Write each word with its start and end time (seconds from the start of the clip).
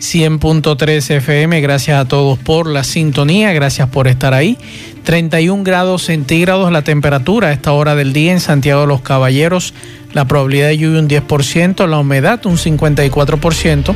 100.3 0.00 1.10
FM. 1.16 1.60
Gracias 1.60 1.98
a 2.00 2.06
todos 2.06 2.38
por 2.38 2.68
la 2.68 2.84
sintonía, 2.84 3.52
gracias 3.52 3.88
por 3.88 4.06
estar 4.06 4.32
ahí. 4.32 4.56
31 5.02 5.64
grados 5.64 6.04
centígrados 6.04 6.70
la 6.70 6.82
temperatura 6.82 7.48
a 7.48 7.52
esta 7.52 7.72
hora 7.72 7.94
del 7.94 8.12
día 8.12 8.32
en 8.32 8.40
Santiago 8.40 8.82
de 8.82 8.86
los 8.86 9.00
Caballeros. 9.00 9.74
La 10.12 10.26
probabilidad 10.26 10.68
de 10.68 10.78
lluvia 10.78 11.00
un 11.00 11.08
10%, 11.08 11.86
la 11.86 11.98
humedad 11.98 12.46
un 12.46 12.56
54% 12.56 13.94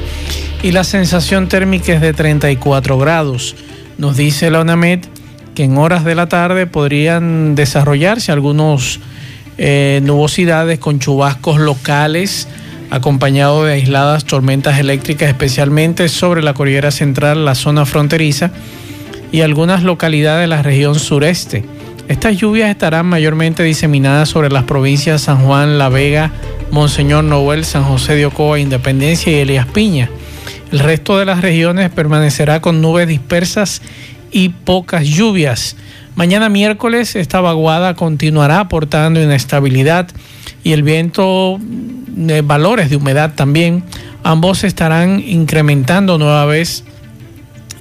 y 0.62 0.72
la 0.72 0.84
sensación 0.84 1.48
térmica 1.48 1.92
es 1.92 2.00
de 2.00 2.12
34 2.12 2.98
grados. 2.98 3.54
Nos 3.96 4.16
dice 4.16 4.50
la 4.50 4.60
UNAMED 4.60 5.00
que 5.54 5.64
en 5.64 5.78
horas 5.78 6.04
de 6.04 6.14
la 6.14 6.28
tarde 6.28 6.66
podrían 6.66 7.54
desarrollarse 7.54 8.32
algunos 8.32 9.00
eh, 9.58 10.00
nubosidades 10.02 10.78
con 10.78 10.98
chubascos 10.98 11.60
locales 11.60 12.48
acompañado 12.92 13.64
de 13.64 13.72
aisladas 13.72 14.26
tormentas 14.26 14.78
eléctricas, 14.78 15.30
especialmente 15.30 16.10
sobre 16.10 16.42
la 16.42 16.52
cordillera 16.52 16.90
central, 16.90 17.46
la 17.46 17.54
zona 17.54 17.86
fronteriza 17.86 18.50
y 19.32 19.40
algunas 19.40 19.82
localidades 19.82 20.42
de 20.42 20.46
la 20.46 20.62
región 20.62 20.94
sureste. 20.94 21.64
Estas 22.08 22.36
lluvias 22.36 22.68
estarán 22.68 23.06
mayormente 23.06 23.62
diseminadas 23.62 24.28
sobre 24.28 24.50
las 24.50 24.64
provincias 24.64 25.22
San 25.22 25.38
Juan, 25.38 25.78
La 25.78 25.88
Vega, 25.88 26.32
Monseñor 26.70 27.24
Noel, 27.24 27.64
San 27.64 27.84
José 27.84 28.14
de 28.14 28.26
Ocoa, 28.26 28.60
Independencia 28.60 29.32
y 29.32 29.36
Elías 29.36 29.66
Piña. 29.68 30.10
El 30.70 30.80
resto 30.80 31.16
de 31.16 31.24
las 31.24 31.40
regiones 31.40 31.88
permanecerá 31.88 32.60
con 32.60 32.82
nubes 32.82 33.08
dispersas 33.08 33.80
y 34.30 34.50
pocas 34.50 35.06
lluvias. 35.06 35.76
Mañana 36.14 36.50
miércoles 36.50 37.16
esta 37.16 37.40
vaguada 37.40 37.94
continuará 37.94 38.60
aportando 38.60 39.22
inestabilidad 39.22 40.08
y 40.62 40.72
el 40.72 40.82
viento 40.82 41.58
de 42.14 42.42
valores 42.42 42.90
de 42.90 42.96
humedad 42.96 43.34
también. 43.34 43.84
Ambos 44.22 44.64
estarán 44.64 45.22
incrementando 45.26 46.18
nueva 46.18 46.44
vez 46.46 46.84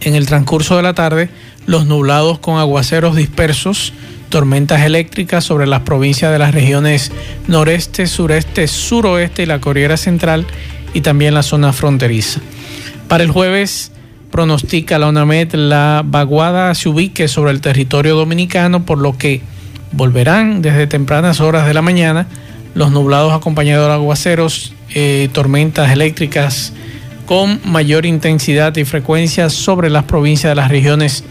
en 0.02 0.16
el 0.16 0.26
transcurso 0.26 0.78
de 0.78 0.84
la 0.84 0.94
tarde 0.94 1.30
los 1.66 1.86
nublados 1.86 2.40
con 2.40 2.58
aguaceros 2.58 3.16
dispersos, 3.16 3.94
tormentas 4.30 4.82
eléctricas 4.82 5.44
sobre 5.44 5.68
las 5.68 5.82
provincias 5.82 6.32
de 6.32 6.40
las 6.40 6.54
regiones 6.54 7.12
noreste, 7.48 8.08
sureste, 8.08 8.68
suroeste 8.68 9.44
y 9.44 9.46
la 9.46 9.62
Corriera 9.62 9.98
Central 9.98 10.48
y 10.94 11.02
también 11.02 11.34
la 11.34 11.44
zona 11.44 11.74
fronteriza. 11.74 12.42
Para 13.08 13.24
el 13.24 13.32
jueves 13.32 13.92
pronostica 14.32 14.98
la 14.98 15.10
UNAMED 15.10 15.54
la 15.56 16.02
vaguada 16.06 16.74
se 16.74 16.90
ubique 16.90 17.28
sobre 17.28 17.52
el 17.52 17.62
territorio 17.62 18.16
dominicano, 18.16 18.86
por 18.86 18.98
lo 18.98 19.18
que 19.18 19.42
volverán 19.92 20.62
desde 20.62 20.88
tempranas 20.88 21.42
horas 21.42 21.68
de 21.68 21.74
la 21.74 21.82
mañana 21.82 22.28
los 22.74 22.92
nublados 22.92 23.34
acompañados 23.34 23.88
de 23.88 23.94
aguaceros, 23.94 24.74
eh, 24.94 25.30
tormentas 25.34 25.92
eléctricas 25.92 26.74
con 27.26 27.60
mayor 27.66 28.06
intensidad 28.06 28.76
y 28.76 28.86
frecuencia 28.86 29.50
sobre 29.50 29.90
las 29.90 30.04
provincias 30.04 30.52
de 30.52 30.56
las 30.56 30.70
regiones 30.70 31.24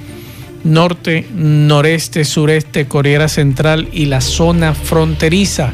norte, 0.65 1.27
noreste, 1.35 2.25
sureste, 2.25 2.87
Corriera 2.87 3.29
Central 3.29 3.89
y 3.93 4.07
la 4.07 4.21
zona 4.21 4.75
fronteriza. 4.75 5.71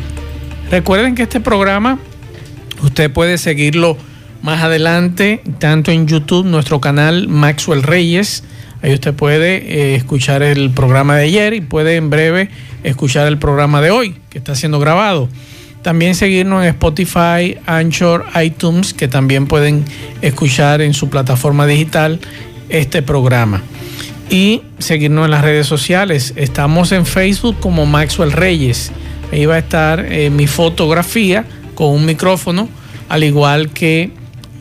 Recuerden 0.71 1.15
que 1.15 1.23
este 1.23 1.41
programa 1.41 1.99
usted 2.83 3.11
puede 3.11 3.39
seguirlo 3.39 3.97
más 4.43 4.63
adelante, 4.63 5.43
tanto 5.59 5.91
en 5.91 6.07
YouTube, 6.07 6.47
nuestro 6.47 6.81
canal 6.81 7.29
Maxwell 7.29 7.83
Reyes. 7.83 8.45
Ahí 8.83 8.95
usted 8.95 9.15
puede 9.15 9.57
eh, 9.57 9.95
escuchar 9.97 10.43
el 10.43 10.71
programa 10.71 11.17
de 11.17 11.25
ayer 11.25 11.55
y 11.55 11.61
puede 11.61 11.97
en 11.97 12.11
breve 12.11 12.51
escuchar 12.85 13.27
el 13.27 13.39
programa 13.39 13.81
de 13.81 13.91
hoy, 13.91 14.17
que 14.31 14.39
está 14.39 14.55
siendo 14.55 14.79
grabado. 14.79 15.29
También 15.87 16.17
seguirnos 16.17 16.65
en 16.65 16.71
Spotify, 16.71 17.59
Anchor, 17.65 18.25
iTunes, 18.43 18.93
que 18.93 19.07
también 19.07 19.47
pueden 19.47 19.85
escuchar 20.21 20.81
en 20.81 20.95
su 20.95 21.09
plataforma 21.09 21.65
digital 21.65 22.19
este 22.69 23.03
programa. 23.03 23.63
Y 24.29 24.63
seguirnos 24.79 25.27
en 25.27 25.31
las 25.31 25.45
redes 25.45 25.69
sociales. 25.69 26.33
Estamos 26.35 26.91
en 26.91 27.07
Facebook 27.07 27.61
como 27.61 27.87
Maxwell 27.87 28.33
Reyes. 28.33 28.91
Ahí 29.31 29.47
va 29.47 29.55
a 29.55 29.59
estar 29.59 30.05
eh, 30.11 30.29
mi 30.29 30.49
fotografía 30.49 31.45
con 31.77 31.91
un 31.91 32.05
micrófono, 32.05 32.69
al 33.09 33.23
igual 33.23 33.71
que 33.71 34.11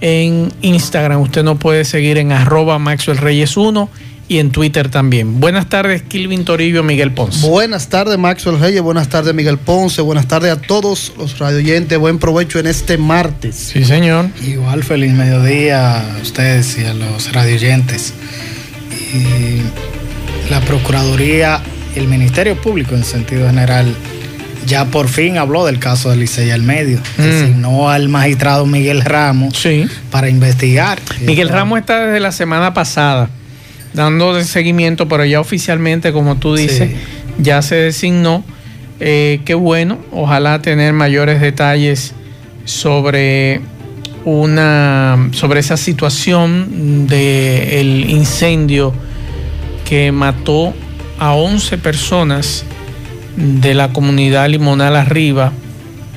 en 0.01 0.53
Instagram. 0.61 1.21
Usted 1.21 1.41
nos 1.41 1.57
puede 1.57 1.85
seguir 1.85 2.19
en 2.19 2.33
arroba 2.33 2.77
Maxwell 2.77 3.17
Reyes 3.17 3.57
1 3.57 3.89
y 4.27 4.39
en 4.39 4.51
Twitter 4.51 4.89
también. 4.89 5.39
Buenas 5.39 5.69
tardes, 5.69 6.01
Kilvin 6.01 6.45
Torillo, 6.45 6.83
Miguel 6.83 7.11
Ponce. 7.11 7.47
Buenas 7.47 7.89
tardes, 7.89 8.17
Maxwell 8.17 8.59
Reyes. 8.59 8.81
Buenas 8.81 9.07
tardes, 9.07 9.33
Miguel 9.33 9.57
Ponce. 9.57 10.01
Buenas 10.01 10.27
tardes 10.27 10.51
a 10.51 10.59
todos 10.59 11.13
los 11.17 11.37
radioyentes. 11.37 11.97
Buen 11.97 12.17
provecho 12.17 12.59
en 12.59 12.67
este 12.67 12.97
martes. 12.97 13.55
Sí, 13.55 13.85
señor. 13.85 14.27
Igual 14.45 14.83
feliz 14.83 15.13
mediodía 15.13 15.99
a 15.99 16.21
ustedes 16.21 16.77
y 16.79 16.85
a 16.85 16.93
los 16.93 17.31
radioyentes. 17.33 18.13
Y 19.13 20.49
la 20.49 20.59
Procuraduría, 20.61 21.61
el 21.95 22.07
Ministerio 22.07 22.59
Público 22.59 22.95
en 22.95 23.03
sentido 23.03 23.47
general, 23.47 23.93
ya 24.65 24.85
por 24.85 25.07
fin 25.07 25.37
habló 25.37 25.65
del 25.65 25.77
caso 25.77 26.09
de 26.09 26.15
Licey 26.15 26.49
al 26.49 26.63
medio. 26.63 26.99
Mm. 27.17 27.21
Designó 27.21 27.89
al 27.89 28.09
magistrado 28.09 28.65
Miguel 28.65 29.01
Ramos 29.01 29.55
sí. 29.55 29.85
para 30.09 30.29
investigar. 30.29 30.99
Miguel 31.21 31.49
Ramos 31.49 31.79
está 31.79 32.07
desde 32.07 32.19
la 32.19 32.31
semana 32.31 32.73
pasada 32.73 33.29
dando 33.95 34.41
seguimiento, 34.43 35.07
pero 35.07 35.25
ya 35.25 35.39
oficialmente, 35.39 36.11
como 36.11 36.35
tú 36.37 36.55
dices, 36.55 36.91
ya 37.37 37.61
se 37.61 37.75
designó. 37.75 38.43
Eh, 38.99 39.41
qué 39.45 39.55
bueno, 39.55 39.97
ojalá 40.11 40.61
tener 40.61 40.93
mayores 40.93 41.41
detalles 41.41 42.13
sobre 42.63 43.61
una 44.23 45.29
sobre 45.33 45.59
esa 45.59 45.77
situación 45.77 47.07
del 47.07 48.09
incendio 48.09 48.93
que 49.87 50.11
mató 50.11 50.73
a 51.19 51.33
11 51.33 51.77
personas 51.77 52.65
de 53.35 53.73
la 53.73 53.93
comunidad 53.93 54.49
limonal 54.49 54.95
arriba 54.95 55.51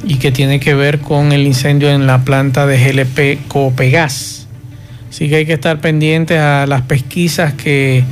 y 0.05 0.17
que 0.17 0.33
tiene 0.33 0.61
que 0.61 0.75
ver 0.75 1.01
con 1.01 1.33
el 1.33 1.47
incendio 1.47 1.91
en 1.91 2.07
la 2.07 2.25
planta 2.25 2.67
de 2.67 2.79
GLP 2.79 3.47
Copegas. 3.49 4.38
Así 5.11 5.29
que 5.29 5.37
hay 5.37 5.47
que 5.47 5.55
estar 5.55 5.81
pendientes 5.81 6.39
a 6.39 6.67
las 6.67 6.83
pesquisas 6.83 7.55
que 7.55 8.05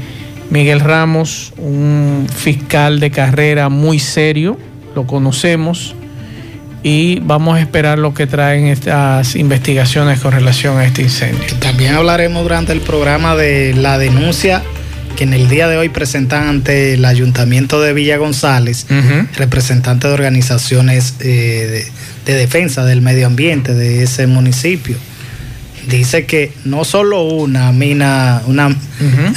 Miguel 0.50 0.80
Ramos, 0.80 1.52
un 1.58 2.26
fiscal 2.34 3.00
de 3.00 3.10
carrera 3.10 3.68
muy 3.68 3.98
serio, 3.98 4.58
lo 4.94 5.06
conocemos, 5.06 5.94
y 6.82 7.18
vamos 7.20 7.56
a 7.56 7.60
esperar 7.60 7.98
lo 7.98 8.14
que 8.14 8.26
traen 8.26 8.66
estas 8.66 9.34
investigaciones 9.34 10.20
con 10.20 10.32
relación 10.32 10.78
a 10.78 10.84
este 10.84 11.02
incendio. 11.02 11.44
También 11.58 11.94
hablaremos 11.94 12.42
durante 12.42 12.72
el 12.72 12.80
programa 12.80 13.34
de 13.34 13.74
la 13.74 13.98
denuncia 13.98 14.62
que 15.16 15.24
en 15.24 15.32
el 15.32 15.48
día 15.48 15.66
de 15.66 15.78
hoy 15.78 15.88
presentan 15.88 16.46
ante 16.46 16.94
el 16.94 17.04
Ayuntamiento 17.04 17.80
de 17.80 17.92
Villa 17.92 18.18
González, 18.18 18.86
representantes 19.36 20.08
de 20.08 20.14
organizaciones 20.14 21.14
eh, 21.20 21.86
de 22.24 22.34
defensa 22.34 22.84
del 22.84 23.00
medio 23.02 23.26
ambiente 23.26 23.74
de 23.74 24.02
ese 24.02 24.26
municipio 24.26 24.96
dice 25.88 26.26
que 26.26 26.52
no 26.64 26.84
solo 26.84 27.22
una 27.22 27.72
mina, 27.72 28.42
una, 28.46 28.74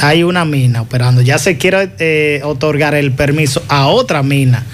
hay 0.01 0.24
una 0.24 0.46
mina 0.46 0.81
operando, 0.81 1.22
ya 1.22 1.38
se 1.38 1.57
quiere 1.57 1.92
eh, 2.00 2.42
otorgar 2.44 2.96
el 2.96 3.12
permiso 3.12 3.63
a 3.68 3.88
otra 3.88 4.24
mina. 4.24 4.66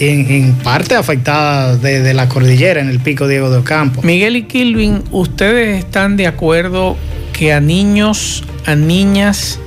En, 0.00 0.54
parte 0.62 0.94
afectada 0.94 1.76
de, 1.76 2.14
la 2.14 2.28
cordillera, 2.28 2.80
en 2.80 2.88
el 2.88 3.00
pico 3.00 3.26
Diego 3.26 3.50
de 3.50 3.58
Ocampo. 3.58 4.00
Miguel 4.02 4.36
y 4.36 4.42
Kilvin, 4.44 5.02
¿ustedes 5.10 5.76
están 5.76 6.16
de 6.16 6.28
acuerdo 6.28 6.96
que 7.32 7.52
a 7.52 7.60
niños, 7.60 8.44
a 8.64 8.76
niñas, 8.76 9.58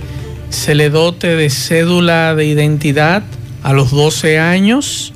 se 0.50 0.74
le 0.74 0.90
dote 0.90 1.36
de 1.36 1.50
cédula 1.50 2.34
de 2.34 2.46
identidad 2.46 3.24
a 3.62 3.74
los 3.74 3.92
12 3.92 4.40
años? 4.40 5.14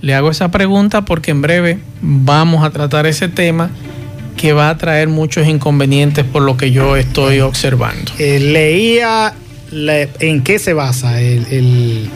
Le 0.00 0.12
hago 0.16 0.28
esa 0.28 0.50
pregunta 0.50 1.04
porque 1.04 1.30
en 1.30 1.40
breve 1.40 1.78
vamos 2.00 2.64
a 2.64 2.70
tratar 2.70 3.06
ese 3.06 3.28
tema 3.28 3.70
que 4.42 4.52
va 4.52 4.70
a 4.70 4.76
traer 4.76 5.06
muchos 5.06 5.46
inconvenientes 5.46 6.24
por 6.24 6.42
lo 6.42 6.56
que 6.56 6.72
yo 6.72 6.96
estoy 6.96 7.38
observando. 7.38 8.10
Eh, 8.18 8.40
leía 8.40 9.32
en 9.70 10.42
qué 10.42 10.58
se 10.58 10.72
basa 10.72 11.20
el, 11.20 12.10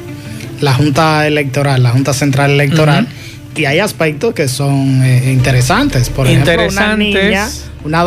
la 0.61 0.75
Junta 0.75 1.25
Electoral, 1.29 1.85
la 1.85 1.91
Junta 1.91 2.13
Central 2.13 2.51
Electoral, 2.51 3.07
y 3.55 3.67
hay 3.67 3.79
aspectos 3.79 4.35
que 4.35 4.49
son 4.49 5.05
eh, 5.05 5.31
interesantes. 5.33 6.11
Por 6.11 6.27
ejemplo, 6.27 6.67
una 6.69 6.97
niña, 6.97 7.49
una 7.85 8.05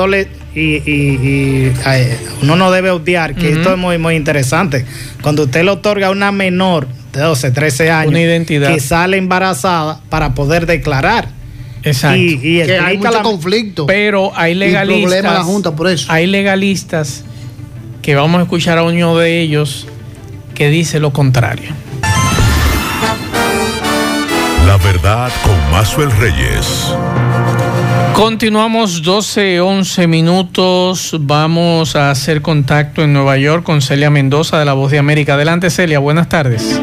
y, 0.54 1.72
uno 2.42 2.58
no 2.58 2.72
debe 2.72 2.90
odiar 2.90 3.36
que 3.36 3.54
esto 3.54 3.72
es 3.72 3.78
muy, 3.78 3.98
muy 4.00 4.16
interesante. 4.16 4.86
Cuando 5.22 5.44
usted 5.44 5.64
le 5.64 5.72
otorga 5.72 6.08
a 6.08 6.12
una 6.12 6.34
menor 6.34 6.90
de 7.14 7.22
12, 7.22 7.52
13 7.52 7.90
años 7.90 8.48
que 8.48 8.82
sale 8.82 9.16
embarazada 9.16 10.02
para 10.10 10.36
poder 10.36 10.66
declarar. 10.66 11.39
Exacto. 11.84 12.18
Y, 12.18 12.62
hay 12.62 12.98
mucho 12.98 13.22
conflicto. 13.22 13.86
Pero 13.86 14.32
hay 14.36 14.56
legalistas. 14.56 15.24
la 15.24 15.44
Junta 15.44 15.76
por 15.76 15.88
eso. 15.88 16.12
Hay 16.12 16.28
legalistas 16.28 17.24
que 18.02 18.16
vamos 18.16 18.40
a 18.40 18.44
escuchar 18.44 18.78
a 18.78 18.84
uno 18.84 19.18
de 19.18 19.42
ellos 19.42 19.88
que 20.56 20.70
dice 20.70 21.00
lo 21.00 21.14
contrario. 21.14 21.72
La 24.66 24.78
verdad 24.78 25.32
con 25.44 25.72
Mazuel 25.72 26.12
Reyes. 26.12 26.94
Continuamos 28.14 29.02
12, 29.02 29.62
11 29.62 30.08
minutos. 30.08 31.16
Vamos 31.22 31.96
a 31.96 32.12
hacer 32.12 32.42
contacto 32.42 33.02
en 33.02 33.14
Nueva 33.14 33.38
York 33.38 33.64
con 33.64 33.82
Celia 33.82 34.10
Mendoza 34.10 34.60
de 34.60 34.66
La 34.66 34.74
Voz 34.74 34.92
de 34.92 35.00
América. 35.00 35.36
Adelante, 35.36 35.70
Celia. 35.70 36.00
Buenas 36.00 36.28
tardes 36.28 36.82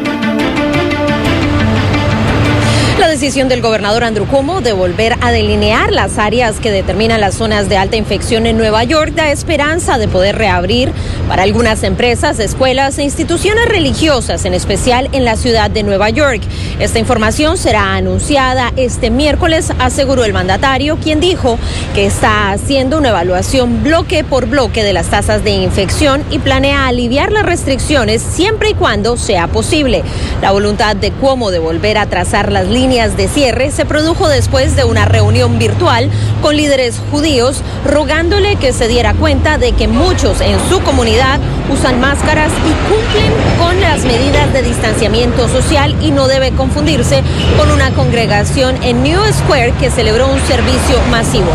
decisión 3.19 3.49
del 3.49 3.63
gobernador 3.63 4.03
Andrew 4.03 4.27
Cuomo 4.27 4.61
de 4.61 4.73
volver 4.73 5.15
a 5.21 5.31
delinear 5.31 5.91
las 5.91 6.19
áreas 6.19 6.59
que 6.59 6.69
determinan 6.69 7.19
las 7.19 7.33
zonas 7.33 7.67
de 7.67 7.75
alta 7.75 7.95
infección 7.95 8.45
en 8.45 8.57
Nueva 8.57 8.83
York 8.83 9.15
da 9.15 9.31
esperanza 9.31 9.97
de 9.97 10.07
poder 10.07 10.37
reabrir 10.37 10.91
para 11.27 11.43
algunas 11.43 11.83
empresas, 11.83 12.39
escuelas 12.39 12.97
e 12.97 13.03
instituciones 13.03 13.65
religiosas, 13.67 14.45
en 14.45 14.53
especial 14.53 15.09
en 15.11 15.25
la 15.25 15.35
ciudad 15.35 15.69
de 15.69 15.83
Nueva 15.83 16.09
York. 16.09 16.41
Esta 16.79 16.99
información 16.99 17.57
será 17.57 17.95
anunciada 17.95 18.71
este 18.77 19.09
miércoles, 19.09 19.71
aseguró 19.79 20.23
el 20.23 20.33
mandatario, 20.33 20.97
quien 20.97 21.19
dijo 21.19 21.59
que 21.93 22.05
está 22.05 22.51
haciendo 22.51 22.97
una 22.97 23.09
evaluación 23.09 23.83
bloque 23.83 24.23
por 24.23 24.47
bloque 24.47 24.83
de 24.83 24.93
las 24.93 25.07
tasas 25.07 25.43
de 25.43 25.51
infección 25.51 26.23
y 26.31 26.39
planea 26.39 26.87
aliviar 26.87 27.31
las 27.31 27.45
restricciones 27.45 28.21
siempre 28.21 28.69
y 28.69 28.73
cuando 28.73 29.17
sea 29.17 29.47
posible. 29.47 30.03
La 30.41 30.51
voluntad 30.51 30.95
de 30.95 31.11
Cuomo 31.11 31.51
de 31.51 31.59
volver 31.59 31.97
a 31.97 32.05
trazar 32.05 32.51
las 32.51 32.67
líneas 32.67 33.17
de 33.17 33.27
cierre 33.27 33.71
se 33.71 33.85
produjo 33.85 34.27
después 34.27 34.75
de 34.75 34.83
una 34.83 35.05
reunión 35.05 35.59
virtual 35.59 36.09
con 36.41 36.55
líderes 36.55 37.01
judíos 37.11 37.61
rogándole 37.85 38.55
que 38.55 38.73
se 38.73 38.87
diera 38.87 39.13
cuenta 39.13 39.57
de 39.57 39.71
que 39.71 39.87
muchos 39.87 40.41
en 40.41 40.57
su 40.69 40.81
comunidad 40.81 41.39
usan 41.71 41.99
máscaras 41.99 42.51
y 42.65 42.89
cumplen 42.89 43.31
con 43.59 43.81
las 43.81 44.03
medidas 44.03 44.51
de 44.53 44.61
distanciamiento 44.61 45.47
social 45.49 45.95
y 46.01 46.11
no 46.11 46.27
debe 46.27 46.51
confundirse 46.51 47.23
con 47.57 47.71
una 47.71 47.91
congregación 47.91 48.81
en 48.83 49.03
New 49.03 49.21
Square 49.33 49.73
que 49.79 49.91
celebró 49.91 50.27
un 50.27 50.39
servicio 50.41 50.99
masivo. 51.09 51.51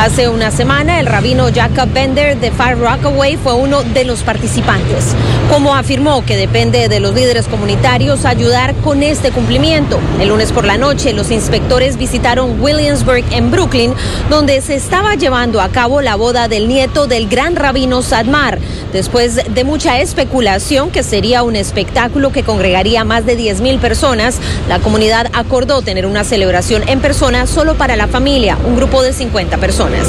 Hace 0.00 0.28
una 0.28 0.50
semana, 0.50 0.98
el 0.98 1.04
rabino 1.04 1.48
Jacob 1.54 1.92
Bender 1.92 2.38
de 2.38 2.50
Far 2.50 2.78
Rockaway 2.78 3.36
fue 3.36 3.52
uno 3.52 3.82
de 3.82 4.04
los 4.04 4.22
participantes. 4.22 5.14
Como 5.50 5.74
afirmó 5.74 6.24
que 6.24 6.38
depende 6.38 6.88
de 6.88 7.00
los 7.00 7.14
líderes 7.14 7.48
comunitarios 7.48 8.24
ayudar 8.24 8.74
con 8.76 9.02
este 9.02 9.30
cumplimiento. 9.30 10.00
El 10.18 10.30
lunes 10.30 10.52
por 10.52 10.64
la 10.64 10.78
noche, 10.78 11.12
los 11.12 11.30
inspectores 11.30 11.98
visitaron 11.98 12.62
Williamsburg 12.62 13.24
en 13.30 13.50
Brooklyn, 13.50 13.92
donde 14.28 14.60
se 14.60 14.74
estaba 14.74 15.14
llevando 15.14 15.60
a 15.60 15.68
cabo 15.68 16.00
la 16.00 16.16
boda 16.16 16.48
del 16.48 16.68
nieto 16.68 17.06
del 17.06 17.28
gran 17.28 17.56
rabino 17.56 18.02
Sadmar. 18.02 18.58
Después 18.92 19.40
de 19.54 19.64
mucha 19.64 20.00
especulación 20.00 20.90
que 20.90 21.02
sería 21.02 21.42
un 21.42 21.54
espectáculo 21.54 22.32
que 22.32 22.42
congregaría 22.42 23.04
más 23.04 23.24
de 23.24 23.36
10 23.36 23.60
mil 23.60 23.78
personas, 23.78 24.38
la 24.68 24.80
comunidad 24.80 25.28
acordó 25.32 25.82
tener 25.82 26.06
una 26.06 26.24
celebración 26.24 26.88
en 26.88 27.00
persona 27.00 27.46
solo 27.46 27.74
para 27.74 27.96
la 27.96 28.08
familia, 28.08 28.58
un 28.66 28.76
grupo 28.76 29.02
de 29.02 29.12
50 29.12 29.58
personas. 29.58 30.08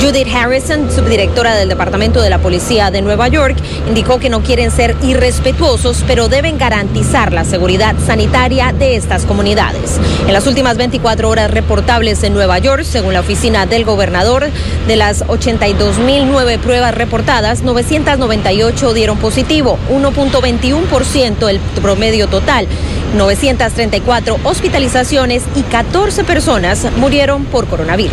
Judith 0.00 0.28
Harrison, 0.34 0.90
subdirectora 0.90 1.54
del 1.54 1.68
Departamento 1.68 2.22
de 2.22 2.30
la 2.30 2.38
Policía 2.38 2.90
de 2.90 3.02
Nueva 3.02 3.28
York, 3.28 3.56
indicó 3.86 4.18
que 4.18 4.30
no 4.30 4.42
quieren 4.42 4.70
ser 4.70 4.96
irrespetuosos, 5.02 6.04
pero 6.06 6.28
deben 6.28 6.56
garantizar 6.56 7.32
la 7.32 7.44
seguridad 7.44 7.94
sanitaria 8.06 8.72
de 8.72 8.96
estas 8.96 9.26
comunidades. 9.26 9.98
En 10.26 10.32
las 10.32 10.46
últimas 10.46 10.76
24 10.76 11.28
horas 11.28 11.50
reportables 11.50 12.22
en 12.22 12.32
Nueva 12.32 12.58
York, 12.58 12.84
según 12.84 13.12
la 13.12 13.20
oficina 13.20 13.41
del 13.42 13.84
gobernador, 13.84 14.50
de 14.86 14.94
las 14.94 15.24
82.009 15.26 16.58
pruebas 16.60 16.94
reportadas, 16.94 17.62
998 17.62 18.94
dieron 18.94 19.18
positivo, 19.18 19.80
1.21% 19.90 21.48
el 21.48 21.58
promedio 21.80 22.28
total. 22.28 22.68
934 23.16 24.38
hospitalizaciones 24.44 25.42
y 25.56 25.62
14 25.62 26.22
personas 26.22 26.86
murieron 26.98 27.44
por 27.44 27.66
coronavirus. 27.66 28.12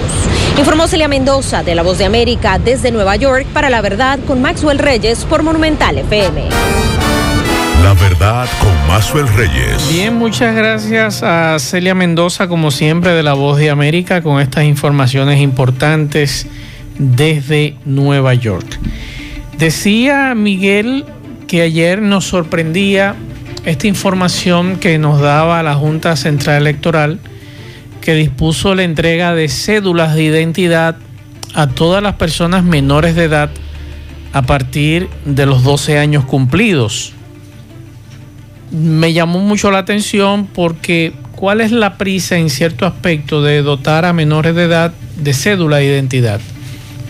Informó 0.57 0.87
Celia 0.87 1.07
Mendoza 1.07 1.61
de 1.61 1.75
La 1.75 1.83
Voz 1.83 1.99
de 1.99 2.05
América 2.05 2.57
desde 2.57 2.91
Nueva 2.91 3.15
York 3.15 3.45
para 3.53 3.69
La 3.69 3.81
Verdad 3.81 4.17
con 4.25 4.41
Maxwell 4.41 4.79
Reyes 4.79 5.25
por 5.25 5.43
Monumental 5.43 5.99
FM. 5.99 6.88
La 7.83 7.93
verdad 7.93 8.47
con 8.59 8.87
Maxwell 8.87 9.27
Reyes. 9.27 9.89
Bien, 9.91 10.13
muchas 10.13 10.55
gracias 10.55 11.23
a 11.23 11.57
Celia 11.59 11.95
Mendoza, 11.95 12.47
como 12.47 12.71
siempre, 12.71 13.11
de 13.11 13.23
La 13.23 13.33
Voz 13.33 13.57
de 13.57 13.69
América, 13.69 14.21
con 14.21 14.41
estas 14.41 14.65
informaciones 14.65 15.39
importantes 15.39 16.45
desde 16.97 17.75
Nueva 17.85 18.33
York. 18.33 18.79
Decía 19.57 20.35
Miguel 20.35 21.05
que 21.47 21.61
ayer 21.61 22.01
nos 22.01 22.25
sorprendía 22.25 23.15
esta 23.65 23.87
información 23.87 24.77
que 24.77 24.97
nos 24.97 25.19
daba 25.19 25.63
la 25.63 25.75
Junta 25.75 26.15
Central 26.15 26.61
Electoral, 26.61 27.19
que 28.01 28.13
dispuso 28.13 28.75
la 28.75 28.83
entrega 28.83 29.33
de 29.33 29.47
cédulas 29.47 30.15
de 30.15 30.23
identidad 30.23 30.97
a 31.53 31.67
todas 31.67 32.03
las 32.03 32.15
personas 32.15 32.63
menores 32.63 33.15
de 33.15 33.23
edad 33.23 33.49
a 34.33 34.41
partir 34.43 35.09
de 35.25 35.45
los 35.45 35.63
12 35.63 35.97
años 35.97 36.25
cumplidos. 36.25 37.13
Me 38.71 39.13
llamó 39.13 39.39
mucho 39.39 39.71
la 39.71 39.79
atención 39.79 40.47
porque 40.47 41.13
¿cuál 41.35 41.61
es 41.61 41.71
la 41.71 41.97
prisa 41.97 42.37
en 42.37 42.49
cierto 42.49 42.85
aspecto 42.85 43.41
de 43.41 43.61
dotar 43.61 44.05
a 44.05 44.13
menores 44.13 44.55
de 44.55 44.63
edad 44.63 44.93
de 45.17 45.33
cédula 45.33 45.77
de 45.77 45.85
identidad? 45.85 46.39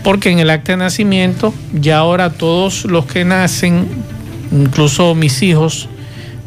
Porque 0.02 0.30
en 0.30 0.38
el 0.38 0.50
acta 0.50 0.72
de 0.72 0.78
nacimiento 0.78 1.52
ya 1.72 1.98
ahora 1.98 2.30
todos 2.30 2.84
los 2.86 3.04
que 3.06 3.24
nacen, 3.24 3.86
incluso 4.50 5.14
mis 5.14 5.42
hijos, 5.42 5.88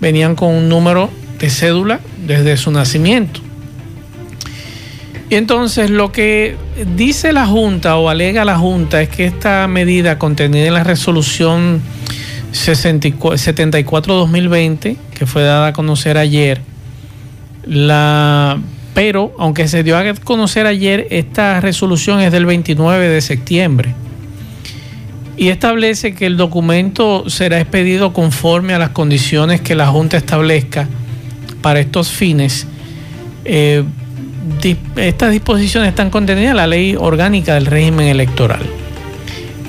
venían 0.01 0.35
con 0.35 0.49
un 0.49 0.69
número 0.69 1.09
de 1.39 1.49
cédula 1.49 1.99
desde 2.25 2.57
su 2.57 2.71
nacimiento. 2.71 3.41
Y 5.29 5.35
entonces 5.35 5.89
lo 5.89 6.11
que 6.11 6.57
dice 6.95 7.33
la 7.33 7.47
Junta 7.47 7.97
o 7.97 8.09
alega 8.09 8.45
la 8.45 8.57
Junta 8.57 9.01
es 9.01 9.09
que 9.09 9.25
esta 9.25 9.67
medida 9.67 10.19
contenida 10.19 10.67
en 10.67 10.73
la 10.73 10.83
resolución 10.83 11.81
74-2020, 12.53 14.95
que 15.13 15.25
fue 15.25 15.43
dada 15.43 15.67
a 15.67 15.73
conocer 15.73 16.17
ayer, 16.17 16.61
la, 17.65 18.61
pero 18.93 19.35
aunque 19.37 19.67
se 19.67 19.83
dio 19.83 19.97
a 19.97 20.13
conocer 20.23 20.67
ayer, 20.67 21.07
esta 21.09 21.59
resolución 21.59 22.21
es 22.21 22.31
del 22.31 22.45
29 22.45 23.09
de 23.09 23.19
septiembre 23.21 23.93
y 25.35 25.49
establece 25.49 26.13
que 26.13 26.25
el 26.25 26.37
documento 26.37 27.29
será 27.29 27.59
expedido 27.59 28.13
conforme 28.13 28.73
a 28.73 28.79
las 28.79 28.89
condiciones 28.89 29.61
que 29.61 29.75
la 29.75 29.87
Junta 29.87 30.17
establezca 30.17 30.87
para 31.61 31.79
estos 31.79 32.09
fines. 32.09 32.67
Eh, 33.45 33.83
estas 34.95 35.31
disposiciones 35.31 35.89
están 35.89 36.09
contenidas 36.09 36.51
en 36.51 36.57
la 36.57 36.67
ley 36.67 36.95
orgánica 36.97 37.55
del 37.55 37.65
régimen 37.65 38.07
electoral. 38.07 38.61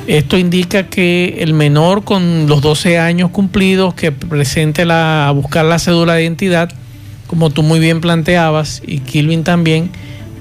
Esto 0.07 0.37
indica 0.37 0.89
que 0.89 1.37
el 1.39 1.55
menor 1.55 2.05
con 2.05 2.47
los 2.47 2.61
12 2.61 2.99
años 2.99 3.31
cumplidos 3.31 3.95
que 3.95 4.13
presente 4.13 4.85
la, 4.85 5.29
a 5.29 5.31
buscar 5.31 5.65
la 5.65 5.79
cédula 5.79 6.15
de 6.15 6.25
identidad, 6.25 6.71
como 7.27 7.49
tú 7.49 7.63
muy 7.63 7.81
bien 7.81 8.03
planteabas, 8.03 8.83
y 8.87 8.99
Kilvin 8.99 9.45
también, 9.45 9.91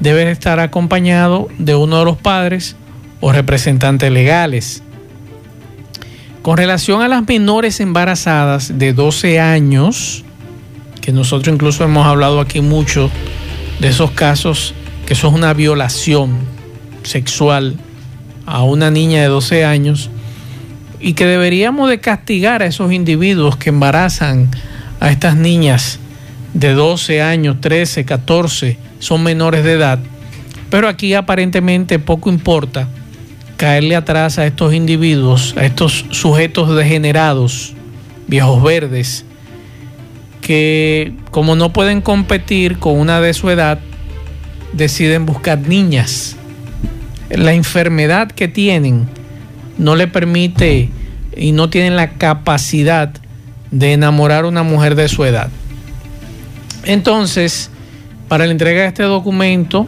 debe 0.02 0.30
estar 0.30 0.60
acompañado 0.60 1.48
de 1.60 1.76
uno 1.76 2.00
de 2.00 2.06
los 2.06 2.18
padres 2.18 2.76
o 3.22 3.32
representantes 3.32 4.12
legales. 4.12 4.84
Con 6.42 6.58
relación 6.58 7.02
a 7.02 7.08
las 7.08 7.26
menores 7.26 7.80
embarazadas 7.80 8.78
de 8.78 8.92
12 8.92 9.40
años, 9.40 10.26
que 11.00 11.14
nosotros 11.14 11.54
incluso 11.54 11.86
hemos 11.86 12.06
hablado 12.06 12.42
aquí 12.42 12.60
mucho 12.60 13.10
de 13.80 13.88
esos 13.88 14.12
casos, 14.12 14.74
que 15.06 15.16
son 15.16 15.36
una 15.36 15.54
violación 15.54 16.36
sexual 17.04 17.78
a 18.46 18.64
una 18.64 18.92
niña 18.92 19.22
de 19.22 19.28
12 19.28 19.66
años, 19.66 20.10
y 21.00 21.14
que 21.14 21.26
deberíamos 21.26 21.90
de 21.90 22.00
castigar 22.00 22.62
a 22.62 22.66
esos 22.66 22.94
individuos 22.94 23.58
que 23.58 23.70
embarazan 23.70 24.50
a 25.00 25.12
estas 25.12 25.36
niñas 25.36 26.00
de 26.54 26.74
12 26.74 27.22
años, 27.22 27.60
13, 27.60 28.06
14, 28.06 28.78
son 29.00 29.24
menores 29.24 29.64
de 29.66 29.74
edad. 29.74 30.00
Pero 30.70 30.88
aquí 30.88 31.14
aparentemente 31.14 32.00
poco 32.00 32.30
importa 32.30 32.88
caerle 33.58 33.96
atrás 33.96 34.40
a 34.40 34.46
estos 34.46 34.74
individuos, 34.74 35.56
a 35.58 35.66
estos 35.66 36.06
sujetos 36.12 36.76
degenerados, 36.76 37.74
viejos 38.28 38.64
verdes, 38.64 39.26
que 40.42 41.14
como 41.32 41.56
no 41.56 41.72
pueden 41.72 42.02
competir 42.02 42.80
con 42.80 43.00
una 43.00 43.22
de 43.22 43.34
su 43.34 43.50
edad, 43.50 43.80
deciden 44.74 45.26
buscar 45.26 45.60
niñas. 45.60 46.36
La 47.30 47.54
enfermedad 47.54 48.32
que 48.32 48.48
tienen 48.48 49.08
no 49.78 49.96
le 49.96 50.08
permite 50.08 50.90
y 51.36 51.52
no 51.52 51.70
tienen 51.70 51.96
la 51.96 52.12
capacidad 52.12 53.14
de 53.72 53.94
enamorar 53.94 54.46
a 54.46 54.48
una 54.48 54.64
mujer 54.64 54.96
de 54.96 55.08
su 55.08 55.26
edad. 55.26 55.50
Entonces, 56.86 57.72
para 58.28 58.46
la 58.46 58.52
entrega 58.52 58.82
de 58.82 58.88
este 58.88 59.04
documento, 59.04 59.88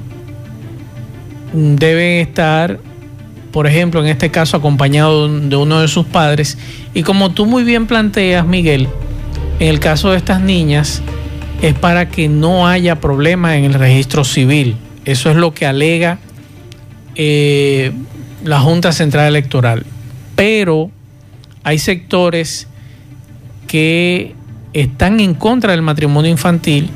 deben 1.53 2.27
estar, 2.27 2.79
por 3.51 3.67
ejemplo, 3.67 4.01
en 4.01 4.07
este 4.07 4.31
caso, 4.31 4.57
acompañado 4.57 5.27
de 5.27 5.55
uno 5.55 5.81
de 5.81 5.87
sus 5.87 6.05
padres. 6.05 6.57
Y 6.93 7.03
como 7.03 7.31
tú 7.31 7.45
muy 7.45 7.63
bien 7.63 7.85
planteas, 7.85 8.45
Miguel, 8.45 8.87
en 9.59 9.67
el 9.67 9.79
caso 9.79 10.11
de 10.11 10.17
estas 10.17 10.41
niñas, 10.41 11.01
es 11.61 11.73
para 11.73 12.09
que 12.09 12.27
no 12.27 12.67
haya 12.67 12.99
problemas 12.99 13.55
en 13.55 13.65
el 13.65 13.73
registro 13.73 14.23
civil. 14.23 14.75
Eso 15.05 15.29
es 15.29 15.35
lo 15.37 15.53
que 15.53 15.65
alega 15.65 16.19
eh, 17.15 17.91
la 18.43 18.59
Junta 18.59 18.91
Central 18.91 19.27
Electoral. 19.27 19.85
Pero 20.35 20.91
hay 21.63 21.79
sectores 21.79 22.67
que 23.67 24.35
están 24.73 25.19
en 25.19 25.33
contra 25.33 25.71
del 25.71 25.81
matrimonio 25.81 26.29
infantil 26.29 26.89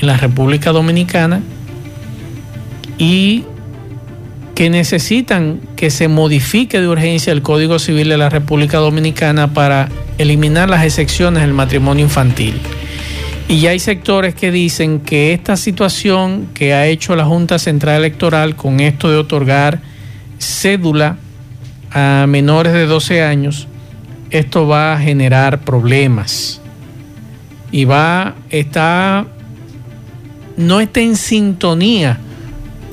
en 0.00 0.06
la 0.06 0.16
República 0.16 0.70
Dominicana 0.72 1.40
y 2.98 3.44
que 4.54 4.70
necesitan 4.70 5.60
que 5.76 5.90
se 5.90 6.08
modifique 6.08 6.80
de 6.80 6.88
urgencia 6.88 7.32
el 7.32 7.42
Código 7.42 7.78
Civil 7.78 8.08
de 8.08 8.18
la 8.18 8.28
República 8.28 8.78
Dominicana 8.78 9.54
para 9.54 9.88
eliminar 10.18 10.68
las 10.68 10.84
excepciones 10.84 11.42
del 11.42 11.54
matrimonio 11.54 12.04
infantil. 12.04 12.60
Y 13.52 13.66
hay 13.66 13.78
sectores 13.80 14.34
que 14.34 14.50
dicen 14.50 15.00
que 15.00 15.34
esta 15.34 15.58
situación 15.58 16.48
que 16.54 16.72
ha 16.72 16.86
hecho 16.86 17.14
la 17.16 17.26
Junta 17.26 17.58
Central 17.58 17.96
Electoral 17.96 18.56
con 18.56 18.80
esto 18.80 19.10
de 19.10 19.18
otorgar 19.18 19.82
cédula 20.38 21.18
a 21.90 22.24
menores 22.26 22.72
de 22.72 22.86
12 22.86 23.22
años, 23.22 23.68
esto 24.30 24.66
va 24.66 24.94
a 24.94 24.98
generar 24.98 25.60
problemas. 25.60 26.62
Y 27.70 27.84
va, 27.84 28.36
está, 28.48 29.26
no 30.56 30.80
está 30.80 31.00
en 31.00 31.16
sintonía 31.16 32.18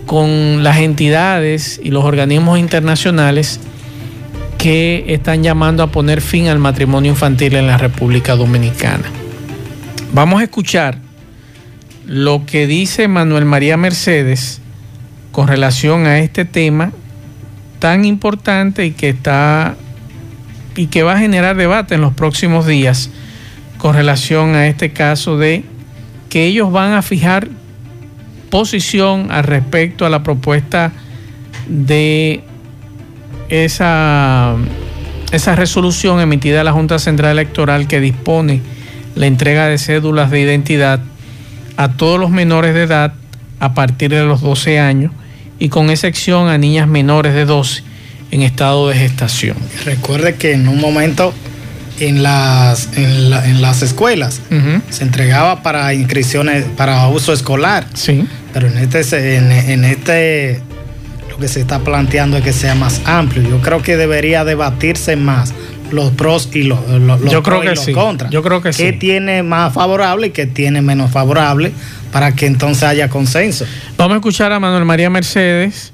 con 0.06 0.62
las 0.62 0.80
entidades 0.80 1.80
y 1.82 1.89
los 1.89 2.04
organismos 2.04 2.60
internacionales 2.60 3.62
que 4.58 5.06
están 5.08 5.42
llamando 5.42 5.84
a 5.84 5.88
poner 5.88 6.20
fin 6.20 6.50
al 6.50 6.60
matrimonio 6.60 7.12
infantil 7.12 7.56
en 7.56 7.68
la 7.68 7.78
República 7.78 8.36
Dominicana. 8.36 9.18
Vamos 10.12 10.42
a 10.42 10.44
escuchar 10.44 10.98
lo 12.08 12.44
que 12.48 12.66
dice 12.66 13.08
Manuel 13.08 13.46
María 13.46 13.78
Mercedes 13.78 14.60
con 15.32 15.48
relación 15.48 16.08
a 16.08 16.18
este 16.18 16.46
tema 16.46 16.92
tan 17.78 18.06
importante 18.06 18.88
y 18.88 18.92
que 18.92 19.10
está 19.10 19.75
y 20.75 20.88
que 20.88 21.04
va 21.04 21.13
a 21.13 21.20
generar 21.20 21.56
debate 21.58 21.94
en 21.94 22.01
los 22.01 22.13
próximos 22.13 22.66
días 22.66 23.12
con 23.78 23.94
relación 23.94 24.56
a 24.56 24.66
este 24.66 24.94
caso 24.94 25.38
de 25.38 25.63
que 26.30 26.46
ellos 26.46 26.72
van 26.72 26.94
a 26.94 27.04
fijar 27.04 27.48
posición 28.50 29.32
al 29.32 29.44
respecto 29.44 30.08
a 30.08 30.10
la 30.10 30.24
propuesta 30.24 30.92
de 31.68 32.42
esa, 33.50 34.56
esa 35.32 35.56
resolución 35.56 36.20
emitida 36.20 36.62
a 36.62 36.63
la 36.63 36.72
Junta 36.72 36.98
Central 36.98 37.34
Electoral 37.34 37.88
que 37.88 38.00
dispone 38.00 38.62
la 39.16 39.25
entrega 39.28 39.68
de 39.68 39.78
cédulas 39.78 40.32
de 40.32 40.42
identidad 40.42 41.00
a 41.78 41.89
todos 41.89 42.20
los 42.20 42.30
menores 42.30 42.74
de 42.74 42.84
edad 42.84 43.13
a 43.60 43.74
partir 43.74 44.12
de 44.12 44.24
los 44.24 44.42
12 44.42 44.80
años 44.80 45.12
y 45.60 45.70
con 45.70 45.89
excepción 45.89 46.48
a 46.48 46.58
niñas 46.58 46.88
menores 46.88 47.34
de 47.34 47.46
12 47.46 47.84
en 48.32 48.42
estado 48.42 48.89
de 48.89 48.96
gestación. 48.96 49.58
Recuerde 49.86 50.36
que 50.36 50.54
en 50.54 50.68
un 50.68 50.80
momento 50.80 51.34
en 52.00 52.24
las, 52.24 52.89
en, 52.96 53.62
las 53.62 53.82
escuelas 53.82 54.42
se 54.89 55.04
entregaba 55.04 55.62
para 55.63 55.94
inscripciones, 55.94 56.66
para 56.78 57.08
uso 57.08 57.34
escolar. 57.34 57.86
Sí. 57.94 58.25
Pero 58.54 58.68
en 58.68 58.78
este, 58.78 59.36
en, 59.36 59.84
este, 59.84 60.62
lo 61.30 61.38
que 61.38 61.48
se 61.48 61.60
está 61.60 61.80
planteando 61.80 62.38
es 62.38 62.44
que 62.44 62.54
sea 62.54 62.75
más 62.75 63.01
amplio. 63.06 63.44
Yo 63.50 63.62
creo 63.62 63.82
que 63.82 63.98
debería 63.98 64.46
debatirse 64.46 65.16
más 65.16 65.54
los 65.91 66.12
pros 66.12 66.50
y 66.53 66.63
los, 66.63 66.88
los, 66.88 67.22
Yo 67.31 67.43
creo 67.43 67.62
que 67.62 67.69
los 67.69 67.84
sí. 67.84 67.93
contras. 67.93 68.31
Yo 68.31 68.41
creo 68.43 68.62
que 68.62 68.72
¿Qué 68.72 68.91
sí. 68.91 69.00
tiene 69.00 69.43
más 69.43 69.74
favorable 69.74 70.27
y 70.27 70.29
qué 70.31 70.46
tiene 70.46 70.81
menos 70.81 71.12
favorable 71.12 71.72
para 72.12 72.34
que 72.34 72.46
entonces 72.46 72.84
haya 72.84 73.10
consenso? 73.10 73.65
Vamos 73.98 74.15
a 74.15 74.17
escuchar 74.17 74.51
a 74.51 74.60
Manuel 74.60 74.86
María 74.86 75.10
Mercedes, 75.10 75.93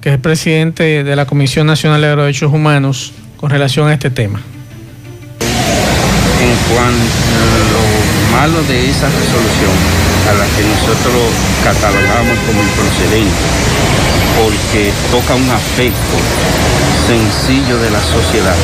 que 0.00 0.08
es 0.10 0.14
el 0.14 0.20
presidente 0.20 1.04
de 1.04 1.16
la 1.16 1.26
Comisión 1.26 1.66
Nacional 1.66 2.00
de 2.00 2.08
Derechos 2.16 2.52
Humanos, 2.52 3.12
con 3.36 3.50
relación 3.50 3.88
a 3.88 3.92
este 3.94 4.10
tema. 4.10 4.40
En 5.40 6.74
cuanto 6.74 7.02
a 7.38 7.46
lo 7.72 8.36
malo 8.36 8.62
de 8.68 8.90
esa 8.90 9.06
resolución, 9.06 9.70
a 10.28 10.32
la 10.34 10.44
que 10.56 10.62
nosotros 10.62 11.22
catalogamos 11.62 12.38
como 12.46 12.62
improcedente, 12.62 13.42
porque 14.38 14.90
toca 15.10 15.34
un 15.34 15.50
aspecto 15.50 16.16
sencillo 17.06 17.78
de 17.78 17.90
la 17.90 18.00
sociedad, 18.00 18.54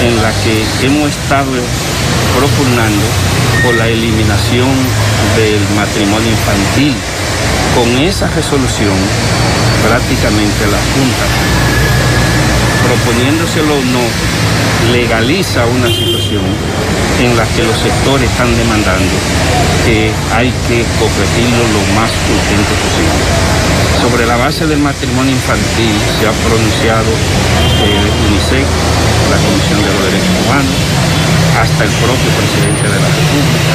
en 0.00 0.16
la 0.22 0.32
que 0.42 0.64
hemos 0.86 1.10
estado 1.10 1.52
propugnando 2.36 3.04
por 3.64 3.74
la 3.74 3.88
eliminación 3.88 4.72
del 5.36 5.60
matrimonio 5.76 6.30
infantil. 6.30 6.94
Con 7.74 7.88
esa 7.98 8.26
resolución, 8.28 8.96
prácticamente 9.86 10.66
la 10.66 10.80
Junta, 10.94 11.26
proponiéndoselo 12.88 13.74
o 13.74 13.84
no, 13.92 14.04
legaliza 14.92 15.66
una 15.66 15.88
situación 15.88 16.44
en 17.20 17.36
la 17.36 17.44
que 17.54 17.62
los 17.64 17.76
sectores 17.78 18.30
están 18.30 18.56
demandando 18.56 19.14
que 19.84 20.10
hay 20.34 20.50
que 20.66 20.84
competirlo 20.98 21.62
lo 21.74 21.82
más 22.00 22.10
urgente 22.10 22.72
posible. 22.82 23.67
Sobre 24.00 24.26
la 24.26 24.36
base 24.36 24.66
del 24.66 24.78
matrimonio 24.78 25.32
infantil 25.32 25.94
se 26.18 26.26
ha 26.26 26.32
pronunciado 26.46 27.10
el 27.82 28.04
UNICEF, 28.30 28.68
la 29.30 29.38
Comisión 29.42 29.82
de 29.82 29.90
los 29.90 30.02
Derechos 30.06 30.34
Humanos, 30.46 30.78
hasta 31.58 31.82
el 31.84 31.92
propio 31.98 32.30
presidente 32.38 32.86
de 32.86 32.98
la 32.98 33.10
República, 33.10 33.72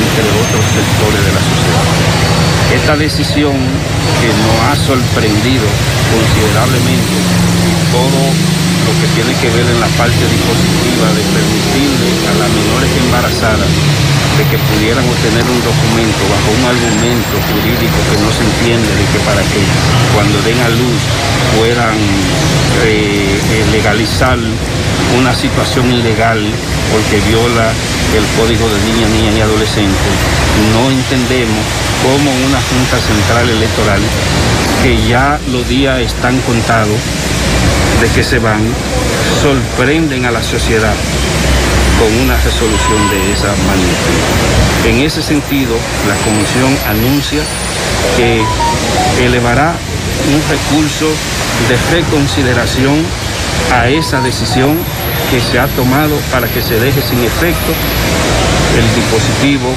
entre 0.00 0.24
otros 0.32 0.64
sectores 0.72 1.20
de 1.20 1.32
la 1.36 1.42
sociedad. 1.44 1.86
Esta 2.72 2.94
decisión 2.96 3.56
que 4.20 4.30
nos 4.32 4.56
ha 4.64 4.74
sorprendido 4.80 5.68
considerablemente 6.08 7.16
todo 7.92 8.20
lo 8.26 8.92
que 8.96 9.06
tiene 9.12 9.32
que 9.38 9.48
ver 9.52 9.66
en 9.66 9.80
la 9.80 9.90
parte 10.00 10.24
dispositiva 10.24 11.06
de 11.12 11.22
permitirle 11.36 12.10
a 12.26 12.34
las 12.40 12.48
menores 12.48 12.90
embarazadas 13.06 13.70
de 14.34 14.44
que 14.50 14.58
pudieran 14.58 15.06
obtener 15.06 15.44
un 15.46 15.60
documento 15.62 16.22
bajo 16.28 16.48
un 16.50 16.64
argumento 16.66 17.34
jurídico 17.48 17.98
que 18.10 18.18
no 18.20 18.30
se 18.34 18.42
entiende 18.42 18.90
de 18.90 19.04
que 19.08 19.20
para 19.22 19.40
que 19.40 19.62
cuando 20.12 20.36
den 20.42 20.60
a 20.60 20.68
luz 20.68 21.00
puedan 21.56 21.96
eh, 22.84 23.38
eh, 23.38 23.64
legalizar 23.72 24.36
una 25.16 25.32
situación 25.34 25.92
ilegal 25.92 26.42
porque 26.92 27.20
viola 27.28 27.70
el 28.14 28.24
código 28.36 28.68
de 28.68 28.78
niña, 28.92 29.08
niña 29.08 29.32
y 29.38 29.40
adolescente. 29.40 30.08
No 30.72 30.90
entendemos 30.90 31.64
cómo 32.02 32.30
una 32.46 32.60
Junta 32.60 32.98
Central 33.00 33.48
Electoral 33.48 34.00
que 34.82 34.98
ya 35.08 35.38
los 35.50 35.66
días 35.68 36.00
están 36.00 36.38
contados 36.40 36.98
de 38.00 38.08
que 38.10 38.22
se 38.22 38.38
van, 38.38 38.60
sorprenden 39.40 40.26
a 40.26 40.30
la 40.30 40.42
sociedad 40.42 40.94
con 41.98 42.12
una 42.24 42.36
resolución 42.36 43.10
de 43.10 43.32
esa 43.32 43.48
magnitud. 43.66 44.20
En 44.86 45.00
ese 45.00 45.22
sentido, 45.22 45.74
la 46.08 46.14
Comisión 46.24 46.76
anuncia 46.88 47.42
que 48.16 48.42
elevará 49.24 49.74
un 50.32 50.40
recurso 50.48 51.06
de 51.68 51.76
reconsideración 51.96 53.04
a 53.72 53.88
esa 53.88 54.20
decisión 54.20 54.76
que 55.30 55.40
se 55.40 55.58
ha 55.58 55.66
tomado 55.68 56.16
para 56.30 56.46
que 56.48 56.62
se 56.62 56.78
deje 56.78 57.00
sin 57.02 57.22
efecto 57.24 57.72
el 58.78 58.94
dispositivo 58.94 59.72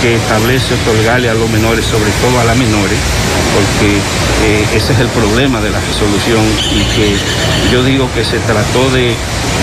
que 0.00 0.16
establece 0.16 0.74
otorgarle 0.74 1.30
a 1.30 1.34
los 1.34 1.48
menores, 1.50 1.84
sobre 1.84 2.10
todo 2.20 2.40
a 2.40 2.44
las 2.44 2.56
menores, 2.56 2.98
porque 3.54 3.96
eh, 4.44 4.76
ese 4.76 4.92
es 4.92 4.98
el 5.00 5.08
problema 5.08 5.60
de 5.60 5.70
la 5.70 5.80
resolución 5.80 6.42
y 6.74 6.84
que 6.94 7.16
yo 7.72 7.82
digo 7.84 8.08
que 8.14 8.24
se 8.24 8.38
trató 8.40 8.90
de, 8.90 9.14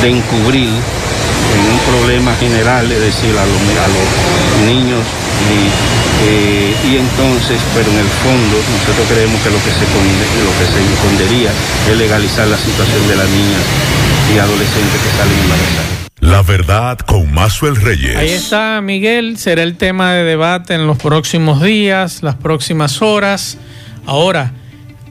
de 0.02 0.10
encubrir 0.10 0.70
en 0.70 1.62
un 1.74 1.80
problema 1.92 2.36
general, 2.36 2.92
es 2.92 3.02
decir, 3.02 3.34
a 3.38 3.46
los, 3.46 3.60
niños 4.66 5.06
y, 5.50 5.72
eh, 6.28 6.76
y, 6.84 6.98
entonces, 6.98 7.58
pero 7.74 7.90
en 7.90 7.98
el 7.98 8.12
fondo 8.22 8.58
nosotros 8.76 9.08
creemos 9.08 9.40
que 9.42 9.50
lo 9.50 9.58
que 9.64 9.72
se 9.72 9.88
lo 9.88 10.54
que 10.60 10.66
se 10.68 10.80
escondería 10.84 11.50
es 11.90 11.98
legalizar 11.98 12.46
la 12.48 12.58
situación 12.58 13.08
de 13.08 13.16
las 13.16 13.30
niñas 13.30 13.64
y 14.36 14.38
adolescentes 14.38 15.00
que 15.00 15.18
salen 15.18 15.40
embarazadas. 15.40 16.09
La 16.30 16.44
verdad 16.44 17.00
con 17.00 17.34
Mazuel 17.34 17.76
Reyes. 17.76 18.16
Ahí 18.16 18.30
está, 18.30 18.82
Miguel. 18.82 19.38
Será 19.38 19.64
el 19.64 19.78
tema 19.78 20.14
de 20.14 20.24
debate 20.24 20.76
en 20.76 20.86
los 20.86 21.00
próximos 21.00 21.64
días, 21.64 22.22
las 22.22 22.36
próximas 22.36 23.02
horas. 23.02 23.58
Ahora, 24.06 24.52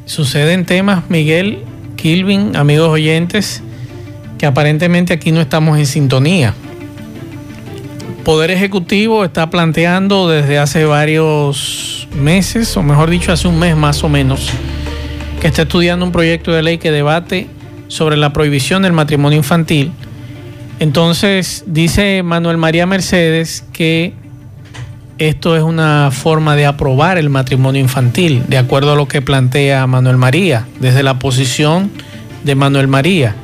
suceden 0.05 0.65
temas, 0.65 1.11
Miguel, 1.11 1.65
Kilvin, 1.97 2.55
amigos 2.55 2.91
oyentes, 2.91 3.65
que 4.39 4.47
aparentemente 4.47 5.13
aquí 5.13 5.33
no 5.33 5.41
estamos 5.41 5.77
en 5.77 5.87
sintonía. 5.87 6.55
Poder 8.25 8.53
Ejecutivo 8.53 9.25
está 9.25 9.51
planteando 9.51 10.29
desde 10.29 10.61
hace 10.61 10.85
varios 10.85 12.07
meses, 12.15 12.77
o 12.77 12.83
mejor 12.85 13.11
dicho, 13.11 13.33
hace 13.33 13.49
un 13.49 13.59
mes 13.59 13.77
más 13.77 14.05
o 14.05 14.09
menos, 14.09 14.51
que 15.41 15.49
está 15.49 15.63
estudiando 15.63 16.05
un 16.05 16.13
proyecto 16.13 16.53
de 16.53 16.63
ley 16.63 16.79
que 16.79 16.93
debate 16.93 17.49
sobre 17.89 18.17
la 18.17 18.33
prohibición 18.33 18.83
del 18.83 18.93
matrimonio 18.93 19.39
infantil. 19.39 19.91
Entonces, 20.81 21.65
dice 21.67 22.23
Manuel 22.23 22.57
María 22.57 22.87
Mercedes 22.87 23.65
que 23.73 24.13
esto 25.19 25.57
es 25.57 25.63
una 25.63 26.11
forma 26.13 26.55
de 26.55 26.67
aprobar 26.67 27.19
el 27.19 27.29
matrimonio 27.29 27.81
infantil, 27.81 28.45
de 28.49 28.57
acuerdo 28.57 28.93
a 28.93 28.95
lo 28.95 29.09
que 29.09 29.21
plantea 29.21 29.87
Manuel 29.89 30.17
María, 30.17 30.67
desde 30.79 31.03
la 31.03 31.19
posición 31.19 31.91
de 32.45 32.55
Manuel 32.55 32.87
María. 32.87 33.35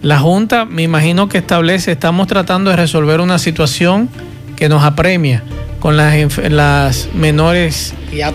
La 0.00 0.18
Junta, 0.18 0.64
me 0.64 0.82
imagino 0.82 1.28
que 1.28 1.36
establece, 1.36 1.92
estamos 1.92 2.26
tratando 2.26 2.70
de 2.70 2.76
resolver 2.76 3.20
una 3.20 3.38
situación 3.38 4.08
que 4.56 4.70
nos 4.70 4.82
apremia 4.82 5.42
con 5.78 5.98
las, 5.98 6.38
las 6.50 7.10
menores 7.14 7.92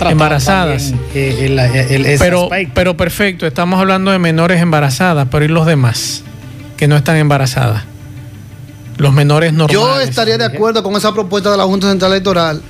embarazadas. 0.07 0.93
Eh, 1.15 2.17
pero, 2.19 2.49
pero 2.75 2.95
perfecto, 2.95 3.47
estamos 3.47 3.79
hablando 3.79 4.11
de 4.11 4.19
menores 4.19 4.61
embarazadas, 4.61 5.27
pero 5.31 5.43
¿y 5.43 5.47
los 5.47 5.65
demás 5.65 6.23
que 6.77 6.87
no 6.87 6.95
están 6.95 7.17
embarazadas? 7.17 7.83
Los 8.97 9.13
menores 9.13 9.53
normales. 9.53 9.73
Yo 9.73 9.99
estaría 9.99 10.37
de 10.37 10.45
acuerdo 10.45 10.81
con 10.83 10.95
esa 10.95 11.13
propuesta 11.13 11.51
de 11.51 11.57
la 11.57 11.63
Junta 11.65 11.89
Central 11.89 12.11
Electoral 12.11 12.61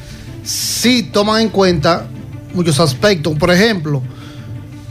si 0.44 1.04
toman 1.04 1.42
en 1.42 1.50
cuenta 1.50 2.08
muchos 2.54 2.80
aspectos. 2.80 3.38
Por 3.38 3.52
ejemplo, 3.52 4.02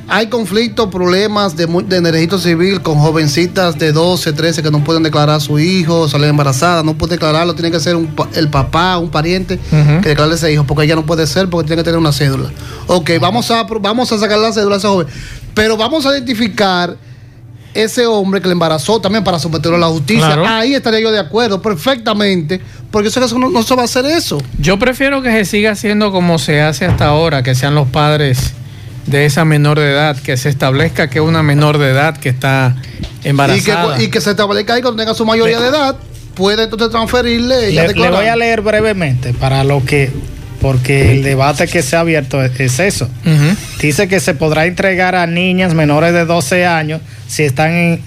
hay 0.08 0.26
conflictos, 0.26 0.88
problemas 0.90 1.56
de, 1.56 1.66
de 1.66 2.38
civil 2.38 2.82
con 2.82 2.98
jovencitas 2.98 3.78
de 3.78 3.92
12, 3.92 4.32
13 4.32 4.62
que 4.62 4.70
no 4.70 4.84
pueden 4.84 5.02
declarar 5.02 5.36
a 5.36 5.40
su 5.40 5.58
hijo, 5.58 6.08
salen 6.08 6.30
embarazadas, 6.30 6.84
no 6.84 6.94
pueden 6.94 7.16
declararlo, 7.16 7.54
tiene 7.54 7.70
que 7.70 7.80
ser 7.80 7.96
el 8.34 8.50
papá, 8.50 8.98
un 8.98 9.10
pariente 9.10 9.58
que 10.02 10.08
declare 10.10 10.34
ese 10.34 10.52
hijo, 10.52 10.64
porque 10.64 10.84
ella 10.84 10.96
no 10.96 11.06
puede 11.06 11.26
ser 11.26 11.48
porque 11.48 11.68
tiene 11.68 11.80
que 11.80 11.84
tener 11.84 11.98
una 11.98 12.12
cédula. 12.12 12.50
Ok, 12.86 13.12
vamos 13.20 13.50
a, 13.50 13.62
vamos 13.62 14.12
a 14.12 14.18
sacar 14.18 14.38
la 14.38 14.52
cédula 14.52 14.74
a 14.74 14.78
ese 14.78 14.88
joven, 14.88 15.06
pero 15.54 15.76
vamos 15.76 16.04
a 16.04 16.10
identificar 16.10 16.96
ese 17.74 18.06
hombre 18.06 18.40
que 18.40 18.46
le 18.46 18.52
embarazó 18.52 19.00
también 19.00 19.24
para 19.24 19.38
someterlo 19.38 19.76
a 19.76 19.80
la 19.80 19.88
justicia. 19.88 20.36
Ahí 20.58 20.74
estaría 20.74 21.00
yo 21.00 21.10
de 21.10 21.18
acuerdo 21.18 21.60
perfectamente, 21.60 22.60
porque 22.90 23.08
eso 23.08 23.38
no, 23.38 23.50
no 23.50 23.62
se 23.62 23.74
va 23.74 23.82
a 23.82 23.84
hacer 23.84 24.06
eso. 24.06 24.40
Yo 24.58 24.78
prefiero 24.78 25.22
que 25.22 25.30
se 25.30 25.44
siga 25.44 25.72
haciendo 25.72 26.12
como 26.12 26.38
se 26.38 26.62
hace 26.62 26.86
hasta 26.86 27.06
ahora, 27.06 27.42
que 27.42 27.54
sean 27.54 27.74
los 27.74 27.88
padres 27.88 28.54
de 29.06 29.26
esa 29.26 29.44
menor 29.44 29.78
de 29.78 29.90
edad, 29.90 30.16
que 30.16 30.36
se 30.36 30.48
establezca 30.48 31.10
que 31.10 31.18
es 31.18 31.24
una 31.24 31.42
menor 31.42 31.78
de 31.78 31.90
edad 31.90 32.16
que 32.16 32.30
está 32.30 32.76
embarazada. 33.22 34.00
Y 34.02 34.08
que, 34.08 34.20
se 34.20 34.30
establezca 34.30 34.74
ahí 34.74 34.82
cuando 34.82 35.02
tenga 35.02 35.14
su 35.14 35.26
mayoría 35.26 35.60
de 35.60 35.68
edad, 35.68 35.96
puede 36.34 36.64
entonces 36.64 36.90
transferirle. 36.90 37.72
Le, 37.72 37.88
le 37.88 38.10
voy 38.10 38.26
a 38.26 38.36
leer 38.36 38.62
brevemente 38.62 39.34
para 39.34 39.64
lo 39.64 39.84
que 39.84 40.10
porque 40.64 41.12
el 41.12 41.22
debate 41.22 41.66
que 41.66 41.82
se 41.82 41.94
ha 41.94 42.00
abierto 42.00 42.42
es, 42.42 42.80
eso. 42.80 43.06
Dice 43.82 44.08
que 44.08 44.18
se 44.18 44.32
podrá 44.32 44.64
entregar 44.64 45.14
a 45.14 45.26
niñas 45.26 45.74
menores 45.74 46.14
de 46.14 46.24
12 46.24 46.64
años 46.64 47.02
si 47.26 47.42
están 47.42 47.72
en, 47.72 48.00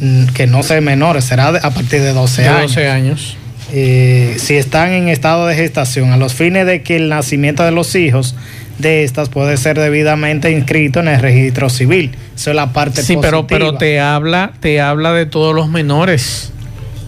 mm, 0.00 0.26
que 0.28 0.46
no 0.46 0.62
sé 0.62 0.80
menores, 0.80 1.24
será 1.24 1.48
a 1.48 1.70
partir 1.70 2.00
de 2.00 2.12
12 2.12 2.42
de 2.42 2.48
años. 2.48 2.74
12 2.74 2.88
años. 2.88 3.36
Eh, 3.72 4.36
si 4.38 4.54
están 4.54 4.92
en 4.92 5.08
estado 5.08 5.46
de 5.46 5.56
gestación, 5.56 6.12
a 6.12 6.16
los 6.16 6.34
fines 6.34 6.66
de 6.66 6.82
que 6.82 6.96
el 6.96 7.08
nacimiento 7.08 7.64
de 7.64 7.72
los 7.72 7.94
hijos 7.96 8.36
de 8.78 9.04
estas 9.04 9.28
puede 9.28 9.56
ser 9.56 9.78
debidamente 9.78 10.50
inscrito 10.50 11.00
en 11.00 11.08
el 11.08 11.20
registro 11.20 11.68
civil. 11.70 12.14
Eso 12.36 12.50
es 12.50 12.56
la 12.56 12.72
parte 12.72 13.02
sí, 13.02 13.16
pero 13.20 13.46
pero 13.46 13.74
te 13.74 14.00
habla 14.00 14.52
te 14.60 14.80
habla 14.80 15.12
de 15.12 15.26
todos 15.26 15.54
los 15.54 15.68
menores 15.68 16.52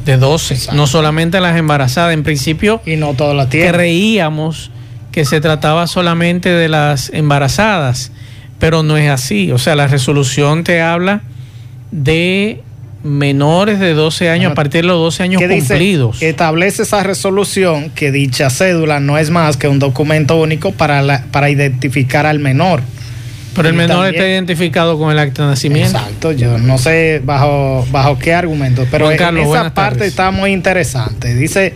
de 0.05 0.17
12, 0.17 0.75
no 0.75 0.87
solamente 0.87 1.39
las 1.41 1.57
embarazadas 1.59 2.15
en 2.15 2.23
principio 2.23 2.81
y 2.87 2.97
no 2.97 3.13
todas 3.13 3.37
las 3.37 3.49
creíamos 3.49 4.71
que 5.13 5.27
se 5.27 5.41
trataba 5.41 5.87
solamente 5.87 6.49
de 6.49 6.69
las 6.69 7.11
embarazadas, 7.13 8.11
pero 8.59 8.83
no 8.83 8.97
es 8.97 9.11
así, 9.11 9.53
o 9.53 9.59
sea, 9.59 9.77
la 9.77 9.87
resolución 9.87 10.65
te 10.65 10.81
habla 10.81 11.23
de 11.91 12.63
menores 13.03 13.79
de 13.79 13.95
12 13.95 14.29
años 14.29 14.53
a 14.53 14.55
partir 14.55 14.83
de 14.83 14.89
los 14.89 14.99
12 14.99 15.23
años 15.23 15.43
cumplidos. 15.43 16.21
establece 16.21 16.83
esa 16.83 17.03
resolución 17.03 17.91
que 17.91 18.11
dicha 18.11 18.51
cédula 18.51 18.99
no 18.99 19.19
es 19.19 19.31
más 19.31 19.57
que 19.57 19.69
un 19.69 19.79
documento 19.79 20.37
único 20.37 20.73
para, 20.73 21.25
para 21.31 21.51
identificar 21.51 22.27
al 22.27 22.41
menor. 22.41 22.83
Pero 23.55 23.69
el 23.71 23.75
menor 23.75 24.07
está 24.07 24.29
identificado 24.29 24.99
con 24.99 25.11
el 25.11 25.19
acto 25.19 25.43
de 25.43 25.49
nacimiento. 25.49 25.97
Exacto, 25.97 26.33
yo 26.33 26.59
no 26.59 26.79
sé 26.79 27.21
bajo, 27.25 27.85
bajo 27.91 28.19
qué 28.19 28.33
argumento, 28.33 28.87
pero 28.91 29.11
esa 29.11 29.75
parte 29.75 30.07
está 30.07 30.31
muy 30.31 30.53
interesante. 30.53 31.35
Dice 31.35 31.75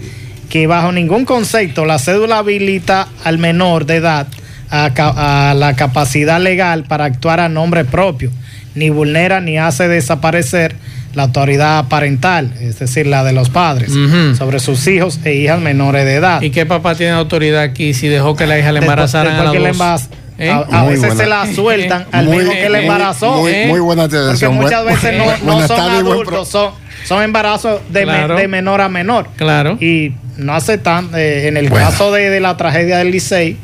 que 0.49 0.67
bajo 0.67 0.93
ningún 0.93 1.25
concepto 1.25 1.85
la 1.85 1.99
cédula 1.99 2.39
habilita 2.39 3.09
al 3.25 3.39
menor 3.39 3.87
de 3.87 3.97
edad 3.97 4.29
a 4.73 5.55
la 5.55 5.77
capacidad 5.77 6.41
legal 6.41 6.85
para 6.85 7.05
actuar 7.05 7.41
a 7.41 7.49
nombre 7.49 7.85
propio, 7.85 8.31
ni 8.75 8.91
vulnera 8.91 9.41
ni 9.41 9.59
hace 9.59 9.87
desaparecer 9.87 10.75
la 11.15 11.25
autoridad 11.25 11.89
parental, 11.89 12.53
es 12.61 12.79
decir, 12.79 13.07
la 13.07 13.23
de 13.25 13.33
los 13.33 13.51
padres, 13.51 13.93
sobre 14.37 14.61
sus 14.61 14.87
hijos 14.87 15.21
e 15.25 15.35
hijas 15.35 15.61
menores 15.61 16.05
de 16.05 16.15
edad. 16.15 16.41
¿Y 16.43 16.51
qué 16.51 16.67
papá 16.67 16.95
tiene 16.95 17.13
autoridad 17.13 17.63
aquí 17.63 17.95
si 17.95 18.09
dejó 18.09 18.35
que 18.35 18.47
la 18.47 18.59
hija 18.59 18.73
le 18.73 18.81
embarazaran 18.81 19.37
a, 19.37 19.45
la 19.45 20.01
¿Eh? 20.39 20.51
A, 20.51 20.85
veces 20.85 21.15
se 21.15 21.27
la 21.27 21.47
sueltan 21.53 22.07
al 22.11 22.27
mismo 22.27 22.53
que 22.53 22.69
le 22.69 22.83
embarazó. 22.83 23.37
Muy, 23.37 23.67
muy, 23.67 23.81
buena 23.81 24.09
Porque 24.09 24.49
muchas 24.49 24.85
veces 24.85 25.15
no, 25.45 25.69
son 25.69 25.81
adultos, 25.81 26.49
son, 26.49 27.23
embarazos 27.23 27.81
de, 27.91 28.49
menor 28.49 28.81
a 28.81 28.89
menor. 28.89 29.29
Claro. 29.37 29.77
Y 29.81 30.15
no 30.39 30.55
hace 30.55 30.79
tan. 30.79 31.11
Eh, 31.15 31.49
en 31.49 31.59
el 31.59 31.71
caso 31.71 32.11
de, 32.11 32.41
la 32.41 32.57
tragedia 32.57 32.99
del 32.99 33.11
Licey, 33.11 33.59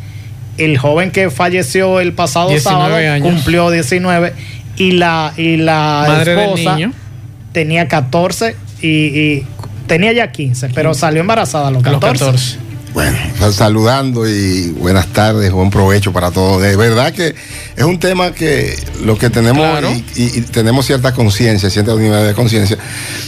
el 0.58 0.78
joven 0.78 1.10
que 1.10 1.30
falleció 1.30 2.00
el 2.00 2.12
pasado 2.12 2.58
sábado 2.58 2.96
cumplió 3.22 3.70
19 3.70 4.34
y 4.76 4.92
la, 4.92 5.32
y 5.36 5.56
la 5.56 6.22
esposa 6.24 6.78
tenía 7.52 7.88
14 7.88 8.56
y, 8.82 9.42
tenía 9.86 10.12
ya 10.12 10.30
15, 10.30 10.70
pero 10.74 10.94
salió 10.94 11.20
embarazada 11.20 11.68
a 11.68 11.70
los 11.70 11.82
14. 11.82 12.58
Bueno, 12.94 13.16
saludando 13.52 14.28
y 14.28 14.70
buenas 14.72 15.06
tardes, 15.08 15.52
buen 15.52 15.70
provecho 15.70 16.12
para 16.12 16.30
todos. 16.30 16.62
De 16.62 16.76
verdad 16.76 17.12
que 17.12 17.34
es 17.76 17.84
un 17.84 17.98
tema 17.98 18.32
que 18.32 18.76
lo 19.04 19.16
que 19.18 19.30
tenemos 19.30 19.66
y, 20.16 20.40
tenemos 20.42 20.86
cierta 20.86 21.12
conciencia, 21.12 21.70
cierta 21.70 21.94
unidad 21.94 22.26
de 22.26 22.34
conciencia, 22.34 22.76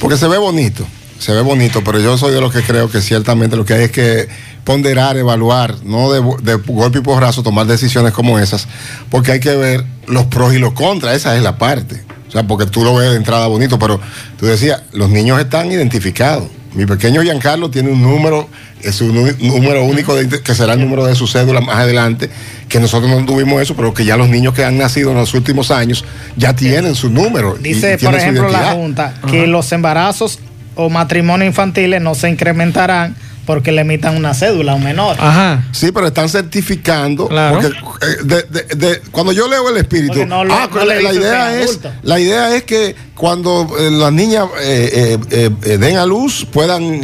porque 0.01 0.17
se 0.17 0.29
ve 0.29 0.39
bonito, 0.39 0.87
se 1.21 1.33
ve 1.33 1.43
bonito, 1.43 1.85
pero 1.85 2.01
yo 2.01 2.17
soy 2.17 2.33
de 2.33 2.41
los 2.41 2.51
que 2.51 2.63
creo 2.63 2.91
que 2.91 3.03
ciertamente 3.03 3.55
lo 3.55 3.67
que 3.67 3.75
hay 3.75 3.83
es 3.85 3.91
que 3.91 4.27
ponderar, 4.65 5.19
evaluar, 5.19 5.75
no 5.85 6.11
de, 6.11 6.21
de 6.43 6.55
golpe 6.55 6.99
y 6.99 7.03
porrazo 7.03 7.43
tomar 7.43 7.67
decisiones 7.67 8.13
como 8.13 8.39
esas, 8.39 8.67
porque 9.11 9.33
hay 9.33 9.41
que 9.41 9.55
ver 9.55 9.85
los 10.07 10.25
pros 10.27 10.55
y 10.55 10.59
los 10.59 10.73
contras, 10.73 11.17
esa 11.17 11.37
es 11.37 11.43
la 11.43 11.59
parte. 11.59 12.03
O 12.27 12.33
sea, 12.33 12.45
porque 12.45 12.65
tú 12.65 12.85
lo 12.85 12.95
ves 12.95 13.11
de 13.11 13.17
entrada 13.17 13.47
bonito, 13.49 13.79
pero 13.79 14.01
tú 14.39 14.47
decías, 14.47 14.83
los 14.93 15.11
niños 15.11 15.39
están 15.41 15.71
identificados. 15.71 16.49
Mi 16.75 16.87
pequeño 16.87 17.23
Giancarlo 17.23 17.69
tiene 17.69 17.91
un 17.91 18.01
número, 18.01 18.49
es 18.81 19.01
un 19.01 19.13
número 19.41 19.85
único 19.85 20.15
que 20.43 20.55
será 20.55 20.75
el 20.75 20.81
número 20.81 21.05
de 21.05 21.17
su 21.17 21.27
cédula 21.27 21.61
más 21.61 21.77
adelante, 21.77 22.31
que 22.69 22.81
nosotros 22.81 23.11
no 23.11 23.27
tuvimos 23.27 23.61
eso, 23.61 23.75
pero 23.75 23.93
que 23.93 24.05
ya 24.05 24.17
los 24.17 24.29
niños 24.29 24.55
que 24.55 24.65
han 24.65 24.79
nacido 24.79 25.11
en 25.11 25.17
los 25.17 25.35
últimos 25.35 25.71
años 25.71 26.05
ya 26.37 26.55
tienen 26.55 26.95
su 26.95 27.11
número. 27.11 27.57
Dice, 27.61 27.99
por 27.99 28.15
ejemplo, 28.15 28.49
la 28.49 28.73
Junta 28.73 29.15
que 29.29 29.49
los 29.49 29.73
embarazos 29.73 30.39
o 30.75 30.89
matrimonios 30.91 31.49
infantiles 31.49 32.01
no 32.01 32.15
se 32.15 32.29
incrementarán 32.29 33.17
porque 33.47 33.73
le 33.73 33.81
emitan 33.81 34.17
una 34.17 34.33
cédula 34.33 34.73
a 34.73 34.75
un 34.77 34.85
menor. 34.85 35.17
Ajá. 35.19 35.65
Sí, 35.73 35.91
pero 35.93 36.07
están 36.07 36.29
certificando. 36.29 37.29
Porque, 37.29 37.73
eh, 38.03 39.03
cuando 39.11 39.33
yo 39.33 39.49
leo 39.49 39.69
el 39.71 39.77
espíritu, 39.77 40.23
ah, 40.23 40.69
la, 40.85 41.13
idea 41.13 41.61
es, 41.61 41.81
la 42.03 42.21
idea 42.21 42.55
es 42.55 42.63
que 42.63 42.95
cuando 43.21 43.69
eh, 43.79 43.91
las 43.91 44.11
niñas 44.15 44.47
eh, 44.63 45.19
den 45.61 45.99
a 45.99 46.07
luz 46.07 46.47
puedan 46.51 47.03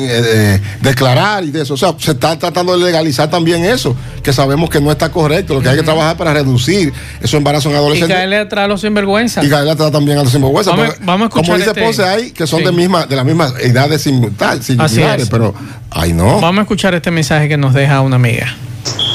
declarar 0.81 1.45
y 1.45 1.51
de 1.51 1.61
eso. 1.61 1.75
O 1.75 1.77
sea, 1.77 1.95
se 1.99 2.13
está 2.13 2.39
tratando 2.39 2.75
de 2.79 2.83
legalizar 2.83 3.29
también 3.29 3.63
eso, 3.67 3.95
que 4.23 4.33
sabemos 4.33 4.71
que 4.71 4.81
no 4.81 4.91
está 4.91 5.11
correcto. 5.11 5.53
Lo 5.53 5.61
que 5.61 5.69
hay 5.69 5.77
que 5.77 5.83
trabajar 5.83 6.17
para 6.17 6.33
reducir 6.33 6.91
esos 7.21 7.35
embarazos 7.35 7.71
en 7.71 7.77
adolescentes. 7.77 8.17
Y 8.17 8.19
caerle 8.19 8.39
atrás 8.39 8.65
a 8.65 8.69
los 8.69 8.81
sinvergüenzas. 8.81 9.45
Y 9.45 9.51
caerle 9.51 9.73
atrás 9.73 9.93
también 9.93 10.17
a 10.17 10.23
los 10.23 10.33
sinvergüenzas. 10.33 10.75
Vamos, 10.75 11.25
a 11.25 11.25
escuchar 11.27 11.45
Como 11.45 11.59
dice 11.59 11.69
este... 11.69 11.83
Ponce, 11.83 12.03
hay 12.03 12.31
que 12.31 12.47
son 12.47 12.65
de, 12.65 12.73
misma, 12.73 13.05
de 13.05 13.15
las 13.15 13.25
mismas 13.27 13.53
edades 13.61 14.01
similares, 14.01 15.29
pero 15.31 15.55
ay 15.91 16.15
no. 16.15 16.41
Vamos 16.41 16.61
a 16.61 16.63
escuchar 16.63 16.95
este 16.95 17.11
mensaje 17.11 17.47
que 17.47 17.59
nos 17.59 17.75
deja 17.75 18.01
una 18.01 18.17
amiga. 18.17 18.57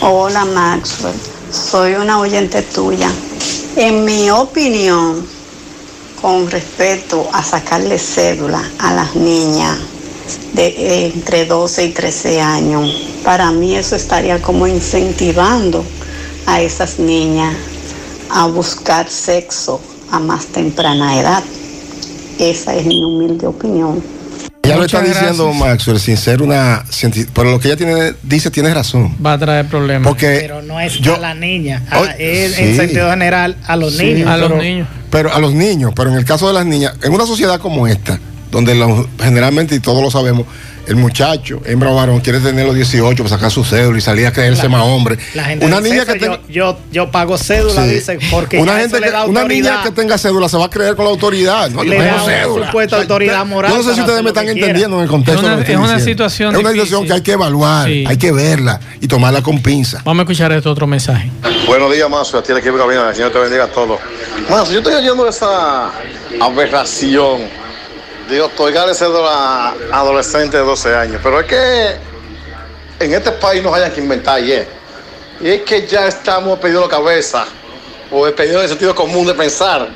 Hola 0.01 0.45
Maxwell, 0.45 1.15
soy 1.51 1.93
una 1.93 2.19
oyente 2.19 2.61
tuya. 2.61 3.09
En 3.75 4.05
mi 4.05 4.29
opinión, 4.29 5.25
con 6.21 6.49
respecto 6.49 7.27
a 7.33 7.43
sacarle 7.43 7.97
cédula 7.97 8.63
a 8.79 8.93
las 8.93 9.15
niñas 9.15 9.77
de 10.53 11.05
entre 11.05 11.45
12 11.45 11.85
y 11.85 11.89
13 11.89 12.41
años, 12.41 13.07
para 13.23 13.51
mí 13.51 13.75
eso 13.75 13.95
estaría 13.95 14.41
como 14.41 14.67
incentivando 14.67 15.83
a 16.45 16.61
esas 16.61 16.99
niñas 16.99 17.55
a 18.29 18.47
buscar 18.47 19.09
sexo 19.09 19.81
a 20.11 20.19
más 20.19 20.45
temprana 20.47 21.19
edad. 21.19 21.43
Esa 22.39 22.75
es 22.75 22.85
mi 22.85 23.03
humilde 23.03 23.47
opinión. 23.47 24.20
Ella 24.63 24.77
lo 24.77 24.85
está 24.85 25.01
diciendo, 25.01 25.51
Maxwell, 25.53 25.99
sin 25.99 26.17
ser 26.17 26.41
una 26.41 26.83
científica. 26.89 27.31
Pero 27.33 27.51
lo 27.51 27.59
que 27.59 27.67
ella 27.67 27.77
tiene, 27.77 28.13
dice, 28.21 28.51
tiene 28.51 28.73
razón. 28.73 29.15
Va 29.23 29.33
a 29.33 29.37
traer 29.37 29.67
problemas. 29.67 30.07
Porque 30.07 30.37
pero 30.41 30.61
no 30.61 30.79
es 30.79 30.99
a 31.07 31.17
la 31.17 31.33
niña, 31.33 31.83
es 32.17 32.59
en 32.59 32.75
sentido 32.75 33.09
general 33.09 33.57
a 33.65 33.75
los 33.75 33.97
niños. 33.97 34.29
A 34.29 34.37
los 34.37 34.51
niños. 34.55 34.87
Pero 35.09 35.33
a 35.33 35.39
los 35.39 35.53
niños, 35.53 35.93
pero 35.95 36.11
en 36.11 36.17
el 36.17 36.25
caso 36.25 36.47
de 36.47 36.53
las 36.53 36.65
niñas, 36.65 36.93
en 37.01 37.11
una 37.11 37.25
sociedad 37.25 37.59
como 37.59 37.87
esta, 37.87 38.19
donde 38.51 38.73
generalmente, 39.19 39.75
y 39.75 39.79
todos 39.79 40.01
lo 40.01 40.11
sabemos, 40.11 40.45
el 40.87 40.95
muchacho, 40.95 41.61
hembra 41.65 41.91
o 41.91 41.95
varón, 41.95 42.19
quiere 42.21 42.39
tener 42.39 42.65
los 42.65 42.75
18 42.75 43.23
para 43.23 43.35
sacar 43.35 43.51
su 43.51 43.63
cédula 43.63 43.97
y 43.97 44.01
salir 44.01 44.25
a 44.27 44.31
creerse 44.31 44.67
más 44.67 44.83
hombre. 44.83 45.17
una 45.61 45.79
niña 45.81 46.05
que 46.05 46.15
tenga... 46.15 46.39
yo, 46.49 46.77
yo, 46.91 47.11
pago 47.11 47.37
cédula, 47.37 47.85
dice, 47.85 48.19
porque 48.29 48.59
una, 48.59 48.79
gente 48.79 48.97
una 49.27 49.43
niña 49.45 49.83
que 49.83 49.91
tenga 49.91 50.17
cédula 50.17 50.49
se 50.49 50.57
va 50.57 50.65
a 50.65 50.69
creer 50.69 50.95
con 50.95 51.05
la 51.05 51.11
autoridad. 51.11 51.69
No, 51.69 51.83
le 51.83 51.97
da 51.97 52.25
cédula. 52.25 52.67
supuesta 52.67 52.97
autoridad 52.97 53.45
moral. 53.45 53.71
Yo 53.71 53.77
no 53.77 53.83
sé 53.83 53.95
si 53.95 54.01
ustedes 54.01 54.23
me 54.23 54.29
están 54.29 54.47
entendiendo 54.47 54.97
en 54.97 55.03
el 55.03 55.09
contexto. 55.09 55.45
Es 55.45 55.53
una, 55.53 55.61
es 55.61 55.77
una 55.77 55.99
situación. 55.99 56.55
Es 56.55 56.61
una 56.61 56.71
situación 56.71 57.05
que 57.05 57.13
hay 57.13 57.21
que 57.21 57.33
evaluar, 57.33 57.87
hay 57.87 58.17
que 58.17 58.31
verla 58.31 58.79
y 58.99 59.07
tomarla 59.07 59.41
con 59.41 59.61
pinza. 59.61 60.01
Vamos 60.03 60.21
a 60.21 60.23
escuchar 60.23 60.51
este 60.51 60.69
otro 60.69 60.87
mensaje. 60.87 61.31
Buenos 61.67 61.93
días, 61.93 62.09
Mazo. 62.09 62.37
A 62.37 62.43
ti 62.43 62.51
el 62.51 62.57
equipo 62.57 62.77
cabina. 62.77 63.09
El 63.09 63.15
Señor 63.15 63.31
te 63.31 63.39
bendiga 63.39 63.65
a 63.65 63.67
todos. 63.67 63.99
Mazo, 64.49 64.71
yo 64.71 64.79
estoy 64.79 64.95
oyendo 64.95 65.27
esa 65.27 65.91
aberración 66.39 67.60
digo, 68.31 68.45
otorgar 68.45 68.93
cédula 68.95 69.75
a 69.91 69.99
adolescente 69.99 70.57
de 70.57 70.63
12 70.63 70.95
años. 70.95 71.19
Pero 71.21 71.39
es 71.39 71.45
que 71.45 71.95
en 72.99 73.13
este 73.13 73.31
país 73.33 73.61
nos 73.61 73.73
hayan 73.75 73.91
que 73.91 74.01
inventar 74.01 74.41
y 74.41 74.53
es. 74.53 74.67
Y 75.41 75.49
es 75.49 75.61
que 75.63 75.85
ya 75.85 76.07
estamos 76.07 76.57
perdiendo 76.59 76.87
la 76.87 76.91
cabeza 76.91 77.45
o 78.09 78.23
perdiendo 78.31 78.61
el 78.61 78.69
sentido 78.69 78.95
común 78.95 79.27
de 79.27 79.33
pensar. 79.33 79.89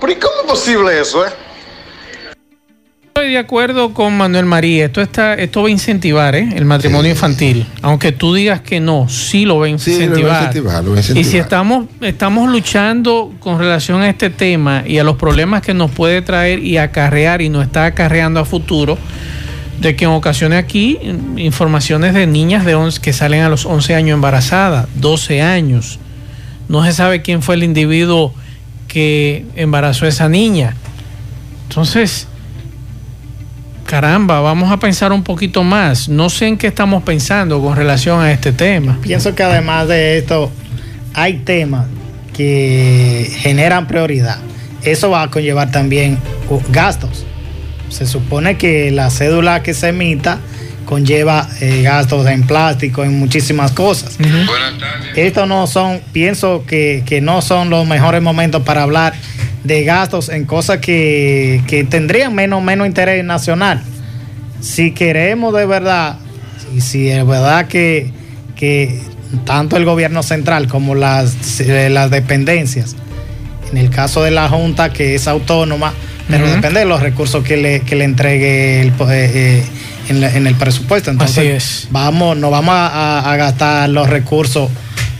Pero 0.00 0.12
¿y 0.12 0.16
cómo 0.16 0.34
es 0.40 0.46
posible 0.46 1.00
eso, 1.00 1.26
eh? 1.26 1.30
Estoy 3.24 3.32
de 3.32 3.38
acuerdo 3.38 3.94
con 3.94 4.14
Manuel 4.18 4.44
María. 4.44 4.84
Esto 4.84 5.00
está, 5.00 5.32
esto 5.32 5.62
va 5.62 5.68
a 5.68 5.70
incentivar 5.70 6.34
¿eh? 6.34 6.46
el 6.56 6.66
matrimonio 6.66 7.10
infantil. 7.10 7.66
Aunque 7.80 8.12
tú 8.12 8.34
digas 8.34 8.60
que 8.60 8.80
no, 8.80 9.08
sí 9.08 9.46
lo 9.46 9.56
va 9.56 9.64
a 9.64 9.68
incentivar. 9.70 10.54
Y 11.14 11.24
si 11.24 11.38
estamos, 11.38 11.86
estamos 12.02 12.50
luchando 12.50 13.32
con 13.40 13.58
relación 13.58 14.02
a 14.02 14.10
este 14.10 14.28
tema 14.28 14.84
y 14.86 14.98
a 14.98 15.04
los 15.04 15.16
problemas 15.16 15.62
que 15.62 15.72
nos 15.72 15.90
puede 15.90 16.20
traer 16.20 16.58
y 16.58 16.76
acarrear 16.76 17.40
y 17.40 17.48
nos 17.48 17.64
está 17.64 17.86
acarreando 17.86 18.40
a 18.40 18.44
futuro, 18.44 18.98
de 19.80 19.96
que 19.96 20.04
en 20.04 20.10
ocasiones 20.10 20.58
aquí 20.58 20.98
informaciones 21.38 22.12
de 22.12 22.26
niñas 22.26 22.66
de 22.66 22.74
11, 22.74 23.00
que 23.00 23.14
salen 23.14 23.40
a 23.40 23.48
los 23.48 23.64
11 23.64 23.94
años 23.94 24.16
embarazadas, 24.16 24.86
12 24.96 25.40
años. 25.40 25.98
No 26.68 26.84
se 26.84 26.92
sabe 26.92 27.22
quién 27.22 27.40
fue 27.40 27.54
el 27.54 27.62
individuo 27.62 28.34
que 28.86 29.46
embarazó 29.56 30.04
a 30.04 30.08
esa 30.08 30.28
niña. 30.28 30.76
Entonces, 31.70 32.28
caramba, 33.84 34.40
vamos 34.40 34.72
a 34.72 34.78
pensar 34.78 35.12
un 35.12 35.22
poquito 35.22 35.62
más. 35.62 36.08
No 36.08 36.30
sé 36.30 36.46
en 36.46 36.56
qué 36.56 36.66
estamos 36.66 37.02
pensando 37.02 37.60
con 37.60 37.76
relación 37.76 38.20
a 38.20 38.32
este 38.32 38.52
tema. 38.52 38.98
Pienso 39.02 39.34
que 39.34 39.42
además 39.42 39.88
de 39.88 40.18
esto, 40.18 40.50
hay 41.12 41.38
temas 41.38 41.86
que 42.32 43.30
generan 43.38 43.86
prioridad. 43.86 44.38
Eso 44.82 45.10
va 45.10 45.22
a 45.22 45.30
conllevar 45.30 45.70
también 45.70 46.18
gastos. 46.70 47.24
Se 47.88 48.06
supone 48.06 48.56
que 48.56 48.90
la 48.90 49.10
cédula 49.10 49.62
que 49.62 49.72
se 49.72 49.88
emita 49.88 50.40
conlleva 50.84 51.48
eh, 51.60 51.82
gastos 51.82 52.26
en 52.26 52.46
plástico, 52.46 53.04
en 53.04 53.18
muchísimas 53.18 53.72
cosas. 53.72 54.18
Buenas 54.18 54.78
tardes. 54.78 55.16
Estos 55.16 55.48
no 55.48 55.66
son, 55.66 56.00
pienso 56.12 56.64
que, 56.66 57.02
que 57.06 57.20
no 57.20 57.40
son 57.40 57.70
los 57.70 57.86
mejores 57.86 58.20
momentos 58.20 58.62
para 58.62 58.82
hablar 58.82 59.14
de 59.64 59.82
gastos 59.82 60.28
en 60.28 60.44
cosas 60.44 60.78
que, 60.78 61.62
que 61.66 61.84
tendrían 61.84 62.34
menos, 62.34 62.62
menos 62.62 62.86
interés 62.86 63.24
nacional. 63.24 63.82
Si 64.60 64.92
queremos 64.92 65.54
de 65.54 65.66
verdad, 65.66 66.18
y 66.74 66.80
si 66.80 67.08
es 67.08 67.26
verdad 67.26 67.66
que, 67.66 68.10
que 68.56 69.00
tanto 69.44 69.76
el 69.76 69.84
gobierno 69.84 70.22
central 70.22 70.68
como 70.68 70.94
las, 70.94 71.60
eh, 71.60 71.88
las 71.90 72.10
dependencias, 72.10 72.94
en 73.72 73.78
el 73.78 73.90
caso 73.90 74.22
de 74.22 74.30
la 74.30 74.48
Junta 74.48 74.92
que 74.92 75.14
es 75.14 75.26
autónoma, 75.26 75.92
pero 76.28 76.48
depende 76.48 76.80
de 76.80 76.86
los 76.86 77.02
recursos 77.02 77.44
que 77.44 77.56
le, 77.58 77.80
que 77.80 77.96
le 77.96 78.04
entregue 78.04 78.80
el, 78.80 78.88
eh, 78.88 78.92
eh, 79.10 79.64
en, 80.08 80.46
el 80.46 80.54
presupuesto. 80.54 81.10
Entonces, 81.10 81.88
vamos, 81.90 82.36
no 82.36 82.50
vamos 82.50 82.74
a, 82.74 83.30
a 83.30 83.36
gastar 83.36 83.90
los 83.90 84.08
recursos 84.08 84.70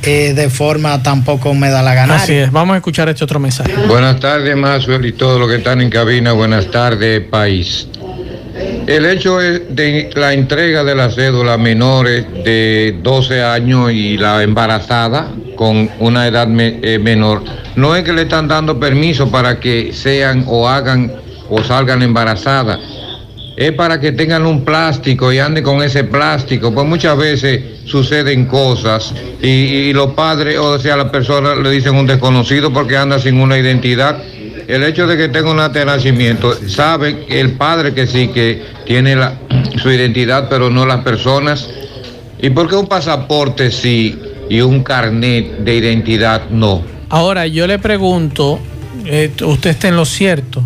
eh, 0.07 0.35
de 0.35 0.51
forma 0.51 1.03
tampoco 1.03 1.55
me 1.55 1.71
da 1.71 1.83
la 1.83 1.95
gana. 1.95 2.17
Así 2.17 2.35
es, 2.35 2.51
vamos 2.51 2.75
a 2.75 2.77
escuchar 2.79 3.09
este 3.09 3.25
otro 3.25 3.41
mensaje. 3.41 3.75
Buenas 3.89 4.21
tardes, 4.21 4.57
Maxwell 4.57 5.05
y 5.07 5.13
todos 5.13 5.39
los 5.39 5.49
que 5.49 5.57
están 5.57 5.81
en 5.81 5.91
cabina. 5.91 6.33
Buenas 6.33 6.71
tardes, 6.71 7.21
país. 7.23 7.89
El 8.87 9.07
hecho 9.07 9.39
de 9.39 10.11
la 10.15 10.33
entrega 10.33 10.85
de 10.85 10.95
la 10.95 11.11
cédula 11.11 11.55
a 11.55 11.59
menores 11.59 12.27
de 12.45 12.97
12 13.03 13.43
años 13.43 13.91
y 13.93 14.17
la 14.17 14.43
embarazada 14.43 15.29
con 15.57 15.91
una 15.99 16.29
edad 16.29 16.49
eh, 16.59 16.99
menor, 16.99 17.43
no 17.77 17.97
es 17.97 18.05
que 18.05 18.13
le 18.13 18.23
están 18.23 18.47
dando 18.47 18.79
permiso 18.79 19.31
para 19.31 19.59
que 19.59 19.93
sean 19.93 20.45
o 20.47 20.69
hagan 20.69 21.13
o 21.49 21.63
salgan 21.63 22.03
embarazadas 22.03 22.79
es 23.57 23.73
para 23.73 24.01
que 24.01 24.13
tengan 24.13 24.47
un 24.47 24.65
plástico 24.65 25.33
y 25.33 25.39
anden 25.39 25.63
con 25.63 25.83
ese 25.83 26.05
plástico. 26.05 26.75
Pues 26.75 26.87
muchas 26.87 27.17
veces 27.17 27.63
suceden 27.87 28.47
cosas 28.47 29.13
y, 29.43 29.93
los 29.93 30.13
padres, 30.13 30.59
o 30.59 30.79
sea, 30.79 30.97
las 30.97 31.11
personas 31.11 31.59
le 31.59 31.71
dicen 31.71 31.95
un 31.95 32.07
desconocido 32.07 32.73
porque 32.73 32.97
anda 32.97 33.19
sin 33.19 33.39
una 33.39 33.59
identidad. 33.59 34.19
El 34.67 34.83
hecho 34.83 35.07
de 35.07 35.17
que 35.17 35.29
tenga 35.29 35.51
un 35.51 35.61
acta 35.61 35.81
de 35.81 35.85
nacimiento, 35.85 36.55
sabe 36.69 37.27
el 37.29 37.53
padre 37.53 37.93
que 37.93 38.07
sí, 38.07 38.29
que 38.29 38.63
tiene 38.87 39.15
la, 39.15 39.35
su 39.83 39.91
identidad, 39.91 40.49
pero 40.49 40.71
no 40.71 40.87
las 40.87 41.05
personas. 41.05 41.69
¿Y 42.41 42.51
por 42.51 42.69
qué 42.69 42.77
un 42.77 42.87
pasaporte 42.87 43.71
sí 43.71 44.19
y 44.49 44.61
un 44.61 44.83
carnet 44.83 45.59
de 45.59 45.75
identidad 45.75 46.49
no? 46.49 46.83
Ahora, 47.11 47.47
yo 47.47 47.67
le 47.67 47.79
pregunto, 47.79 48.59
eh, 49.05 49.31
usted 49.43 49.71
está 49.71 49.89
en 49.89 49.97
lo 49.97 50.05
cierto 50.05 50.63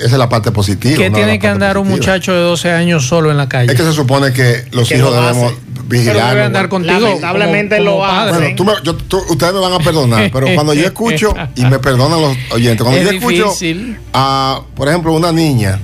esa 0.00 0.14
es 0.14 0.18
la 0.18 0.28
parte 0.28 0.50
positiva. 0.50 0.96
¿Qué 0.96 1.10
tiene 1.10 1.38
que 1.38 1.46
andar 1.46 1.76
un 1.76 1.86
muchacho 1.86 2.32
de 2.32 2.40
12 2.40 2.72
años 2.72 3.06
solo 3.06 3.30
en 3.30 3.36
la 3.36 3.48
calle? 3.48 3.70
Es 3.70 3.78
que 3.78 3.84
se 3.84 3.92
supone 3.92 4.32
que 4.32 4.64
los 4.72 4.90
hijos 4.90 5.14
debemos 5.14 5.52
vigilar. 5.90 6.30
debe 6.30 6.44
andar 6.44 6.68
contigo. 6.68 7.00
Lamentablemente 7.00 7.80
lo 7.80 8.04
hace. 8.04 8.56
ustedes 9.28 9.52
me 9.52 9.60
van 9.60 9.72
a 9.74 9.78
perdonar, 9.78 10.30
pero 10.32 10.46
cuando 10.54 10.72
yo 10.74 10.86
escucho, 10.86 11.34
y 11.56 11.64
me 11.66 11.78
perdonan 11.78 12.20
los 12.20 12.36
oyentes, 12.52 12.82
cuando 12.82 13.02
yo 13.02 13.10
escucho 13.10 13.54
a, 14.12 14.62
por 14.74 14.88
ejemplo, 14.88 15.12
una 15.12 15.32
niña, 15.32 15.78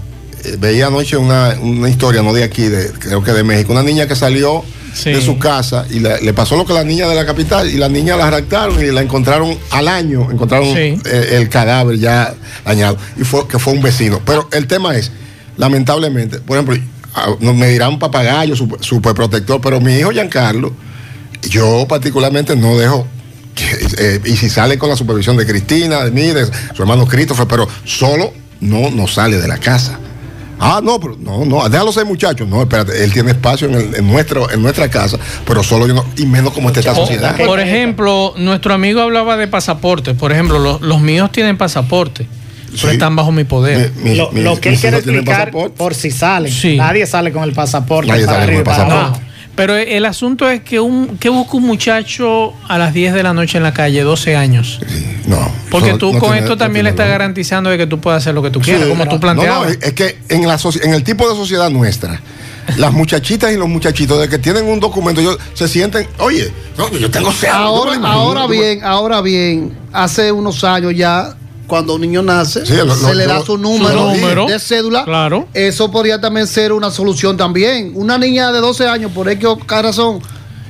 eh, 0.45 0.57
veía 0.59 0.87
anoche 0.87 1.17
una, 1.17 1.57
una 1.61 1.89
historia, 1.89 2.23
no 2.23 2.33
de 2.33 2.45
aquí, 2.45 2.63
de, 2.63 2.91
creo 2.99 3.23
que 3.23 3.33
de 3.33 3.43
México, 3.43 3.73
una 3.73 3.83
niña 3.83 4.07
que 4.07 4.15
salió 4.15 4.65
de 5.05 5.21
su 5.21 5.39
casa 5.39 5.87
y 5.91 6.01
le 6.01 6.33
pasó 6.33 6.57
lo 6.57 6.65
que 6.65 6.73
la 6.73 6.83
niña 6.83 7.07
de 7.07 7.15
la 7.15 7.27
capital 7.27 7.69
y 7.69 7.75
la 7.75 7.89
niña 7.89 8.17
la 8.17 8.31
raptaron 8.31 8.83
y 8.83 8.91
la 8.91 9.03
encontraron 9.03 9.57
al 9.71 9.89
año, 9.89 10.31
encontraron 10.31 10.69
eh, 10.69 11.01
el 11.33 11.51
cadáver 11.51 11.99
ya 11.99 12.35
dañado 12.65 12.97
y 13.19 13.25
fue 13.25 13.47
que 13.47 13.59
fue 13.59 13.75
un 13.75 13.83
vecino. 13.83 14.23
Pero 14.25 14.49
el 14.53 14.67
tema 14.67 14.97
es, 14.97 15.13
lamentablemente, 15.59 16.39
por 16.39 16.57
ejemplo, 16.57 16.83
me 17.41 17.69
dirán 17.69 17.99
papagayo, 17.99 18.55
super, 18.57 19.15
protector, 19.15 19.61
pero 19.61 19.81
mi 19.81 19.97
hijo 19.97 20.11
Giancarlo, 20.11 20.73
yo 21.49 21.87
particularmente 21.89 22.57
no 22.57 22.77
dejo 22.77 23.07
eh, 23.99 24.21
y 24.25 24.37
si 24.37 24.51
sale 24.51 24.77
con 24.79 24.91
la 24.91 24.97
supervisión 24.97 25.37
de 25.37 25.47
Cristina, 25.47 26.05
de 26.05 26.11
mí, 26.11 26.27
de 26.27 26.47
su 26.47 26.83
hermano 26.83 27.07
Christopher, 27.07 27.47
pero 27.47 27.67
solo 27.85 28.33
no, 28.61 28.91
no 28.91 29.07
sale 29.07 29.39
de 29.39 29.49
la 29.49 29.59
casa. 29.59 29.99
Ah, 30.59 30.81
no, 30.83 30.99
pero 30.99 31.17
no, 31.21 31.45
no, 31.45 31.69
déjalo 31.69 31.93
ser 31.93 32.07
muchachos. 32.07 32.49
No, 32.49 32.63
espérate, 32.63 33.05
él 33.05 33.13
tiene 33.13 33.33
espacio 33.33 33.69
en, 33.69 34.07
nuestro, 34.07 34.51
en 34.51 34.63
nuestra 34.63 34.89
casa, 34.89 35.19
pero 35.47 35.63
solo 35.63 35.87
yo 35.87 35.95
no, 35.95 36.05
y 36.17 36.25
menos 36.25 36.53
como 36.53 36.69
está 36.69 36.81
esta 36.81 36.95
sociedad. 36.95 37.37
Por 37.37 37.61
ejemplo, 37.61 38.33
nuestro 38.39 38.73
amigo 38.73 39.01
hablaba 39.03 39.37
de 39.37 39.49
pasaporte. 39.49 40.15
Por 40.15 40.33
ejemplo, 40.33 40.79
los, 40.81 41.01
míos 41.01 41.31
tienen 41.31 41.59
pasaporte. 41.59 42.27
Pero 42.81 42.93
están 42.93 43.17
bajo 43.17 43.33
mi 43.33 43.45
poder. 43.45 43.93
lo, 44.05 44.61
que 44.61 44.71
él 44.71 44.79
quiere 44.79 44.99
explicar 44.99 45.51
por 45.51 45.95
si 45.95 46.11
salen. 46.11 46.53
Nadie 46.77 47.07
sale 47.07 47.33
con 47.33 47.45
el 47.45 47.53
pasaporte. 47.53 48.09
Nadie 48.09 48.25
sale 48.25 48.47
con 48.47 48.55
el 48.57 48.63
pasaporte. 48.63 49.27
Pero 49.57 49.75
el 49.75 50.05
asunto 50.05 50.51
es 50.51 50.61
que 50.61 50.79
un 50.79 51.17
que 51.17 51.31
busca 51.31 51.57
un 51.57 51.63
muchacho 51.63 52.53
a 52.69 52.77
las 52.77 52.93
10 52.93 53.15
de 53.15 53.23
la 53.23 53.33
noche 53.33 53.57
en 53.57 53.65
la 53.65 53.73
calle, 53.73 54.03
12 54.03 54.37
años. 54.37 54.81
no. 55.27 55.51
Porque 55.71 55.95
tú 55.95 56.17
con 56.19 56.37
esto 56.37 56.57
también 56.59 56.85
le 56.85 56.91
estás 56.91 57.09
garantizando 57.09 57.71
de 57.71 57.79
que 57.79 57.87
tú 57.87 57.99
puedas 57.99 58.23
hacer 58.23 58.35
lo 58.35 58.43
que 58.43 58.51
tú 58.51 58.61
quieras, 58.61 58.87
como 58.87 59.09
tú 59.09 59.19
planteabas. 59.19 59.69
No, 59.69 59.75
es 59.81 59.93
que 59.95 60.19
en, 60.29 60.47
la 60.47 60.59
en 60.83 60.93
el 60.93 61.03
tipo 61.03 61.29
de 61.29 61.35
sociedad 61.35 61.71
nuestra, 61.71 62.21
las 62.77 62.93
muchachitas 62.93 63.51
y 63.53 63.57
los 63.57 63.69
muchachitos 63.69 64.21
de 64.21 64.29
que 64.29 64.39
tienen 64.39 64.67
un 64.67 64.79
documento, 64.79 65.23
ellos 65.23 65.39
se 65.55 65.69
sienten, 65.69 66.07
oye, 66.19 66.53
yo 67.01 67.11
tengo 67.11 67.33
Ahora, 67.51 67.99
ahora 68.03 68.47
bien, 68.47 68.85
ahora 68.85 69.23
bien, 69.23 69.73
hace 69.93 70.33
unos 70.33 70.63
años 70.65 70.95
ya 70.95 71.35
cuando 71.67 71.95
un 71.95 72.01
niño 72.01 72.23
nace, 72.23 72.65
se 72.65 73.15
le 73.15 73.27
da 73.27 73.43
su 73.43 73.59
número, 73.59 74.47
de 74.47 74.59
cédula. 74.59 75.05
Eso 75.55 75.91
podría 75.91 76.21
también 76.21 76.47
ser 76.47 76.73
una 76.73 76.91
solución 76.91 77.37
también. 77.37 77.93
Una 77.95 78.19
niña 78.19 78.53
de 78.53 78.61
12 78.61 78.89
años, 78.89 79.13
por 79.13 79.29
qué 79.37 79.83
razón, 79.83 80.21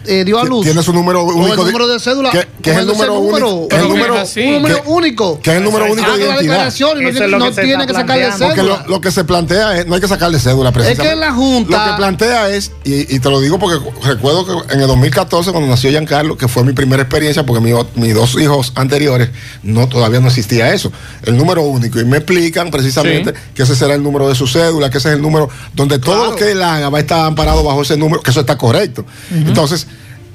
eh, 0.07 0.25
dio 0.25 0.39
a 0.39 0.45
luz. 0.45 0.65
Tiene 0.65 0.83
su 0.83 0.93
número 0.93 1.25
único. 1.25 1.63
el 1.63 1.67
número 1.67 1.89
de 1.89 2.01
cédula. 2.01 2.31
Que, 2.31 2.71
es 2.71 2.77
el 2.77 2.87
número 2.87 3.19
único. 3.19 3.69
Es 3.71 3.79
el 3.79 3.89
número, 3.89 4.15
un 4.15 4.53
número 4.53 4.83
único. 4.87 5.41
Que 5.41 5.51
es 5.51 5.57
el 5.57 5.65
número 5.65 5.93
único 5.93 6.11
de 6.13 6.25
identidad. 6.25 6.41
declaración 6.41 7.03
y 7.03 7.13
no, 7.13 7.39
no 7.39 7.53
tiene 7.53 7.87
que 7.87 7.93
sacarle 7.93 8.33
cédula. 8.33 8.47
Porque 8.49 8.63
lo, 8.63 8.87
lo, 8.89 9.01
que 9.01 9.11
se 9.11 9.25
plantea 9.25 9.79
es, 9.79 9.87
no 9.87 9.95
hay 9.95 10.01
que 10.01 10.09
sacarle 10.09 10.39
cédula, 10.39 10.73
precisamente. 10.73 11.05
Es 11.05 11.11
que 11.11 11.17
la 11.17 11.33
Junta. 11.33 11.87
Lo 11.87 11.93
que 11.93 11.97
plantea 11.97 12.51
es, 12.51 12.73
y, 12.85 13.15
y, 13.15 13.19
te 13.19 13.31
lo 13.31 13.41
digo 13.41 13.59
porque 13.59 13.79
recuerdo 14.03 14.47
que 14.47 14.75
en 14.75 14.81
el 14.81 14.87
2014, 14.87 15.53
cuando 15.53 15.69
nació 15.69 15.91
Giancarlo, 15.91 16.37
que 16.37 16.49
fue 16.49 16.65
mi 16.65 16.73
primera 16.73 17.03
experiencia, 17.03 17.45
porque 17.45 17.61
mi, 17.61 17.73
mis 17.95 18.15
dos 18.15 18.41
hijos 18.41 18.73
anteriores, 18.75 19.31
no 19.63 19.89
todavía 19.89 20.21
no 20.21 20.29
existía 20.29 20.73
eso. 20.73 20.93
El 21.23 21.37
número 21.37 21.63
único. 21.63 22.01
Y 22.01 22.05
me 22.05 22.19
explican 22.19 22.71
precisamente 22.71 23.35
que 23.55 23.63
ese 23.63 23.77
será 23.77 23.95
el 23.95 24.03
número 24.03 24.29
de 24.29 24.35
su 24.35 24.47
cédula, 24.47 24.91
que 24.91 24.99
ese 24.99 25.09
es 25.09 25.15
el 25.15 25.23
número 25.23 25.49
donde 25.75 25.99
todo 25.99 26.27
lo 26.31 26.37
que 26.37 26.53
él 26.53 26.63
haga 26.63 26.89
va 26.89 26.99
a 26.99 27.01
estar 27.01 27.27
amparado 27.27 27.63
bajo 27.63 27.83
ese 27.83 27.97
número, 27.97 28.23
que 28.23 28.31
eso 28.31 28.41
está 28.41 28.57
correcto. 28.57 29.05
Entonces, 29.31 29.87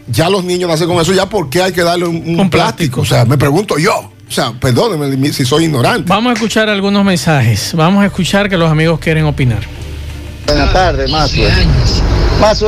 ya 0.08 0.30
los 0.30 0.44
niños 0.44 0.70
nacen 0.70 0.88
con 0.88 0.98
eso, 1.00 1.14
ya 1.14 1.28
¿por 1.28 1.50
qué 1.50 1.64
hay 1.64 1.72
que 1.72 1.82
darle 1.82 2.06
un, 2.06 2.50
plástico? 2.50 3.02
O 3.02 3.06
sea, 3.06 3.26
me 3.26 3.38
pregunto 3.38 3.78
yo. 3.78 4.12
O 4.28 4.34
sea, 4.34 4.54
perdóneme 4.54 5.34
si 5.34 5.44
soy 5.44 5.66
ignorante. 5.66 6.06
Vamos 6.08 6.32
a 6.32 6.34
escuchar 6.34 6.70
algunos 6.70 7.04
mensajes. 7.04 7.74
Vamos 7.76 8.02
a 8.04 8.06
escuchar 8.06 8.50
que 8.50 8.56
los 8.56 8.72
amigos 8.72 9.00
quieren 9.00 9.26
opinar. 9.26 9.60
Buenas 10.46 10.74
tardes, 10.74 11.10
Mazo. 11.10 11.42
Mazo, 12.40 12.68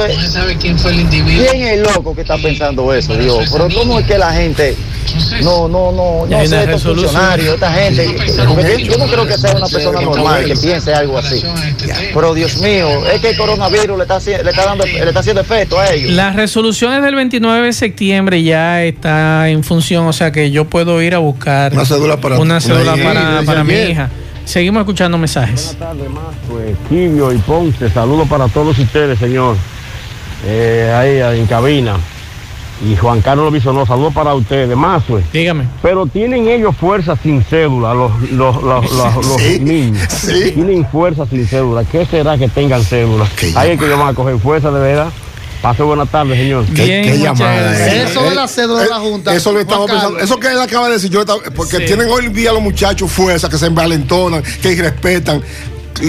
quién 0.59 0.77
fue 0.77 0.91
el 0.91 1.01
individuo. 1.01 1.45
¿Quién 1.49 1.63
es 1.63 1.73
el 1.73 1.83
loco 1.83 2.15
que 2.15 2.21
está 2.21 2.37
pensando 2.37 2.93
eso, 2.93 3.15
Dios? 3.15 3.49
Pero 3.51 3.67
¿cómo 3.73 3.99
es 3.99 4.05
que 4.05 4.17
la 4.17 4.31
gente 4.33 4.75
no, 5.41 5.67
no, 5.67 5.91
no, 5.91 6.25
no 6.25 6.47
sé, 6.47 6.63
estos 6.63 6.83
funcionarios, 6.83 7.53
esta 7.55 7.71
gente. 7.71 8.15
yo 8.83 8.97
no 8.97 9.05
creo 9.05 9.27
que 9.27 9.37
sea 9.37 9.55
una 9.55 9.67
persona 9.67 10.01
normal 10.01 10.45
que 10.45 10.55
piense 10.55 10.93
algo 10.93 11.17
así. 11.17 11.41
Pero 12.13 12.33
Dios 12.33 12.57
mío, 12.61 13.05
es 13.07 13.21
que 13.21 13.29
el 13.31 13.37
coronavirus 13.37 13.97
le 13.97 14.03
está, 14.03 14.19
le 14.19 14.49
está, 14.49 14.65
dando, 14.65 14.85
le 14.85 15.07
está 15.07 15.19
haciendo 15.19 15.41
efecto 15.41 15.79
a 15.79 15.91
ellos. 15.91 16.11
Las 16.11 16.35
resoluciones 16.35 17.03
del 17.03 17.15
29 17.15 17.67
de 17.67 17.73
septiembre 17.73 18.43
ya 18.43 18.83
está 18.83 19.49
en 19.49 19.63
función, 19.63 20.07
o 20.07 20.13
sea 20.13 20.31
que 20.31 20.51
yo 20.51 20.65
puedo 20.65 21.01
ir 21.01 21.15
a 21.15 21.19
buscar 21.19 21.73
una 21.73 21.85
cédula 21.85 22.17
para, 22.17 22.39
una 22.39 22.61
cédula 22.61 22.95
para, 22.95 23.41
para 23.43 23.63
mi 23.63 23.73
hija. 23.73 24.09
Seguimos 24.45 24.81
escuchando 24.81 25.17
mensajes. 25.17 25.75
Buenas 25.77 25.97
tardes, 25.97 26.09
más 26.11 26.35
pues, 26.49 26.77
Quibio 26.89 27.31
y 27.31 27.37
Ponce, 27.39 27.89
saludos 27.89 28.27
para 28.27 28.47
todos 28.47 28.77
ustedes, 28.77 29.17
señor. 29.19 29.55
Eh, 30.45 30.93
ahí 30.95 31.39
en 31.39 31.47
cabina 31.47 31.95
y 32.85 32.95
Juan 32.97 33.21
Carlos 33.21 33.53
Bisonó, 33.53 33.85
saludos 33.85 34.13
para 34.13 34.33
ustedes, 34.33 34.75
más 34.75 35.03
pues. 35.07 35.31
Dígame. 35.31 35.67
Pero 35.81 36.05
tienen 36.05 36.47
ellos 36.47 36.75
fuerza 36.75 37.15
sin 37.15 37.43
cédula, 37.43 37.93
los, 37.93 38.31
los, 38.31 38.61
los, 38.61 38.91
los, 38.91 39.41
niños. 39.61 40.07
Tienen 40.53 40.85
fuerza 40.87 41.25
sin 41.25 41.47
cédula. 41.47 41.85
¿Qué 41.85 42.05
será 42.05 42.37
que 42.37 42.49
tengan 42.49 42.83
cédula? 42.83 43.25
Ahí 43.55 43.71
es 43.71 43.79
que 43.79 43.87
van 43.89 44.09
a 44.09 44.13
coger 44.13 44.37
fuerza 44.39 44.71
de 44.71 44.79
verdad. 44.79 45.09
Pase 45.63 45.81
buena 45.81 46.05
tarde, 46.05 46.35
señor. 46.35 46.65
Bien, 46.71 47.05
¿Qué, 47.05 47.19
llamada 47.19 47.87
Eso 47.87 48.25
es 48.25 48.35
la 48.35 48.49
cédula 48.49 48.83
de 48.83 48.89
la 48.89 48.99
Junta. 48.99 49.33
Eso 49.33 49.53
lo 49.53 49.61
estamos 49.61 49.89
pensando. 49.89 50.19
Eso 50.19 50.37
que 50.37 50.47
él 50.47 50.59
acaba 50.59 50.87
de 50.87 50.95
decir, 50.95 51.09
yo 51.09 51.23
porque 51.55 51.79
tienen 51.79 52.09
hoy 52.09 52.25
en 52.25 52.33
día 52.33 52.51
los 52.51 52.61
muchachos 52.61 53.09
fuerza, 53.09 53.47
que 53.47 53.57
se 53.57 53.67
envalentonan, 53.67 54.43
que 54.61 54.75
respetan 54.75 55.41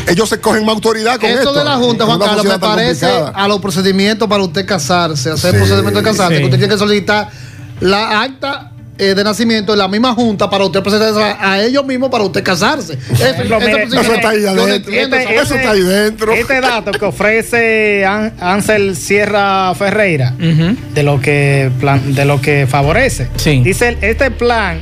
ellos 0.08 0.28
se 0.28 0.40
cogen 0.40 0.64
más 0.64 0.74
autoridad 0.74 1.20
con 1.20 1.30
Eso 1.30 1.52
de 1.52 1.62
la 1.62 1.76
Junta, 1.76 2.04
Juan 2.04 2.18
Carlos, 2.18 2.44
me 2.44 2.58
parece 2.58 3.06
a 3.06 3.46
los 3.46 3.60
procedimientos 3.60 4.26
para 4.28 4.42
usted 4.42 4.66
casarse, 4.66 5.30
hacer 5.30 5.54
el 5.54 5.60
procedimiento 5.60 6.00
de 6.00 6.04
casarse, 6.04 6.38
que 6.38 6.44
usted 6.44 6.58
tiene 6.58 6.74
que 6.74 6.78
solicitar 6.78 7.30
la 7.78 8.22
acta 8.22 8.72
eh, 8.98 9.14
de 9.14 9.24
nacimiento 9.24 9.72
en 9.72 9.78
la 9.78 9.88
misma 9.88 10.14
junta 10.14 10.48
para 10.48 10.64
usted 10.64 10.82
presentarse 10.82 11.20
a, 11.20 11.62
ellos 11.62 11.84
mismos 11.84 12.10
para 12.10 12.24
usted 12.24 12.42
casarse. 12.42 12.98
eso, 13.12 14.14
está 14.14 14.28
ahí 14.28 14.46
adentro. 14.46 14.92
Este, 14.92 15.34
eso 15.36 15.54
está 15.54 15.70
ahí 15.70 15.80
dentro. 15.80 16.32
Este 16.32 16.60
dato 16.60 16.92
que 16.92 17.04
ofrece 17.04 18.04
Ansel 18.06 18.96
Sierra 18.96 19.74
Ferreira 19.74 20.32
de 20.38 21.02
lo 21.02 21.20
que 21.20 21.70
de 22.06 22.24
lo 22.24 22.40
que 22.40 22.66
favorece. 22.68 23.28
Dice 23.62 23.98
este 24.00 24.30
plan 24.30 24.80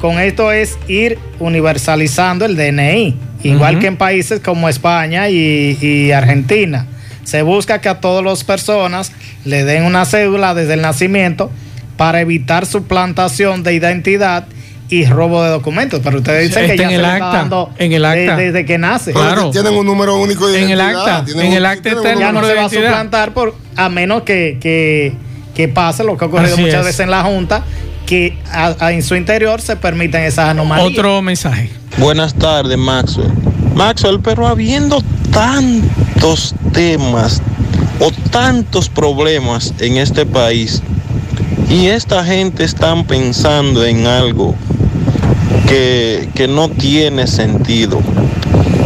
con 0.00 0.18
esto 0.18 0.52
es 0.52 0.78
ir 0.88 1.18
universalizando 1.40 2.44
el 2.44 2.56
DNI 2.56 3.30
igual 3.42 3.78
que 3.78 3.86
en 3.86 3.96
países 3.96 4.40
como 4.40 4.68
España 4.68 5.28
y, 5.28 6.12
Argentina. 6.12 6.86
Se 7.24 7.42
busca 7.42 7.80
que 7.80 7.88
a 7.88 8.00
todas 8.00 8.24
las 8.24 8.44
personas 8.44 9.12
le 9.44 9.64
den 9.64 9.84
una 9.84 10.04
cédula 10.04 10.54
desde 10.54 10.74
el 10.74 10.82
nacimiento 10.82 11.50
para 12.00 12.22
evitar 12.22 12.64
suplantación 12.64 13.62
de 13.62 13.74
identidad 13.74 14.46
y 14.88 15.04
robo 15.04 15.42
de 15.42 15.50
documentos. 15.50 16.00
Pero 16.02 16.16
ustedes 16.16 16.48
dicen 16.48 16.66
que 16.66 16.78
ya 16.78 16.84
en 16.84 16.92
el 16.92 17.04
acta, 17.04 17.68
en 17.76 17.92
el 17.92 18.04
acta. 18.06 18.36
desde 18.36 18.64
que 18.64 18.78
nace. 18.78 19.12
Claro. 19.12 19.50
Tienen 19.50 19.74
un 19.74 19.84
número 19.84 20.16
único 20.16 20.48
de 20.48 20.62
en 20.62 20.70
identidad. 20.70 20.88
El 20.88 20.96
acta, 20.96 21.44
en 21.44 21.52
el 21.52 21.66
acta 21.66 21.90
está 21.90 22.12
el 22.14 22.18
ya 22.18 22.32
no 22.32 22.42
se 22.42 22.54
va 22.54 22.64
a 22.64 22.68
suplantar 22.70 23.34
por, 23.34 23.54
a 23.76 23.90
menos 23.90 24.22
que, 24.22 24.56
que, 25.54 25.68
pase 25.68 26.02
lo 26.02 26.16
que 26.16 26.24
ha 26.24 26.28
ocurrido 26.28 26.56
muchas 26.56 26.86
veces 26.86 27.00
en 27.00 27.10
la 27.10 27.22
Junta, 27.22 27.64
que 28.06 28.38
en 28.80 29.02
su 29.02 29.14
interior 29.14 29.60
se 29.60 29.76
permiten 29.76 30.22
esas 30.22 30.48
anomalías. 30.48 30.98
Otro 30.98 31.20
mensaje. 31.20 31.68
Buenas 31.98 32.32
tardes, 32.32 32.78
Maxwell. 32.78 33.30
Maxwell, 33.74 34.20
pero 34.20 34.46
habiendo 34.46 35.02
tantos 35.32 36.54
temas 36.72 37.42
o 37.98 38.10
tantos 38.30 38.88
problemas 38.88 39.74
en 39.80 39.98
este 39.98 40.24
país 40.24 40.82
y 41.70 41.86
esta 41.86 42.24
gente 42.24 42.64
están 42.64 43.04
pensando 43.04 43.84
en 43.84 44.06
algo 44.06 44.54
que, 45.68 46.28
que 46.34 46.48
no 46.48 46.68
tiene 46.68 47.26
sentido. 47.26 48.00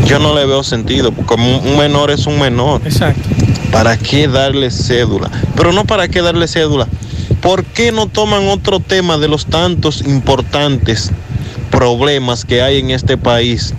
Yo 0.06 0.18
no 0.18 0.34
le 0.34 0.44
veo 0.44 0.62
sentido, 0.62 1.10
porque 1.10 1.34
un 1.34 1.78
menor 1.78 2.10
es 2.10 2.26
un 2.26 2.38
menor. 2.38 2.82
Exacto. 2.84 3.28
¿Para 3.72 3.96
qué 3.96 4.28
darle 4.28 4.70
cédula? 4.70 5.30
Pero 5.56 5.72
no 5.72 5.84
para 5.84 6.08
qué 6.08 6.20
darle 6.22 6.46
cédula. 6.46 6.86
¿Por 7.40 7.64
qué 7.64 7.90
no 7.90 8.06
toman 8.06 8.48
otro 8.48 8.80
tema 8.80 9.18
de 9.18 9.28
los 9.28 9.46
tantos 9.46 10.02
importantes 10.02 11.10
problemas 11.70 12.44
que 12.44 12.62
hay 12.62 12.78
en 12.78 12.90
este 12.90 13.16
país 13.16 13.74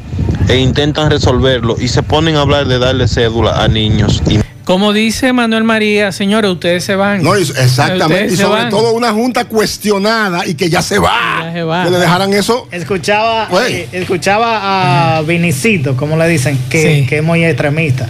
e 0.49 0.57
intentan 0.57 1.09
resolverlo 1.09 1.77
y 1.79 1.87
se 1.87 2.03
ponen 2.03 2.35
a 2.35 2.41
hablar 2.41 2.67
de 2.67 2.77
darle 2.77 3.07
cédula 3.07 3.63
a 3.63 3.67
niños. 3.67 4.21
Y... 4.29 4.39
Como 4.65 4.91
dice 4.93 5.31
Manuel 5.31 5.63
María, 5.63 6.11
señores, 6.11 6.51
ustedes 6.51 6.83
se 6.83 6.95
van. 6.95 7.23
No, 7.23 7.35
exactamente. 7.35 8.33
y 8.33 8.35
sobre 8.35 8.65
todo 8.65 8.91
una 8.91 9.13
junta 9.13 9.45
cuestionada 9.45 10.45
y 10.45 10.55
que 10.55 10.69
ya 10.69 10.81
se 10.81 10.99
va. 10.99 11.51
Que 11.53 11.89
le 11.91 11.97
dejaran 11.97 12.33
eso. 12.33 12.67
Escuchaba, 12.71 13.47
eh, 13.69 13.87
escuchaba 13.91 15.17
a 15.17 15.21
Vinicito, 15.21 15.95
como 15.95 16.17
le 16.17 16.27
dicen, 16.27 16.59
que, 16.69 17.05
que 17.07 17.17
es 17.19 17.23
muy 17.23 17.45
extremista 17.45 18.09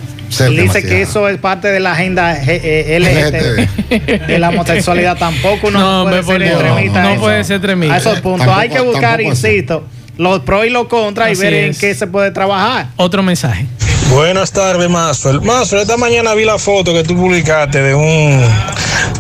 dice 0.50 0.84
que 0.84 1.02
eso 1.02 1.30
es 1.30 1.38
parte 1.38 1.70
de 1.70 1.80
la 1.80 1.94
agenda 1.94 2.38
eh, 2.42 2.98
LGBT, 3.00 4.28
de 4.28 4.40
la 4.40 4.50
homosexualidad 4.50 5.18
tampoco 5.18 5.72
no, 5.72 6.04
puede 6.04 6.24
ser 6.24 6.44
extremista. 6.44 7.04
No, 7.04 7.22
puede 7.22 7.44
ser 7.44 7.56
extremista. 7.58 7.96
A 7.96 7.98
esos 7.98 8.20
puntos 8.22 8.48
hay 8.48 8.70
que 8.70 8.82
buscar, 8.82 9.22
insisto, 9.22 9.84
los 10.18 10.42
pros 10.42 10.66
y 10.66 10.70
los 10.70 10.88
contras 10.88 11.38
y 11.38 11.42
ver 11.42 11.54
en 11.54 11.76
qué 11.76 11.94
se 11.94 12.08
puede 12.08 12.32
trabajar. 12.32 12.88
Otro 12.96 13.24
mensaje. 13.24 13.66
Buenas 14.12 14.52
tardes, 14.52 14.90
Mazo. 14.90 15.42
Mazo, 15.42 15.78
esta 15.78 15.98
mañana 15.98 16.34
vi 16.34 16.46
la 16.46 16.58
foto 16.58 16.94
que 16.94 17.04
tú 17.04 17.16
publicaste 17.16 17.82
de 17.82 17.96
un 17.96 18.42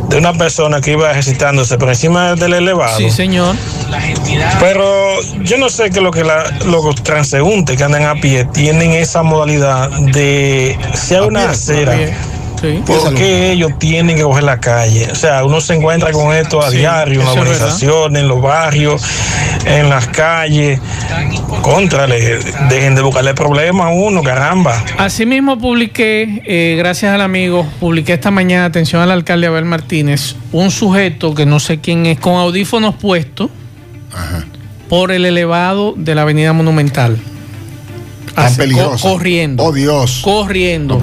de 0.09 0.17
una 0.17 0.33
persona 0.33 0.81
que 0.81 0.91
iba 0.91 1.11
ejercitándose 1.11 1.77
por 1.77 1.89
encima 1.89 2.35
del 2.35 2.53
elevado. 2.53 2.97
Sí, 2.97 3.09
señor. 3.09 3.55
Pero 4.59 5.21
yo 5.41 5.57
no 5.57 5.69
sé 5.69 5.89
que 5.89 6.01
lo 6.01 6.11
que 6.11 6.23
los 6.23 6.95
transeúntes 7.03 7.77
que 7.77 7.83
andan 7.83 8.03
a 8.03 8.15
pie 8.15 8.45
tienen 8.45 8.91
esa 8.91 9.23
modalidad 9.23 9.89
de 9.89 10.77
si 10.93 11.15
hay 11.15 11.21
una 11.21 11.49
acera 11.49 11.97
¿Por 12.86 13.13
qué 13.13 13.51
ellos 13.51 13.71
tienen 13.80 14.15
que 14.15 14.23
coger 14.23 14.43
la 14.43 14.60
calle? 14.60 15.08
O 15.12 15.15
sea, 15.15 15.43
uno 15.43 15.62
se 15.62 15.75
encuentra 15.75 16.12
con 16.12 16.34
esto 16.34 16.63
a 16.63 16.69
diario, 16.69 17.21
en 17.21 17.25
las 17.25 17.38
organizaciones, 17.38 18.21
en 18.21 18.28
los 18.28 18.41
barrios, 18.41 19.04
en 19.65 19.89
las 19.89 20.08
calles. 20.08 20.80
Contrale, 21.62 22.39
dejen 22.69 22.95
de 22.95 23.01
buscarle 23.01 23.34
problemas 23.34 23.88
a 23.88 23.89
uno, 23.89 24.23
caramba. 24.23 24.84
Asimismo 24.97 25.58
publiqué, 25.58 26.41
eh, 26.45 26.75
gracias 26.78 27.13
al 27.13 27.21
amigo, 27.21 27.65
publiqué 27.80 28.13
esta 28.13 28.32
mañana, 28.32 28.65
atención 28.65 29.01
al 29.01 29.12
alcalde 29.12 29.47
Abel 29.47 29.65
Martínez, 29.65 30.36
un 30.51 30.71
sujeto 30.71 31.34
que 31.34 31.45
no 31.45 31.60
sé 31.60 31.80
quién 31.80 32.06
es, 32.06 32.19
con 32.19 32.36
audífonos 32.36 32.95
puestos 32.95 33.49
por 34.89 35.12
el 35.12 35.25
elevado 35.25 35.93
de 35.97 36.15
la 36.15 36.21
avenida 36.21 36.54
Monumental 36.54 37.19
tan 38.35 38.53
corriendo. 38.99 39.63
Oh 39.63 39.71
Dios. 39.71 40.21
Corriendo. 40.23 40.99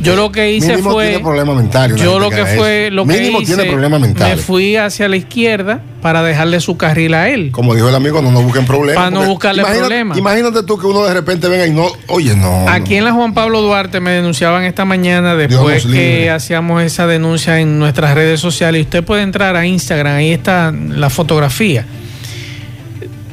yo 0.00 0.16
lo 0.16 0.32
que 0.32 0.52
hice 0.52 0.78
fue. 0.78 1.08
Tiene 1.08 1.22
problema 1.22 1.54
mental, 1.54 1.94
yo 1.96 2.18
lo 2.18 2.30
que, 2.30 2.44
fue. 2.44 2.90
Lo 2.90 3.04
mínimo 3.04 3.42
tiene 3.42 3.64
problema 3.64 3.98
mental. 3.98 4.36
Me 4.36 4.42
fui 4.42 4.76
hacia 4.76 5.08
la 5.08 5.16
izquierda 5.16 5.80
para 6.02 6.22
dejarle 6.22 6.60
su 6.60 6.76
carril 6.76 7.14
a 7.14 7.28
él. 7.30 7.50
Como 7.50 7.74
dijo 7.74 7.88
el 7.88 7.94
amigo, 7.94 8.20
no 8.20 8.30
nos 8.30 8.44
busquen 8.44 8.66
problemas. 8.66 8.96
Para 8.96 9.10
no 9.10 9.24
buscarle 9.24 9.64
problemas. 9.64 10.18
Imagínate 10.18 10.62
tú 10.64 10.76
que 10.76 10.86
uno 10.86 11.04
de 11.04 11.14
repente 11.14 11.48
venga 11.48 11.66
y 11.66 11.70
no. 11.70 11.86
Oye, 12.08 12.36
no. 12.36 12.68
Aquí 12.68 12.96
en 12.96 13.04
la 13.04 13.12
Juan 13.12 13.32
Pablo 13.32 13.62
Duarte 13.62 14.00
me 14.00 14.10
denunciaban 14.10 14.64
esta 14.64 14.84
mañana 14.84 15.34
después 15.34 15.86
que 15.86 16.30
hacíamos 16.30 16.82
esa 16.82 17.06
denuncia 17.06 17.60
en 17.60 17.78
nuestras 17.78 18.14
redes 18.14 18.40
sociales. 18.40 18.80
Y 18.80 18.82
usted 18.82 19.04
puede 19.04 19.22
entrar 19.22 19.56
a 19.56 19.66
Instagram, 19.66 20.16
ahí 20.16 20.32
está 20.32 20.72
la 20.72 21.08
fotografía 21.08 21.86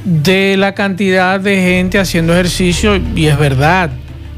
de 0.03 0.57
la 0.57 0.73
cantidad 0.73 1.39
de 1.39 1.57
gente 1.57 1.99
haciendo 1.99 2.33
ejercicio 2.33 2.95
y 3.15 3.27
es 3.27 3.37
verdad. 3.37 3.91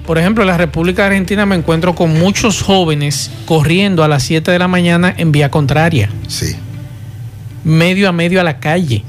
por 0.06 0.18
ejemplo, 0.18 0.44
en 0.44 0.48
la 0.48 0.58
República 0.58 1.06
Argentina 1.06 1.46
me 1.46 1.56
encuentro 1.56 1.96
con 1.96 2.20
muchos 2.20 2.62
jóvenes 2.62 3.32
corriendo 3.46 4.04
a 4.04 4.10
las 4.10 4.24
7 4.24 4.52
de 4.52 4.60
la 4.60 4.68
mañana 4.68 5.14
en 5.16 5.32
vía 5.32 5.50
contraria. 5.50 6.10
Sí. 6.28 6.58
Medio 7.64 8.10
a 8.10 8.12
medio 8.12 8.42
a 8.42 8.44
la 8.44 8.60
calle. 8.60 9.06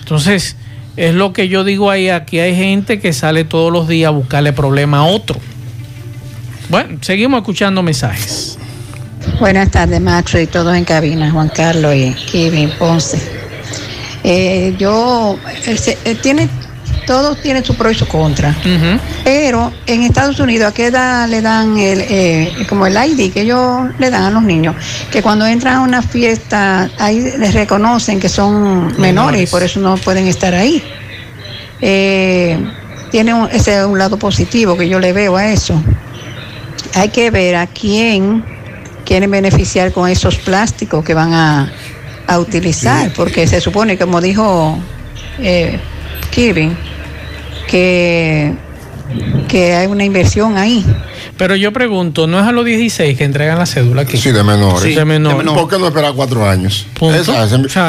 Entonces, 0.00 0.56
es 0.96 1.14
lo 1.14 1.32
que 1.32 1.48
yo 1.48 1.62
digo 1.62 1.90
ahí, 1.90 2.08
aquí 2.08 2.40
hay 2.40 2.56
gente 2.56 2.98
que 2.98 3.12
sale 3.12 3.44
todos 3.44 3.72
los 3.72 3.86
días 3.86 4.08
a 4.08 4.10
buscarle 4.10 4.52
problema 4.52 4.98
a 4.98 5.04
otro. 5.04 5.38
Bueno, 6.68 6.98
seguimos 7.02 7.38
escuchando 7.38 7.82
mensajes. 7.82 8.58
Buenas 9.38 9.70
tardes, 9.70 10.00
Macho, 10.00 10.40
y 10.40 10.46
todos 10.46 10.74
en 10.74 10.84
cabina, 10.84 11.30
Juan 11.30 11.50
Carlos 11.50 11.94
y 11.94 12.14
Kevin 12.32 12.70
Ponce. 12.78 13.35
Eh, 14.28 14.74
yo, 14.76 15.38
eh, 15.64 16.16
tiene, 16.20 16.48
todos 17.06 17.40
tienen 17.42 17.64
su 17.64 17.76
pro 17.76 17.92
y 17.92 17.94
su 17.94 18.08
contra. 18.08 18.52
Pero 19.22 19.72
en 19.86 20.02
Estados 20.02 20.40
Unidos, 20.40 20.68
¿a 20.68 20.74
qué 20.74 20.86
edad 20.86 21.28
le 21.28 21.40
dan 21.40 21.78
el, 21.78 22.00
eh, 22.00 22.52
como 22.68 22.88
el 22.88 22.96
ID 22.96 23.32
que 23.32 23.42
ellos 23.42 23.86
le 24.00 24.10
dan 24.10 24.24
a 24.24 24.30
los 24.32 24.42
niños? 24.42 24.74
Que 25.12 25.22
cuando 25.22 25.46
entran 25.46 25.76
a 25.76 25.80
una 25.82 26.02
fiesta, 26.02 26.90
ahí 26.98 27.20
les 27.38 27.54
reconocen 27.54 28.18
que 28.18 28.28
son 28.28 29.00
menores, 29.00 29.42
y 29.42 29.46
por 29.46 29.62
eso 29.62 29.78
no 29.78 29.96
pueden 29.96 30.26
estar 30.26 30.52
ahí. 30.54 30.82
tiene 31.78 33.32
ese 33.52 33.84
un 33.84 33.96
lado 33.96 34.18
positivo 34.18 34.76
que 34.76 34.88
yo 34.88 34.98
le 34.98 35.12
veo 35.12 35.36
a 35.36 35.46
eso. 35.52 35.80
Hay 36.94 37.10
que 37.10 37.30
ver 37.30 37.54
a 37.54 37.68
quién 37.68 38.44
quieren 39.04 39.30
beneficiar 39.30 39.92
con 39.92 40.10
esos 40.10 40.36
plásticos 40.38 41.04
que 41.04 41.14
van 41.14 41.32
a, 41.32 41.70
utilizar, 42.34 43.12
porque 43.14 43.46
se 43.46 43.60
supone, 43.60 43.96
como 43.96 44.20
dijo 44.20 44.78
eh, 45.38 45.78
Kevin, 46.30 46.76
que, 47.68 48.54
que 49.48 49.74
hay 49.74 49.86
una 49.86 50.04
inversión 50.04 50.56
ahí. 50.56 50.84
Pero 51.36 51.54
yo 51.54 51.72
pregunto, 51.72 52.26
¿no 52.26 52.40
es 52.40 52.46
a 52.46 52.52
los 52.52 52.64
16 52.64 53.16
que 53.16 53.24
entregan 53.24 53.58
la 53.58 53.66
cédula 53.66 54.02
aquí? 54.02 54.16
Sí, 54.16 54.32
de 54.32 54.42
menores. 54.42 54.94
de 54.94 55.04
menores. 55.04 55.52
¿Por 55.52 55.68
qué 55.68 55.78
no 55.78 55.88
esperar 55.88 56.14
cuatro 56.14 56.48
años? 56.48 56.86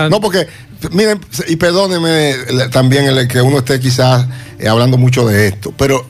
no, 0.09 0.21
porque, 0.21 0.47
miren, 0.91 1.19
y 1.47 1.55
perdónenme 1.55 2.35
también 2.71 3.05
el 3.05 3.27
que 3.27 3.41
uno 3.41 3.59
esté 3.59 3.79
quizás 3.79 4.27
eh, 4.59 4.67
hablando 4.67 4.97
mucho 4.97 5.25
de 5.25 5.47
esto, 5.47 5.73
pero 5.77 6.05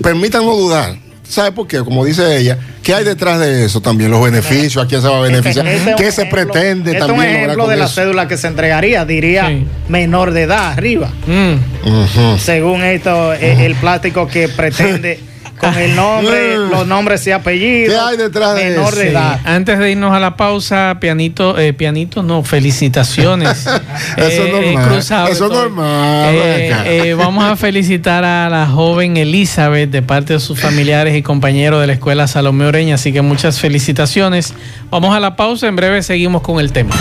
permítanos 0.00 0.56
dudar 0.56 1.03
¿Sabe 1.28 1.52
por 1.52 1.66
qué? 1.66 1.78
Como 1.78 2.04
dice 2.04 2.36
ella, 2.36 2.58
¿qué 2.82 2.94
hay 2.94 3.04
detrás 3.04 3.40
de 3.40 3.64
eso 3.64 3.80
también? 3.80 4.10
Los 4.10 4.22
beneficios, 4.22 4.84
¿a 4.84 4.86
quién 4.86 5.00
se 5.02 5.08
va 5.08 5.18
a 5.18 5.20
beneficiar? 5.20 5.66
¿Qué 5.96 6.12
se 6.12 6.26
pretende 6.26 6.92
este 6.92 7.06
también? 7.06 7.30
Es 7.30 7.36
un 7.36 7.42
ejemplo 7.44 7.66
de 7.66 7.76
la 7.76 7.88
cédula 7.88 8.28
que 8.28 8.36
se 8.36 8.46
entregaría, 8.46 9.04
diría 9.04 9.50
menor 9.88 10.32
de 10.32 10.42
edad 10.42 10.72
arriba. 10.72 11.10
Mm. 11.26 12.38
Según 12.38 12.82
esto, 12.82 13.32
eh, 13.34 13.64
el 13.64 13.74
plástico 13.76 14.28
que 14.28 14.48
pretende 14.48 15.18
con 15.58 15.74
el 15.74 15.94
nombre, 15.94 16.56
los 16.70 16.86
nombres 16.86 17.26
y 17.26 17.32
apellidos. 17.32 17.94
¿Qué 17.94 18.00
hay 18.00 18.16
detrás 18.16 18.54
de 18.54 18.64
menor 18.64 18.94
de 18.94 19.10
edad. 19.10 19.40
Antes 19.44 19.78
de 19.78 19.92
irnos 19.92 20.12
a 20.12 20.20
la 20.20 20.36
pausa, 20.36 20.98
pianito, 21.00 21.58
eh, 21.58 21.72
pianito, 21.72 22.22
no, 22.22 22.42
felicitaciones. 22.42 23.66
eso 24.16 24.26
es 24.26 24.38
eh, 24.38 24.74
normal. 24.74 24.98
eso 25.00 25.26
es 25.30 25.40
normal. 25.40 26.34
Eh, 26.34 27.14
vamos 27.16 27.44
a 27.44 27.56
felicitar 27.56 28.24
a 28.24 28.48
la 28.48 28.66
joven 28.66 29.16
Elizabeth 29.16 29.90
de 29.90 30.02
parte 30.02 30.34
de 30.34 30.40
sus 30.40 30.60
familiares 30.60 31.16
y 31.16 31.22
compañeros 31.22 31.80
de 31.80 31.86
la 31.86 31.92
escuela 31.94 32.26
Salomé 32.26 32.66
Oreña, 32.66 32.96
así 32.96 33.12
que 33.12 33.22
muchas 33.22 33.60
felicitaciones. 33.60 34.54
Vamos 34.90 35.14
a 35.14 35.20
la 35.20 35.36
pausa, 35.36 35.66
en 35.66 35.76
breve 35.76 36.02
seguimos 36.02 36.42
con 36.42 36.60
el 36.60 36.72
tema. 36.72 36.94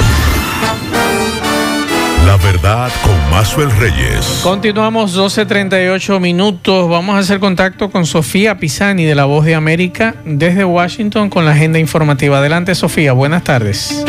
La 2.33 2.39
verdad 2.39 2.91
con 3.03 3.29
Mazuel 3.29 3.69
Reyes. 3.77 4.39
Continuamos 4.41 5.15
12.38 5.15 6.19
minutos. 6.19 6.89
Vamos 6.89 7.15
a 7.15 7.19
hacer 7.19 7.39
contacto 7.39 7.91
con 7.91 8.07
Sofía 8.07 8.57
Pisani 8.57 9.05
de 9.05 9.13
La 9.13 9.25
Voz 9.25 9.45
de 9.45 9.53
América 9.53 10.15
desde 10.25 10.65
Washington 10.65 11.29
con 11.29 11.45
la 11.45 11.51
agenda 11.51 11.77
informativa. 11.77 12.39
Adelante 12.39 12.73
Sofía, 12.73 13.13
buenas 13.13 13.43
tardes. 13.43 14.03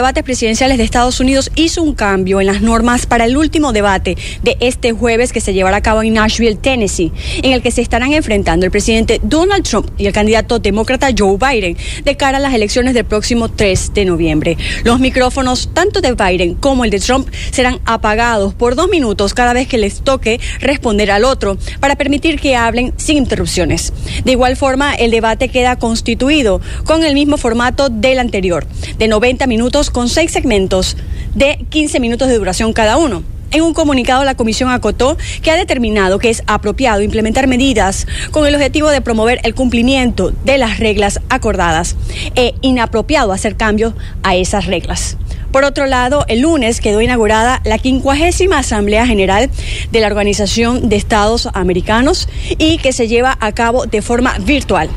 De 0.00 0.06
Debates 0.06 0.24
Presidenciales 0.24 0.78
de 0.78 0.84
Estados 0.84 1.20
Unidos 1.20 1.50
hizo 1.56 1.82
un 1.82 1.94
cambio 1.94 2.40
en 2.40 2.46
las 2.46 2.62
normas 2.62 3.04
para 3.04 3.26
el 3.26 3.36
último 3.36 3.74
debate 3.74 4.16
de 4.42 4.56
este 4.60 4.92
jueves 4.92 5.30
que 5.30 5.42
se 5.42 5.52
llevará 5.52 5.76
a 5.76 5.82
cabo 5.82 6.02
en 6.02 6.14
Nashville, 6.14 6.54
Tennessee, 6.56 7.12
en 7.42 7.52
el 7.52 7.60
que 7.60 7.70
se 7.70 7.82
estarán 7.82 8.14
enfrentando 8.14 8.64
el 8.64 8.72
presidente 8.72 9.20
Donald 9.22 9.62
Trump 9.62 9.90
y 9.98 10.06
el 10.06 10.14
candidato 10.14 10.58
demócrata 10.58 11.10
Joe 11.16 11.36
Biden 11.36 11.76
de 12.02 12.16
cara 12.16 12.38
a 12.38 12.40
las 12.40 12.54
elecciones 12.54 12.94
del 12.94 13.04
próximo 13.04 13.50
3 13.50 13.92
de 13.92 14.06
noviembre. 14.06 14.56
Los 14.84 15.00
micrófonos, 15.00 15.68
tanto 15.74 16.00
de 16.00 16.14
Biden 16.14 16.54
como 16.54 16.86
el 16.86 16.90
de 16.90 16.98
Trump, 16.98 17.28
serán 17.50 17.78
apagados 17.84 18.54
por 18.54 18.76
dos 18.76 18.88
minutos 18.88 19.34
cada 19.34 19.52
vez 19.52 19.68
que 19.68 19.76
les 19.76 20.00
toque 20.00 20.40
responder 20.60 21.10
al 21.10 21.24
otro 21.24 21.58
para 21.78 21.96
permitir 21.96 22.40
que 22.40 22.56
hablen 22.56 22.94
sin 22.96 23.18
interrupciones. 23.18 23.92
De 24.24 24.32
igual 24.32 24.56
forma, 24.56 24.94
el 24.94 25.10
debate 25.10 25.50
queda 25.50 25.76
constituido 25.76 26.62
con 26.84 27.04
el 27.04 27.12
mismo 27.12 27.36
formato 27.36 27.90
del 27.90 28.18
anterior, 28.18 28.66
de 28.96 29.06
90 29.06 29.46
minutos 29.46 29.89
con 29.90 30.08
seis 30.08 30.32
segmentos 30.32 30.96
de 31.34 31.64
15 31.68 32.00
minutos 32.00 32.28
de 32.28 32.38
duración 32.38 32.72
cada 32.72 32.96
uno. 32.96 33.22
En 33.52 33.62
un 33.62 33.74
comunicado, 33.74 34.24
la 34.24 34.36
comisión 34.36 34.70
acotó 34.70 35.16
que 35.42 35.50
ha 35.50 35.56
determinado 35.56 36.20
que 36.20 36.30
es 36.30 36.44
apropiado 36.46 37.02
implementar 37.02 37.48
medidas 37.48 38.06
con 38.30 38.46
el 38.46 38.54
objetivo 38.54 38.90
de 38.90 39.00
promover 39.00 39.40
el 39.42 39.56
cumplimiento 39.56 40.32
de 40.44 40.56
las 40.56 40.78
reglas 40.78 41.20
acordadas 41.28 41.96
e 42.36 42.54
inapropiado 42.60 43.32
hacer 43.32 43.56
cambios 43.56 43.94
a 44.22 44.36
esas 44.36 44.66
reglas. 44.66 45.16
Por 45.52 45.64
otro 45.64 45.86
lado, 45.86 46.24
el 46.28 46.40
lunes 46.40 46.80
quedó 46.80 47.00
inaugurada 47.00 47.60
la 47.64 47.78
50 47.78 48.56
Asamblea 48.56 49.06
General 49.06 49.50
de 49.90 50.00
la 50.00 50.06
Organización 50.06 50.88
de 50.88 50.96
Estados 50.96 51.48
Americanos 51.54 52.28
y 52.58 52.78
que 52.78 52.92
se 52.92 53.08
lleva 53.08 53.36
a 53.40 53.52
cabo 53.52 53.86
de 53.86 54.00
forma 54.00 54.38
virtual. 54.38 54.88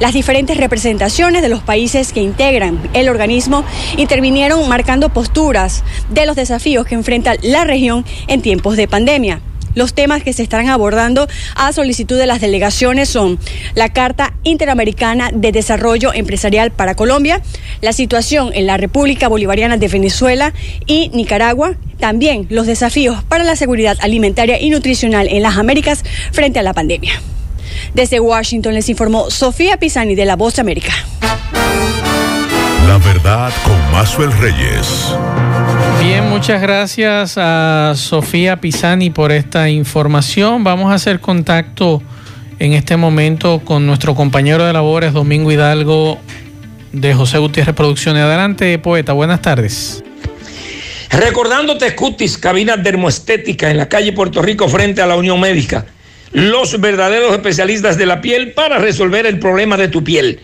Las 0.00 0.12
diferentes 0.12 0.56
representaciones 0.56 1.42
de 1.42 1.48
los 1.48 1.62
países 1.62 2.12
que 2.12 2.20
integran 2.20 2.78
el 2.92 3.08
organismo 3.08 3.64
intervinieron 3.96 4.68
marcando 4.68 5.08
posturas 5.08 5.82
de 6.10 6.26
los 6.26 6.36
desafíos 6.36 6.86
que 6.86 6.94
enfrenta 6.94 7.34
la 7.42 7.64
región 7.64 8.04
en 8.26 8.42
tiempos 8.42 8.76
de 8.76 8.88
pandemia. 8.88 9.40
Los 9.74 9.94
temas 9.94 10.22
que 10.22 10.32
se 10.32 10.42
estarán 10.42 10.68
abordando 10.68 11.28
a 11.54 11.72
solicitud 11.72 12.18
de 12.18 12.26
las 12.26 12.40
delegaciones 12.40 13.08
son 13.08 13.38
la 13.74 13.92
Carta 13.92 14.34
Interamericana 14.42 15.30
de 15.32 15.52
Desarrollo 15.52 16.12
Empresarial 16.12 16.70
para 16.70 16.94
Colombia, 16.94 17.42
la 17.80 17.92
situación 17.92 18.50
en 18.54 18.66
la 18.66 18.76
República 18.76 19.28
Bolivariana 19.28 19.76
de 19.76 19.88
Venezuela 19.88 20.52
y 20.86 21.10
Nicaragua, 21.14 21.74
también 21.98 22.46
los 22.50 22.66
desafíos 22.66 23.22
para 23.24 23.44
la 23.44 23.56
seguridad 23.56 23.96
alimentaria 24.00 24.60
y 24.60 24.70
nutricional 24.70 25.28
en 25.28 25.42
las 25.42 25.56
Américas 25.56 26.04
frente 26.32 26.58
a 26.58 26.62
la 26.62 26.74
pandemia. 26.74 27.12
Desde 27.94 28.20
Washington 28.20 28.74
les 28.74 28.88
informó 28.88 29.30
Sofía 29.30 29.76
Pisani 29.76 30.14
de 30.14 30.24
La 30.24 30.36
Voz 30.36 30.58
América. 30.58 30.92
La 32.88 32.98
verdad 32.98 33.52
con 33.64 33.92
Mazuel 33.92 34.32
Reyes. 34.38 35.14
Bien, 36.02 36.28
muchas 36.28 36.60
gracias 36.60 37.34
a 37.36 37.92
Sofía 37.94 38.60
Pisani 38.60 39.10
por 39.10 39.30
esta 39.30 39.70
información. 39.70 40.64
Vamos 40.64 40.90
a 40.90 40.94
hacer 40.94 41.20
contacto 41.20 42.02
en 42.58 42.72
este 42.72 42.96
momento 42.96 43.62
con 43.64 43.86
nuestro 43.86 44.16
compañero 44.16 44.64
de 44.66 44.72
labores, 44.72 45.12
Domingo 45.12 45.52
Hidalgo, 45.52 46.18
de 46.90 47.14
José 47.14 47.38
Gutiérrez 47.38 47.76
Producciones. 47.76 48.24
Adelante, 48.24 48.76
poeta, 48.80 49.12
buenas 49.12 49.42
tardes. 49.42 50.02
Recordándote 51.08 51.94
Cutis, 51.94 52.36
cabina 52.36 52.76
dermoestética 52.76 53.70
en 53.70 53.76
la 53.76 53.88
calle 53.88 54.12
Puerto 54.12 54.42
Rico 54.42 54.68
frente 54.68 55.02
a 55.02 55.06
la 55.06 55.14
Unión 55.14 55.38
Médica. 55.38 55.86
Los 56.32 56.80
verdaderos 56.80 57.32
especialistas 57.32 57.96
de 57.96 58.06
la 58.06 58.20
piel 58.20 58.54
para 58.54 58.78
resolver 58.78 59.24
el 59.24 59.38
problema 59.38 59.76
de 59.76 59.86
tu 59.86 60.02
piel 60.02 60.40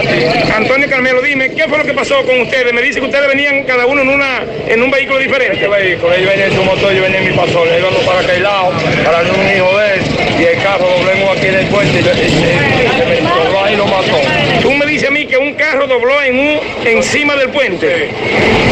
Antonio 0.55 0.89
Carmelo, 0.89 1.21
dime, 1.21 1.53
¿qué 1.53 1.67
fue 1.67 1.77
lo 1.77 1.85
que 1.85 1.93
pasó 1.93 2.25
con 2.25 2.41
ustedes? 2.41 2.73
Me 2.73 2.81
dice 2.81 2.99
que 2.99 3.05
ustedes 3.05 3.27
venían 3.27 3.63
cada 3.63 3.85
uno 3.85 4.01
en 4.01 4.09
una 4.09 4.43
en 4.67 4.81
un 4.81 4.91
vehículo 4.91 5.19
diferente. 5.19 5.55
Este 5.55 5.67
vehículo, 5.67 6.13
ellos 6.13 6.29
venían 6.29 6.51
en 6.51 6.57
su 6.57 6.63
motor, 6.63 6.93
yo 6.93 7.01
venía 7.03 7.19
en 7.19 7.29
mi 7.29 7.37
pasola, 7.37 7.77
íbamos 7.77 8.03
para 8.03 8.19
aquel 8.21 8.43
lado, 8.43 8.71
para 9.05 9.21
un 9.21 9.55
hijo 9.55 9.77
de 9.77 9.93
él, 9.93 10.01
y 10.39 10.43
el 10.43 10.63
carro 10.63 10.89
doblemos 10.97 11.37
aquí 11.37 11.47
en 11.47 11.55
el 11.55 11.67
puente 11.67 11.99
y, 11.99 12.03
se 12.03 13.59
ahí 13.63 13.75
lo 13.75 13.85
mató. 13.85 14.19
Tú 14.61 14.71
me 14.71 14.85
dices 14.85 15.07
a 15.07 15.11
mí 15.11 15.25
que 15.27 15.37
un 15.37 15.44
carro 15.85 15.99
dobló 15.99 16.21
en 16.21 16.39
un, 16.39 16.59
encima 16.85 17.35
del 17.35 17.49
puente. 17.49 18.09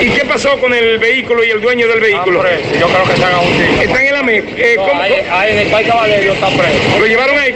¿Y 0.01 0.09
qué 0.09 0.26
pasó 0.26 0.59
con 0.59 0.74
el 0.74 0.99
vehículo 0.99 1.43
y 1.43 1.49
el 1.49 1.61
dueño 1.61 1.88
del 1.88 1.99
vehículo? 1.99 2.43
Yo 2.80 2.88
creo 2.88 3.03
que 3.05 3.14
están 3.14 3.34
aún 3.34 3.53
Están 3.82 4.05
en 4.05 4.14
la 4.14 4.24
mesa. 4.24 4.47
Eh, 4.57 4.78
ahí, 5.32 5.51
en 5.51 5.59
el 5.59 5.68
Parque 5.68 5.91
Valerio 5.91 6.34
está 6.34 6.47
preso. 6.49 6.99
Lo 6.99 7.05
llevaron 7.05 7.38
ahí. 7.38 7.53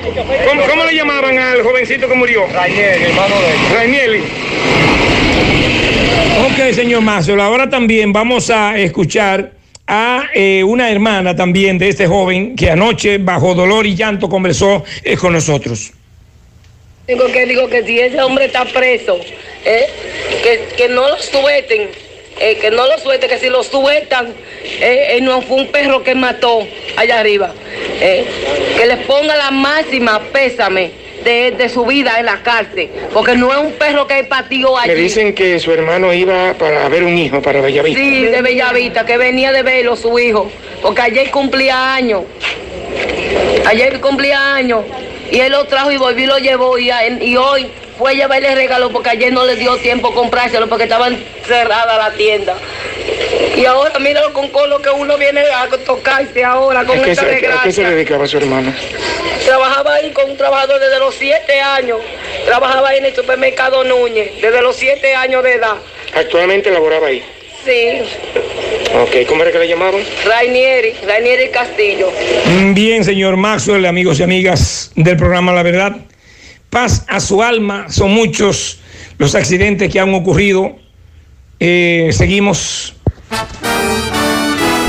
¿Cómo, 0.47 0.61
¿Cómo, 0.67 0.85
le 0.85 0.95
llamaban 0.95 1.37
al 1.37 1.61
jovencito 1.63 2.07
que 2.07 2.15
murió? 2.15 2.45
Rainieri, 2.53 3.03
hermano 3.05 3.35
de 3.35 3.75
Rainieri. 3.75 4.23
Ok, 6.45 6.73
señor 6.73 7.01
Mazo, 7.01 7.41
ahora 7.41 7.69
también 7.69 8.13
vamos 8.13 8.49
a 8.49 8.77
escuchar 8.77 9.51
a 9.87 10.25
eh, 10.33 10.63
una 10.63 10.91
hermana 10.91 11.35
también 11.35 11.77
de 11.77 11.89
este 11.89 12.07
joven 12.07 12.55
que 12.55 12.69
anoche 12.69 13.17
bajo 13.17 13.55
dolor 13.55 13.87
y 13.87 13.95
llanto 13.95 14.29
conversó 14.29 14.83
eh, 15.03 15.17
con 15.17 15.33
nosotros. 15.33 15.93
Digo 17.07 17.25
que 17.27 17.45
digo 17.45 17.69
que 17.69 17.83
si 17.83 18.01
ese 18.01 18.21
hombre 18.21 18.45
está 18.45 18.65
preso, 18.65 19.17
eh, 19.63 19.87
que, 20.43 20.75
que, 20.75 20.89
no 20.89 21.07
lo 21.07 21.17
suelten, 21.17 21.87
eh, 22.37 22.57
que 22.59 22.69
no 22.69 22.85
lo 22.85 22.97
suelten, 22.97 23.29
que 23.29 23.37
si 23.37 23.47
lo 23.47 23.63
sueltan, 23.63 24.33
eh, 24.81 25.17
no 25.21 25.41
fue 25.41 25.55
un 25.55 25.67
perro 25.67 26.03
que 26.03 26.15
mató 26.15 26.67
allá 26.97 27.21
arriba. 27.21 27.53
que 27.97 28.85
les 28.85 28.97
ponga 29.05 29.37
la 29.37 29.51
máxima 29.51 30.19
pésame. 30.33 31.07
De, 31.23 31.51
de, 31.51 31.67
su 31.67 31.83
vida 31.85 32.19
en 32.19 32.25
la 32.25 32.41
cárcel, 32.41 32.89
porque 33.11 33.35
no 33.35 33.51
es 33.51 33.57
un 33.57 33.73
perro 33.73 34.07
que 34.07 34.23
patió 34.23 34.77
allí. 34.77 34.89
Me 34.89 34.95
dicen 34.95 35.33
que 35.33 35.59
su 35.59 35.73
hermano 35.73 36.13
iba 36.13 36.53
para 36.53 36.87
ver 36.87 37.03
un 37.03 37.17
hijo, 37.17 37.41
para 37.41 37.59
Bellavista. 37.59 37.99
Sí, 37.99 38.25
de 38.27 38.41
Bellavista, 38.41 39.05
que 39.05 39.17
venía 39.17 39.51
de 39.51 39.61
verlo 39.61 39.97
su 39.97 40.17
hijo, 40.19 40.49
porque 40.81 41.01
ayer 41.01 41.29
cumplía 41.31 41.95
años. 41.95 42.21
Ayer 43.65 43.99
cumplía 43.99 44.53
años 44.53 44.85
y 45.31 45.39
él 45.39 45.51
lo 45.51 45.65
trajo 45.65 45.91
y 45.91 45.97
volvió 45.97 46.23
y 46.23 46.27
lo 46.27 46.37
llevó 46.37 46.77
y, 46.77 46.91
y 47.21 47.37
hoy 47.37 47.69
fue 47.97 48.11
a 48.11 48.13
llevarle 48.13 48.53
regalo 48.55 48.91
porque 48.91 49.09
ayer 49.09 49.33
no 49.33 49.45
le 49.45 49.55
dio 49.55 49.75
tiempo 49.77 50.13
comprárselo 50.13 50.67
porque 50.67 50.83
estaba 50.83 51.09
cerrada 51.45 51.97
la 51.97 52.11
tienda. 52.11 52.55
Y 53.55 53.65
ahora 53.65 53.97
míralo 53.99 54.31
con 54.33 54.69
lo 54.69 54.79
que 54.79 54.89
uno 54.89 55.17
viene 55.17 55.41
a 55.41 55.67
tocarse 55.83 56.43
ahora 56.43 56.85
con 56.85 56.97
esta 57.03 57.25
desgracia. 57.25 57.59
¿A 57.59 57.63
qué 57.63 57.71
se 57.71 57.83
dedicaba 57.83 58.27
su 58.27 58.37
hermano? 58.37 58.71
Trabajaba 59.45 59.95
ahí 59.95 60.11
con 60.11 60.29
un 60.29 60.37
trabajador 60.37 60.79
desde 60.79 60.99
los 60.99 61.15
siete 61.15 61.59
años. 61.59 61.99
Trabajaba 62.45 62.89
ahí 62.89 62.99
en 62.99 63.05
el 63.05 63.15
supermercado 63.15 63.83
Núñez 63.83 64.41
desde 64.41 64.61
los 64.61 64.75
siete 64.75 65.15
años 65.15 65.43
de 65.43 65.53
edad. 65.53 65.77
¿Actualmente 66.13 66.69
laboraba 66.69 67.07
ahí? 67.07 67.23
Sí. 67.67 67.99
Ok, 68.95 69.27
¿cómo 69.27 69.43
era 69.43 69.51
que 69.51 69.59
le 69.59 69.67
llamaban? 69.67 69.99
Rainieri, 70.25 70.93
Rainieri 71.05 71.51
Castillo. 71.51 72.07
Bien, 72.73 73.03
señor 73.03 73.35
Maxwell, 73.35 73.85
amigos 73.85 74.21
y 74.21 74.23
amigas 74.23 74.91
del 74.95 75.17
programa 75.17 75.51
La 75.51 75.63
Verdad. 75.63 75.97
Paz 76.69 77.03
a 77.09 77.19
su 77.19 77.43
alma, 77.43 77.87
son 77.89 78.11
muchos 78.11 78.79
los 79.17 79.35
accidentes 79.35 79.91
que 79.91 79.99
han 79.99 80.13
ocurrido. 80.13 80.77
Eh, 81.59 82.11
seguimos. 82.13 82.95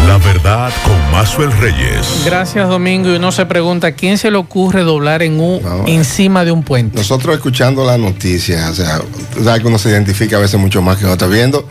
La 0.07 0.19
verdad 0.19 0.73
con 0.85 1.11
Maxwell 1.11 1.51
Reyes. 1.61 2.23
Gracias, 2.25 2.69
Domingo. 2.69 3.11
Y 3.11 3.17
uno 3.17 3.33
se 3.33 3.45
pregunta, 3.47 3.91
¿quién 3.93 4.19
se 4.19 4.31
le 4.31 4.37
ocurre 4.37 4.83
doblar 4.83 5.25
en 5.25 5.41
un, 5.41 5.61
encima 5.89 6.45
de 6.45 6.53
un 6.53 6.63
puente? 6.63 6.97
Nosotros 6.97 7.35
escuchando 7.35 7.85
la 7.85 7.99
noticia, 7.99 8.71
o 8.71 8.75
sea, 8.75 9.03
sabes 9.43 9.63
que 9.63 9.67
uno 9.67 9.79
se 9.79 9.91
identifica 9.91 10.37
a 10.37 10.41
veces 10.41 10.61
mucho 10.61 10.81
más 10.81 10.97
que 10.97 11.07
otro. 11.07 11.29
Viendo 11.29 11.69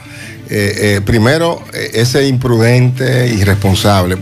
eh, 0.49 0.95
eh, 0.95 1.01
primero, 1.01 1.61
eh, 1.73 1.91
ese 1.95 2.27
imprudente, 2.27 3.27
irresponsable. 3.27 4.17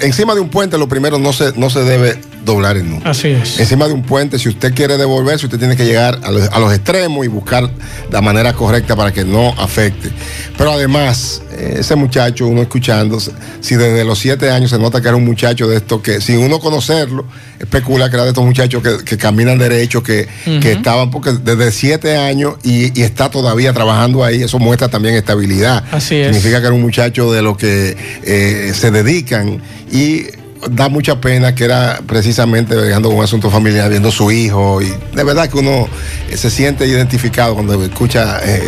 encima 0.00 0.34
de 0.34 0.40
un 0.40 0.48
puente, 0.48 0.76
lo 0.76 0.88
primero 0.88 1.18
no 1.18 1.32
se, 1.32 1.52
no 1.56 1.70
se 1.70 1.80
debe 1.80 2.18
doblar 2.44 2.76
en 2.76 2.90
nunca. 2.90 3.10
Así 3.10 3.28
es. 3.28 3.58
Encima 3.58 3.86
de 3.86 3.94
un 3.94 4.02
puente, 4.02 4.38
si 4.38 4.48
usted 4.48 4.74
quiere 4.74 4.96
devolverse, 4.96 5.46
usted 5.46 5.58
tiene 5.58 5.76
que 5.76 5.84
llegar 5.84 6.18
a 6.22 6.30
los, 6.30 6.48
a 6.48 6.58
los, 6.58 6.72
extremos 6.72 7.24
y 7.24 7.28
buscar 7.28 7.70
la 8.10 8.20
manera 8.20 8.52
correcta 8.52 8.96
para 8.96 9.12
que 9.12 9.24
no 9.24 9.50
afecte. 9.58 10.10
Pero 10.56 10.72
además, 10.72 11.42
ese 11.58 11.94
muchacho, 11.96 12.46
uno 12.46 12.62
escuchando, 12.62 13.18
si 13.20 13.74
desde 13.76 14.04
los 14.04 14.18
siete 14.18 14.50
años 14.50 14.70
se 14.70 14.78
nota 14.78 15.00
que 15.00 15.08
era 15.08 15.16
un 15.16 15.24
muchacho 15.24 15.68
de 15.68 15.76
esto 15.76 16.02
que, 16.02 16.20
sin 16.20 16.38
uno 16.38 16.58
conocerlo, 16.58 17.26
especula 17.58 18.08
que 18.10 18.16
era 18.16 18.24
de 18.24 18.30
estos 18.30 18.44
muchachos 18.44 18.82
que, 18.82 19.04
que 19.04 19.16
caminan 19.16 19.58
derecho, 19.58 20.02
que, 20.02 20.28
uh 20.46 20.50
-huh. 20.50 20.60
que, 20.60 20.72
estaban, 20.72 21.10
porque 21.10 21.32
desde 21.32 21.70
siete 21.72 22.16
años 22.16 22.54
y, 22.62 22.98
y, 22.98 23.02
está 23.02 23.30
todavía 23.30 23.72
trabajando 23.72 24.24
ahí, 24.24 24.42
eso 24.42 24.58
muestra 24.58 24.88
también 24.88 25.14
estabilidad. 25.14 25.84
Así 25.90 26.16
es. 26.16 26.26
Significa 26.28 26.60
que 26.60 26.66
era 26.66 26.74
un 26.74 26.82
muchacho 26.82 27.32
de 27.32 27.42
lo 27.42 27.56
que 27.56 27.96
eh, 28.24 28.72
se 28.74 28.90
dedican 28.90 29.62
y 29.90 30.24
da 30.70 30.88
mucha 30.88 31.20
pena 31.20 31.54
que 31.54 31.64
era 31.64 32.00
precisamente 32.06 32.74
dejando 32.76 33.10
un 33.10 33.22
asunto 33.22 33.50
familiar, 33.50 33.90
viendo 33.90 34.10
su 34.10 34.30
hijo 34.30 34.80
y 34.80 34.92
de 35.14 35.24
verdad 35.24 35.48
que 35.48 35.58
uno 35.58 35.88
se 36.34 36.50
siente 36.50 36.86
identificado 36.86 37.54
cuando 37.54 37.82
escucha 37.84 38.40
eh, 38.44 38.60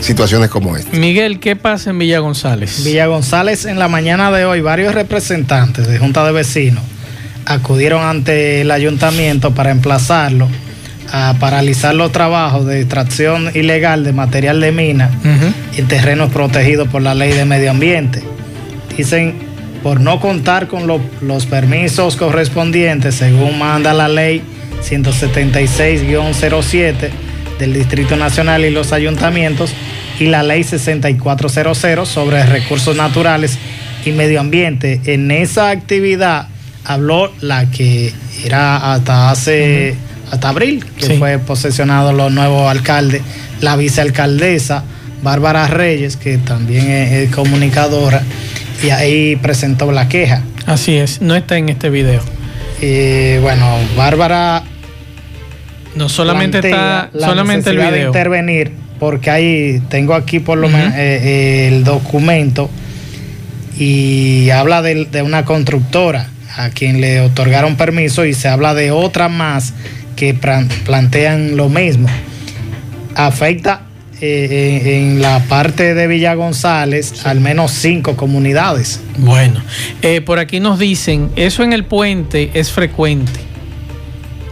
situaciones 0.00 0.48
como 0.50 0.76
esta. 0.76 0.96
Miguel, 0.96 1.40
¿qué 1.40 1.56
pasa 1.56 1.90
en 1.90 1.98
Villa 1.98 2.20
González? 2.20 2.84
Villa 2.84 3.06
González 3.06 3.64
en 3.64 3.78
la 3.78 3.88
mañana 3.88 4.30
de 4.30 4.44
hoy 4.44 4.60
varios 4.60 4.94
representantes 4.94 5.88
de 5.88 5.98
Junta 5.98 6.24
de 6.24 6.32
Vecinos 6.32 6.82
acudieron 7.46 8.02
ante 8.02 8.60
el 8.60 8.70
ayuntamiento 8.70 9.52
para 9.54 9.70
emplazarlo 9.70 10.48
a 11.12 11.34
paralizar 11.40 11.94
los 11.94 12.12
trabajos 12.12 12.66
de 12.66 12.80
extracción 12.80 13.50
ilegal 13.54 14.04
de 14.04 14.12
material 14.12 14.60
de 14.60 14.70
mina 14.70 15.10
uh 15.24 15.26
-huh. 15.26 15.52
en 15.78 15.88
terrenos 15.88 16.30
protegidos 16.30 16.88
por 16.88 17.02
la 17.02 17.14
ley 17.14 17.32
de 17.32 17.44
medio 17.44 17.72
ambiente. 17.72 18.22
Dicen 18.96 19.49
por 19.82 20.00
no 20.00 20.20
contar 20.20 20.68
con 20.68 20.86
lo, 20.86 21.00
los 21.20 21.46
permisos 21.46 22.14
correspondientes 22.16 23.14
según 23.14 23.58
manda 23.58 23.94
la 23.94 24.08
ley 24.08 24.42
176-07 24.82 27.10
del 27.58 27.72
Distrito 27.72 28.16
Nacional 28.16 28.64
y 28.64 28.70
los 28.70 28.92
ayuntamientos 28.92 29.72
y 30.18 30.26
la 30.26 30.42
ley 30.42 30.64
6400 30.64 32.08
sobre 32.08 32.44
recursos 32.44 32.96
naturales 32.96 33.56
y 34.04 34.10
medio 34.12 34.40
ambiente. 34.40 35.00
En 35.06 35.30
esa 35.30 35.70
actividad 35.70 36.48
habló 36.84 37.32
la 37.40 37.70
que 37.70 38.12
era 38.44 38.92
hasta 38.92 39.30
hace, 39.30 39.92
uh 39.92 39.94
-huh. 39.94 40.32
hasta 40.32 40.48
abril, 40.48 40.84
que 40.96 41.06
sí. 41.06 41.16
fue 41.18 41.38
posesionado 41.38 42.12
los 42.12 42.32
nuevos 42.32 42.68
alcaldes, 42.70 43.22
la 43.60 43.76
vicealcaldesa 43.76 44.84
Bárbara 45.22 45.66
Reyes, 45.66 46.16
que 46.16 46.38
también 46.38 46.90
es, 46.90 47.12
es 47.12 47.30
comunicadora 47.34 48.22
y 48.82 48.90
ahí 48.90 49.36
presentó 49.36 49.92
la 49.92 50.08
queja. 50.08 50.42
Así 50.66 50.96
es, 50.96 51.20
no 51.20 51.34
está 51.34 51.56
en 51.56 51.68
este 51.68 51.90
video. 51.90 52.22
Y 52.80 53.38
bueno, 53.38 53.66
Bárbara. 53.96 54.62
No 55.94 56.08
solamente 56.08 56.58
está 56.58 57.10
solamente 57.18 57.70
el 57.70 57.78
video. 57.78 57.90
de 57.90 58.02
intervenir, 58.02 58.72
porque 58.98 59.30
ahí 59.30 59.82
tengo 59.88 60.14
aquí 60.14 60.38
por 60.38 60.58
lo 60.58 60.68
uh 60.68 60.70
-huh. 60.70 60.74
menos 60.74 60.94
eh, 60.96 61.68
el 61.68 61.84
documento 61.84 62.70
y 63.76 64.50
habla 64.50 64.82
de, 64.82 65.06
de, 65.06 65.22
una 65.22 65.44
constructora 65.44 66.28
a 66.56 66.70
quien 66.70 67.00
le 67.00 67.20
otorgaron 67.20 67.76
permiso 67.76 68.24
y 68.24 68.34
se 68.34 68.48
habla 68.48 68.74
de 68.74 68.92
otra 68.92 69.28
más 69.28 69.74
que 70.16 70.34
plantean 70.34 71.56
lo 71.56 71.68
mismo. 71.68 72.08
Afecta 73.14 73.82
eh, 74.20 74.98
en, 74.98 75.22
la 75.22 75.44
parte 75.48 75.94
de 75.94 76.06
Villa 76.06 76.34
González 76.34 77.24
al 77.24 77.40
menos 77.40 77.70
cinco 77.72 78.16
comunidades. 78.16 79.00
Bueno, 79.18 79.62
eh, 80.02 80.20
por 80.20 80.38
aquí 80.38 80.60
nos 80.60 80.78
dicen, 80.78 81.30
eso 81.36 81.62
en 81.62 81.72
el 81.72 81.84
puente 81.84 82.50
es 82.54 82.70
frecuente. 82.70 83.40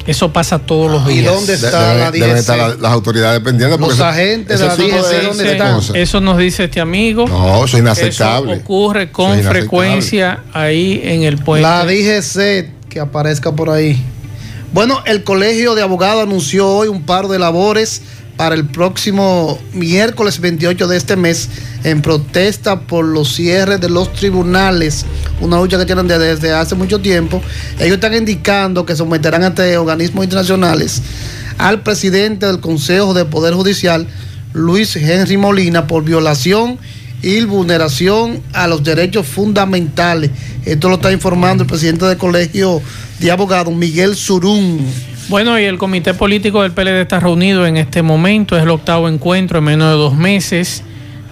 Eso 0.09 0.33
pasa 0.33 0.59
todos 0.59 0.91
los 0.91 1.07
días. 1.07 1.19
¿Y 1.19 1.23
dónde 1.23 1.53
está 1.53 1.95
la 1.95 2.11
Deben 2.11 2.39
estar 2.39 2.79
las 2.79 2.93
autoridades 2.93 3.41
pendientes. 3.41 3.79
Los 3.79 4.01
agentes 4.01 4.59
de 4.59 4.67
la 4.67 4.75
DGC, 4.75 5.23
¿dónde 5.23 5.53
están? 5.53 5.81
Eso 5.95 6.21
nos 6.23 6.39
dice 6.39 6.65
este 6.65 6.81
amigo. 6.81 7.29
No, 7.29 7.63
eso 7.67 7.77
es 7.77 7.83
inaceptable. 7.83 8.55
Eso 8.55 8.63
ocurre 8.63 9.13
con 9.13 9.39
frecuencia 9.43 10.45
ahí 10.55 11.03
en 11.05 11.25
el 11.25 11.37
puente. 11.37 11.69
La 11.69 11.85
DGC 11.85 12.89
que 12.89 13.01
aparezca 13.01 13.53
por 13.53 13.69
ahí. 13.69 14.03
Bueno, 14.73 15.03
el 15.05 15.25
Colegio 15.25 15.75
de 15.75 15.83
Abogados 15.83 16.23
anunció 16.23 16.69
hoy 16.69 16.89
un 16.89 17.03
paro 17.03 17.29
de 17.29 17.39
labores 17.39 18.01
para 18.39 18.55
el 18.55 18.67
próximo 18.67 19.59
miércoles 19.75 20.41
28 20.41 20.87
de 20.87 20.97
este 20.97 21.17
mes 21.17 21.49
en 21.83 22.01
protesta 22.01 22.81
por 22.81 23.05
los 23.05 23.35
cierres 23.35 23.81
de 23.81 23.91
los 23.91 24.13
tribunales, 24.13 25.05
una 25.41 25.59
lucha 25.61 25.77
que 25.77 25.85
tienen 25.85 26.07
desde 26.07 26.53
hace 26.53 26.77
mucho 26.77 27.01
tiempo. 27.01 27.43
Ellos 27.81 27.97
están 27.97 28.15
indicando 28.15 28.87
que 28.87 28.95
someterán 28.95 29.43
ante 29.43 29.77
organismos 29.77 30.25
internacionales 30.25 31.03
al 31.59 31.83
presidente 31.83 32.47
del 32.47 32.61
Consejo 32.61 33.13
de 33.13 33.25
Poder 33.25 33.55
Judicial, 33.55 34.07
Luis 34.53 34.95
Henry 34.95 35.37
Molina, 35.37 35.89
por 35.89 36.05
violación 36.05 36.79
y 37.21 37.43
vulneración 37.43 38.41
a 38.53 38.69
los 38.69 38.85
derechos 38.85 39.27
fundamentales. 39.27 40.31
Esto 40.65 40.89
lo 40.89 40.95
está 40.95 41.11
informando 41.11 41.65
el 41.65 41.69
presidente 41.69 42.07
del 42.07 42.17
Colegio 42.17 42.81
de 43.19 43.33
Abogados, 43.33 43.75
Miguel 43.75 44.15
Surún. 44.15 44.87
Bueno, 45.29 45.61
y 45.61 45.65
el 45.65 45.77
comité 45.77 46.15
político 46.15 46.63
del 46.63 46.73
PLD 46.73 47.03
está 47.03 47.21
reunido 47.21 47.67
en 47.67 47.77
este 47.77 48.01
momento, 48.01 48.57
es 48.57 48.63
el 48.63 48.71
octavo 48.71 49.11
encuentro 49.11 49.59
en 49.59 49.65
menos 49.65 49.91
de 49.91 49.99
dos 49.99 50.17
meses. 50.17 50.83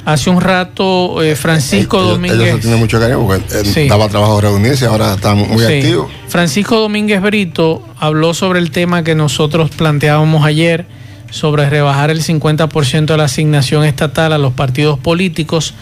Hace 0.04 0.28
un 0.30 0.40
rato 0.40 1.22
eh, 1.22 1.34
Francisco 1.34 2.00
Domínguez. 2.02 2.40
Ellos 2.40 2.60
tienen 2.60 2.78
mucho 2.78 3.00
cariño 3.00 3.26
porque 3.26 3.88
daba 3.88 4.08
trabajo 4.08 4.40
reunirse, 4.40 4.84
ahora 4.86 5.14
están 5.14 5.38
muy 5.38 5.64
activos. 5.64 6.10
Francisco 6.28 6.78
Domínguez 6.78 7.22
Brito 7.22 7.82
habló 7.98 8.34
sobre 8.34 8.60
el 8.60 8.70
tema 8.70 9.02
que 9.02 9.14
nosotros 9.14 9.70
planteábamos 9.70 10.44
ayer, 10.44 10.86
sobre 11.30 11.68
rebajar 11.70 12.10
el 12.10 12.22
50% 12.22 13.06
de 13.06 13.16
la 13.16 13.24
asignación 13.24 13.82
estatal 13.84 14.32
a 14.34 14.38
los 14.38 14.52
partidos 14.52 14.98
políticos 14.98 15.74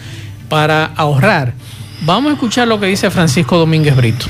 para 0.47 0.85
ahorrar. 0.85 1.53
Vamos 2.01 2.31
a 2.31 2.33
escuchar 2.33 2.67
lo 2.67 2.79
que 2.79 2.87
dice 2.87 3.11
Francisco 3.11 3.57
Domínguez 3.57 3.95
Brito. 3.95 4.25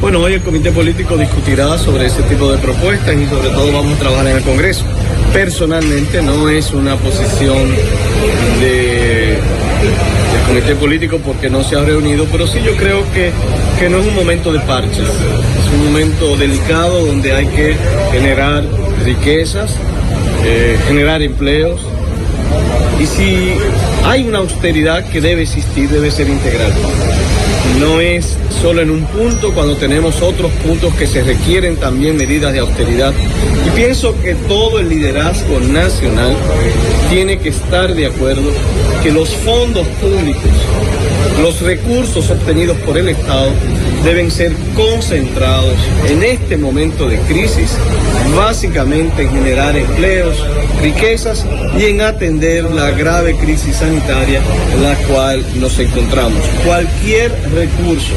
Bueno, 0.00 0.20
hoy 0.20 0.34
el 0.34 0.42
comité 0.42 0.70
político 0.72 1.16
discutirá 1.16 1.78
sobre 1.78 2.06
ese 2.06 2.22
tipo 2.24 2.52
de 2.52 2.58
propuestas 2.58 3.14
y 3.16 3.26
sobre 3.26 3.48
todo 3.48 3.72
vamos 3.72 3.96
a 3.96 3.98
trabajar 3.98 4.26
en 4.26 4.36
el 4.36 4.42
Congreso. 4.42 4.84
Personalmente 5.32 6.22
no 6.22 6.48
es 6.48 6.72
una 6.72 6.96
posición 6.96 7.70
de, 8.60 9.38
del 9.38 10.42
comité 10.46 10.74
político 10.74 11.18
porque 11.24 11.48
no 11.48 11.64
se 11.64 11.76
ha 11.76 11.82
reunido, 11.82 12.26
pero 12.30 12.46
sí 12.46 12.60
yo 12.64 12.76
creo 12.76 13.02
que, 13.12 13.32
que 13.80 13.88
no 13.88 13.98
es 13.98 14.06
un 14.06 14.14
momento 14.14 14.52
de 14.52 14.60
parches, 14.60 14.98
es 14.98 15.74
un 15.74 15.86
momento 15.86 16.36
delicado 16.36 17.06
donde 17.06 17.32
hay 17.32 17.46
que 17.46 17.74
generar 18.12 18.64
riquezas, 19.04 19.76
eh, 20.44 20.78
generar 20.86 21.22
empleos, 21.22 21.80
y 23.00 23.06
si 23.06 23.52
hay 24.04 24.26
una 24.28 24.38
austeridad 24.38 25.08
que 25.10 25.20
debe 25.20 25.42
existir, 25.42 25.88
debe 25.88 26.10
ser 26.10 26.28
integral. 26.28 26.72
No 27.80 28.00
es 28.00 28.38
solo 28.62 28.80
en 28.80 28.90
un 28.90 29.04
punto 29.04 29.52
cuando 29.52 29.76
tenemos 29.76 30.22
otros 30.22 30.50
puntos 30.64 30.94
que 30.94 31.06
se 31.06 31.22
requieren 31.22 31.76
también 31.76 32.16
medidas 32.16 32.52
de 32.52 32.60
austeridad. 32.60 33.12
Y 33.66 33.70
pienso 33.76 34.14
que 34.22 34.34
todo 34.34 34.78
el 34.78 34.88
liderazgo 34.88 35.60
nacional 35.60 36.34
tiene 37.10 37.38
que 37.38 37.50
estar 37.50 37.94
de 37.94 38.06
acuerdo 38.06 38.50
que 39.02 39.12
los 39.12 39.28
fondos 39.28 39.86
públicos, 40.00 40.50
los 41.42 41.60
recursos 41.60 42.30
obtenidos 42.30 42.78
por 42.78 42.96
el 42.96 43.10
Estado 43.10 43.50
deben 44.06 44.30
ser 44.30 44.52
concentrados 44.76 45.74
en 46.08 46.22
este 46.22 46.56
momento 46.56 47.08
de 47.08 47.18
crisis, 47.22 47.76
básicamente 48.36 49.22
en 49.22 49.30
generar 49.30 49.76
empleos, 49.76 50.36
riquezas 50.80 51.44
y 51.76 51.86
en 51.86 52.00
atender 52.00 52.70
la 52.70 52.92
grave 52.92 53.34
crisis 53.34 53.78
sanitaria 53.78 54.40
en 54.72 54.82
la 54.84 54.94
cual 55.08 55.44
nos 55.56 55.76
encontramos. 55.80 56.40
Cualquier 56.64 57.32
recurso 57.52 58.12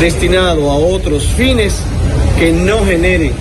destinado 0.00 0.70
a 0.70 0.76
otros 0.76 1.24
fines 1.36 1.80
que 2.38 2.52
no 2.52 2.86
genere 2.86 3.32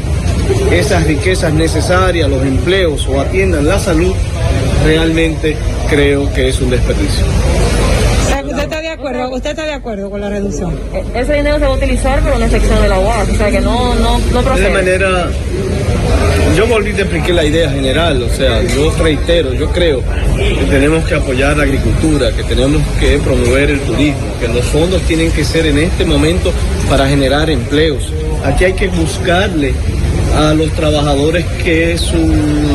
esas 0.72 1.06
riquezas 1.06 1.54
necesarias, 1.54 2.28
los 2.28 2.42
empleos 2.42 3.08
o 3.08 3.22
atiendan 3.22 3.68
la 3.68 3.80
salud, 3.80 4.16
realmente 4.84 5.56
creo 5.92 6.34
que 6.34 6.50
es 6.50 6.60
un 6.60 6.72
desperdicio. 6.72 7.24
¿Usted 9.32 9.32
está 9.32 9.32
de 9.32 9.32
acuerdo? 9.32 9.32
¿Usted 9.32 9.50
está 9.50 9.66
de 9.66 9.74
acuerdo 9.74 10.10
con 10.10 10.22
la 10.22 10.30
reducción? 10.30 10.80
E-, 10.94 11.22
ese 11.22 11.34
dinero 11.34 11.58
se 11.58 11.66
va 11.66 11.72
a 11.72 11.76
utilizar 11.76 12.22
para 12.22 12.36
una 12.36 12.50
sección 12.50 12.82
de 12.82 12.90
la 12.90 13.00
UAS, 13.00 13.30
o 13.30 13.36
sea 13.36 13.52
que 13.52 13.62
no, 13.62 13.96
no, 13.96 14.20
no 14.20 14.42
procede. 14.42 14.68
De 14.68 14.74
manera, 14.74 15.32
yo 16.58 16.68
volví 16.68 16.92
a 16.92 17.02
explicar 17.02 17.32
la 17.32 17.46
idea 17.46 17.70
general, 17.70 18.24
o 18.24 18.30
sea, 18.30 18.62
yo 18.64 18.94
reitero, 18.98 19.54
yo 19.54 19.70
creo 19.72 20.04
que 20.36 20.66
tenemos 20.70 21.06
que 21.06 21.16
apoyar 21.16 21.56
la 21.56 21.64
agricultura, 21.64 22.32
que 22.34 22.44
tenemos 22.44 22.82
que 23.00 23.20
promover 23.20 23.72
el 23.72 23.80
turismo, 23.82 24.28
que 24.40 24.50
los 24.50 24.66
fondos 24.66 25.02
tienen 25.04 25.32
que 25.32 25.46
ser 25.46 25.66
en 25.66 25.78
este 25.78 26.04
momento 26.04 26.52
para 26.90 27.08
generar 27.08 27.50
empleos. 27.50 28.12
Aquí 28.44 28.66
hay 28.66 28.74
que 28.74 28.90
buscarle 28.90 29.74
a 30.36 30.54
los 30.54 30.72
trabajadores 30.72 31.46
que 31.64 31.98
su 31.98 32.18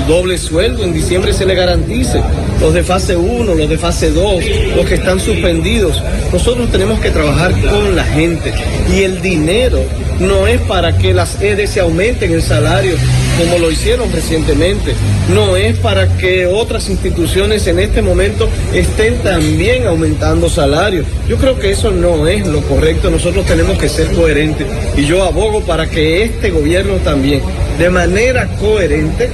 doble 0.07 0.39
sueldo 0.39 0.85
en 0.85 0.93
diciembre 0.93 1.33
se 1.33 1.47
le 1.47 1.55
garantice, 1.55 2.21
los 2.61 2.75
de 2.75 2.83
fase 2.83 3.17
1, 3.17 3.55
los 3.55 3.69
de 3.69 3.79
fase 3.79 4.11
2, 4.11 4.45
los 4.77 4.87
que 4.87 4.95
están 4.95 5.21
suspendidos. 5.21 6.03
Nosotros 6.33 6.71
tenemos 6.71 7.01
que 7.01 7.11
trabajar 7.11 7.53
con 7.61 7.97
la 7.97 8.05
gente. 8.05 8.53
Y 8.95 9.03
el 9.03 9.21
dinero 9.23 9.81
no 10.21 10.47
es 10.47 10.61
para 10.63 10.97
que 10.97 11.15
las 11.15 11.41
EDE 11.41 11.67
se 11.67 11.81
aumenten 11.81 12.33
el 12.33 12.43
salario 12.43 12.97
como 13.39 13.59
lo 13.59 13.71
hicieron 13.71 14.11
recientemente, 14.13 14.95
no 15.35 15.57
es 15.57 15.77
para 15.79 16.17
que 16.17 16.47
otras 16.47 16.89
instituciones 16.89 17.67
en 17.67 17.79
este 17.79 18.03
momento 18.03 18.49
estén 18.73 19.19
también 19.19 19.87
aumentando 19.87 20.49
salarios. 20.49 21.07
Yo 21.29 21.37
creo 21.37 21.59
que 21.59 21.71
eso 21.71 21.91
no 21.91 22.27
es 22.27 22.47
lo 22.47 22.63
correcto, 22.63 23.11
nosotros 23.11 23.47
tenemos 23.47 23.79
que 23.79 23.89
ser 23.89 24.11
coherentes 24.13 24.67
y 24.97 25.05
yo 25.05 25.23
abogo 25.25 25.61
para 25.61 25.89
que 25.89 26.25
este 26.25 26.51
gobierno 26.51 26.95
también, 26.97 27.43
de 27.79 27.91
manera 27.91 28.49
coherente, 28.59 29.31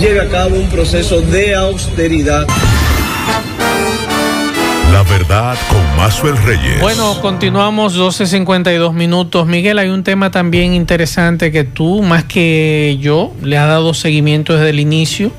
lleve 0.00 0.20
a 0.20 0.28
cabo 0.28 0.56
un 0.56 0.68
proceso 0.68 1.20
de 1.22 1.54
austeridad. 1.54 2.46
Verdad 5.08 5.56
con 5.68 5.96
Mazuel 5.96 6.36
Reyes. 6.36 6.80
Bueno, 6.80 7.20
continuamos 7.20 7.96
12.52 7.96 8.92
minutos. 8.92 9.46
Miguel, 9.46 9.78
hay 9.78 9.88
un 9.88 10.02
tema 10.02 10.30
también 10.30 10.74
interesante 10.74 11.52
que 11.52 11.64
tú, 11.64 12.02
más 12.02 12.24
que 12.24 12.98
yo, 13.00 13.32
le 13.42 13.56
has 13.56 13.68
dado 13.68 13.94
seguimiento 13.94 14.54
desde 14.54 14.70
el 14.70 14.80
inicio. 14.80 15.30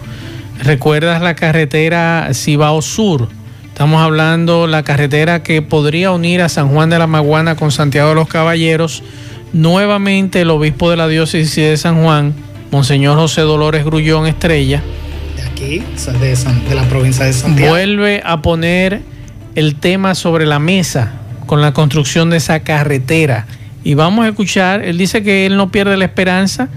¿Recuerdas 0.63 1.21
la 1.21 1.35
carretera 1.35 2.29
Cibao 2.33 2.81
Sur? 2.81 3.27
Estamos 3.67 4.01
hablando 4.01 4.67
la 4.67 4.83
carretera 4.83 5.43
que 5.43 5.61
podría 5.61 6.11
unir 6.11 6.41
a 6.41 6.49
San 6.49 6.69
Juan 6.69 6.89
de 6.89 6.97
la 6.97 7.07
Maguana 7.07 7.55
con 7.55 7.71
Santiago 7.71 8.09
de 8.09 8.15
los 8.15 8.27
Caballeros. 8.27 9.03
Nuevamente 9.53 10.41
el 10.41 10.49
obispo 10.49 10.89
de 10.89 10.97
la 10.97 11.07
diócesis 11.07 11.55
de 11.55 11.77
San 11.77 12.01
Juan, 12.01 12.33
Monseñor 12.71 13.17
José 13.17 13.41
Dolores 13.41 13.85
Grullón 13.85 14.27
Estrella, 14.27 14.81
de 15.35 15.43
aquí, 15.43 15.83
de, 16.19 16.35
de 16.69 16.75
la 16.75 16.83
provincia 16.89 17.25
de 17.25 17.33
Santiago, 17.33 17.69
vuelve 17.71 18.21
a 18.25 18.41
poner 18.41 19.01
el 19.57 19.73
tema 19.73 20.13
sobre 20.13 20.45
la 20.45 20.59
mesa 20.59 21.13
con 21.47 21.61
la 21.61 21.73
construcción 21.73 22.29
de 22.29 22.37
esa 22.37 22.59
carretera. 22.59 23.47
Y 23.83 23.95
vamos 23.95 24.25
a 24.25 24.29
escuchar, 24.29 24.83
él 24.83 24.99
dice 24.99 25.23
que 25.23 25.47
él 25.47 25.57
no 25.57 25.71
pierde 25.71 25.97
la 25.97 26.05
esperanza 26.05 26.69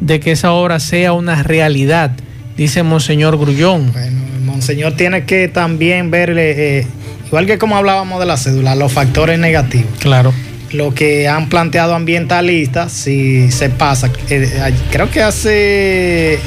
de 0.00 0.18
que 0.18 0.32
esa 0.32 0.52
obra 0.52 0.80
sea 0.80 1.12
una 1.12 1.42
realidad, 1.42 2.10
dice 2.56 2.82
Monseñor 2.82 3.36
Grullón. 3.36 3.92
Bueno, 3.92 4.22
Monseñor 4.46 4.94
tiene 4.94 5.26
que 5.26 5.48
también 5.48 6.10
ver, 6.10 6.34
eh, 6.38 6.86
igual 7.26 7.44
que 7.44 7.58
como 7.58 7.76
hablábamos 7.76 8.18
de 8.18 8.24
la 8.24 8.38
cédula, 8.38 8.74
los 8.76 8.90
factores 8.90 9.38
negativos. 9.38 9.92
Claro. 9.98 10.32
Lo 10.72 10.94
que 10.94 11.28
han 11.28 11.50
planteado 11.50 11.94
ambientalistas, 11.94 12.92
si 12.92 13.52
se 13.52 13.68
pasa, 13.68 14.10
eh, 14.30 14.72
creo 14.90 15.10
que 15.10 15.22
hace 15.22 16.38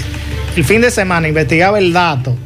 el 0.55 0.63
fin 0.63 0.81
de 0.81 0.89
semana 0.89 1.27
investigaba 1.27 1.79
el 1.79 1.91
dato 1.91 2.37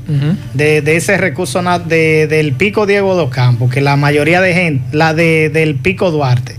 de, 0.53 0.83
ese 0.95 1.17
recurso 1.17 1.61
del 1.61 2.53
pico 2.53 2.85
Diego 2.85 3.15
dos 3.15 3.29
Campos, 3.29 3.71
que 3.71 3.81
la 3.81 3.95
mayoría 3.95 4.41
de 4.41 4.53
gente, 4.53 4.97
la 4.97 5.13
de, 5.13 5.49
del 5.49 5.75
pico 5.75 6.09
Duarte, 6.09 6.55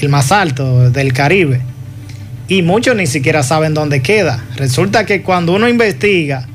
el 0.00 0.08
más 0.08 0.32
alto 0.32 0.90
del 0.90 1.12
Caribe, 1.12 1.60
y 2.48 2.62
muchos 2.62 2.96
ni 2.96 3.06
siquiera 3.06 3.42
saben 3.42 3.72
dónde 3.72 4.02
queda. 4.02 4.42
Resulta 4.56 5.06
que 5.06 5.22
cuando 5.22 5.54
uno 5.54 5.68
investiga, 5.68 6.46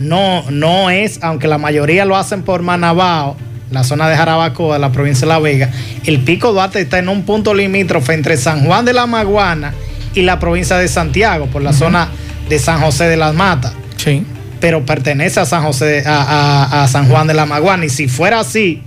no, 0.00 0.44
no 0.50 0.90
es, 0.90 1.20
aunque 1.22 1.46
la 1.46 1.58
mayoría 1.58 2.04
lo 2.04 2.16
hacen 2.16 2.42
por 2.42 2.62
Manabao, 2.62 3.36
la 3.70 3.84
zona 3.84 4.08
de 4.08 4.16
Jarabacoa, 4.16 4.78
la 4.80 4.90
provincia 4.90 5.26
de 5.26 5.32
La 5.32 5.38
Vega, 5.38 5.70
el 6.04 6.20
pico 6.20 6.52
Duarte 6.52 6.80
está 6.80 6.98
en 6.98 7.08
un 7.08 7.22
punto 7.22 7.54
limítrofe 7.54 8.14
entre 8.14 8.36
San 8.36 8.64
Juan 8.64 8.84
de 8.84 8.92
la 8.92 9.06
Maguana 9.06 9.72
y 10.12 10.22
la 10.22 10.40
provincia 10.40 10.76
de 10.76 10.88
Santiago, 10.88 11.46
por 11.46 11.62
la 11.62 11.72
zona 11.72 12.08
de 12.50 12.58
San 12.58 12.80
José 12.80 13.04
de 13.04 13.16
las 13.16 13.34
Matas. 13.34 13.72
Sí. 13.96 14.24
pero 14.60 14.84
pertenece 14.84 15.40
a 15.40 15.46
San 15.46 15.62
José, 15.62 16.02
a, 16.06 16.86
San 16.90 17.08
Juan 17.08 17.26
de 17.26 17.34
la 17.34 17.46
Maguana. 17.46 17.86
Y 17.86 17.88
si 17.88 18.08
fuera 18.08 18.40
así, 18.40 18.82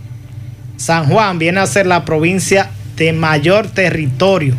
San 0.77 1.05
Juan 1.07 1.39
viene 1.39 1.59
a 1.59 1.65
ser 1.65 1.87
la 1.87 2.05
provincia 2.05 2.69
de 2.95 3.11
mayor 3.13 3.67
territorio. 3.67 4.55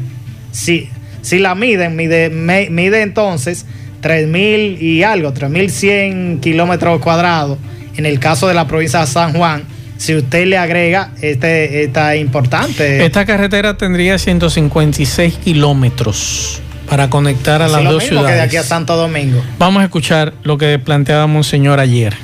Si, 0.50 0.88
si 1.22 1.38
la 1.38 1.54
miden, 1.54 1.94
mide, 1.94 2.30
mide 2.30 3.02
entonces 3.02 3.66
3.000 4.02 4.80
y 4.80 5.02
algo, 5.04 5.32
3.100 5.32 6.40
kilómetros 6.40 7.00
cuadrados. 7.00 7.58
En 7.96 8.06
el 8.06 8.18
caso 8.18 8.48
de 8.48 8.54
la 8.54 8.66
provincia 8.66 9.00
de 9.00 9.06
San 9.06 9.34
Juan, 9.34 9.62
si 9.96 10.16
usted 10.16 10.46
le 10.46 10.58
agrega 10.58 11.12
este, 11.22 11.84
esta 11.84 12.16
importante. 12.16 13.04
Esta 13.04 13.24
carretera 13.24 13.76
tendría 13.76 14.18
156 14.18 15.34
kilómetros 15.36 16.60
para 16.88 17.10
conectar 17.10 17.62
a 17.62 17.68
las 17.68 17.84
dos 17.84 18.04
ciudades. 18.04 18.30
Que 18.30 18.36
de 18.36 18.42
aquí 18.42 18.56
a 18.56 18.62
Santo 18.62 18.96
Domingo. 18.96 19.42
Vamos 19.58 19.82
a 19.82 19.84
escuchar 19.84 20.34
lo 20.42 20.58
que 20.58 20.78
planteaba 20.78 21.26
Monseñor 21.26 21.80
ayer. 21.80 22.16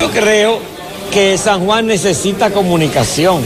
Yo 0.00 0.10
creo 0.10 0.60
que 1.12 1.36
San 1.36 1.64
Juan 1.64 1.86
necesita 1.86 2.50
comunicación. 2.50 3.42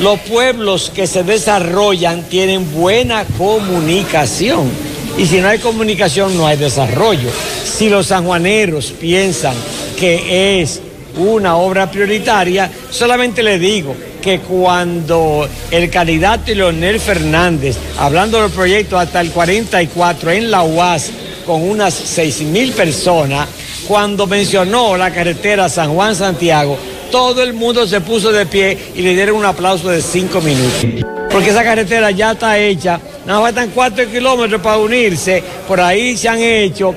Los 0.00 0.20
pueblos 0.20 0.90
que 0.94 1.06
se 1.06 1.22
desarrollan 1.22 2.24
tienen 2.24 2.70
buena 2.72 3.24
comunicación. 3.38 4.70
Y 5.18 5.26
si 5.26 5.40
no 5.40 5.48
hay 5.48 5.58
comunicación, 5.58 6.36
no 6.36 6.46
hay 6.46 6.56
desarrollo. 6.56 7.30
Si 7.64 7.88
los 7.88 8.08
sanjuaneros 8.08 8.92
piensan 8.92 9.54
que 9.98 10.60
es 10.60 10.82
una 11.16 11.56
obra 11.56 11.90
prioritaria, 11.90 12.70
solamente 12.90 13.42
le 13.42 13.58
digo 13.58 13.96
que 14.26 14.40
cuando 14.40 15.48
el 15.70 15.88
candidato 15.88 16.52
Leonel 16.52 16.98
Fernández, 16.98 17.76
hablando 17.96 18.42
del 18.42 18.50
proyecto 18.50 18.98
hasta 18.98 19.20
el 19.20 19.30
44 19.30 20.32
en 20.32 20.50
la 20.50 20.64
UAS, 20.64 21.12
con 21.46 21.62
unas 21.62 21.94
6 21.94 22.42
mil 22.42 22.72
personas, 22.72 23.46
cuando 23.86 24.26
mencionó 24.26 24.96
la 24.96 25.12
carretera 25.12 25.68
San 25.68 25.94
Juan-Santiago, 25.94 26.76
todo 27.12 27.40
el 27.40 27.54
mundo 27.54 27.86
se 27.86 28.00
puso 28.00 28.32
de 28.32 28.46
pie 28.46 28.76
y 28.96 29.02
le 29.02 29.14
dieron 29.14 29.36
un 29.36 29.44
aplauso 29.44 29.90
de 29.90 30.02
cinco 30.02 30.40
minutos. 30.40 31.04
Porque 31.30 31.50
esa 31.50 31.62
carretera 31.62 32.10
ya 32.10 32.32
está 32.32 32.58
hecha, 32.58 32.98
nada 33.26 33.38
más 33.38 33.52
faltan 33.52 33.70
cuatro 33.72 34.10
kilómetros 34.10 34.60
para 34.60 34.78
unirse, 34.78 35.40
por 35.68 35.80
ahí 35.80 36.16
se 36.16 36.28
han 36.28 36.40
hecho 36.40 36.96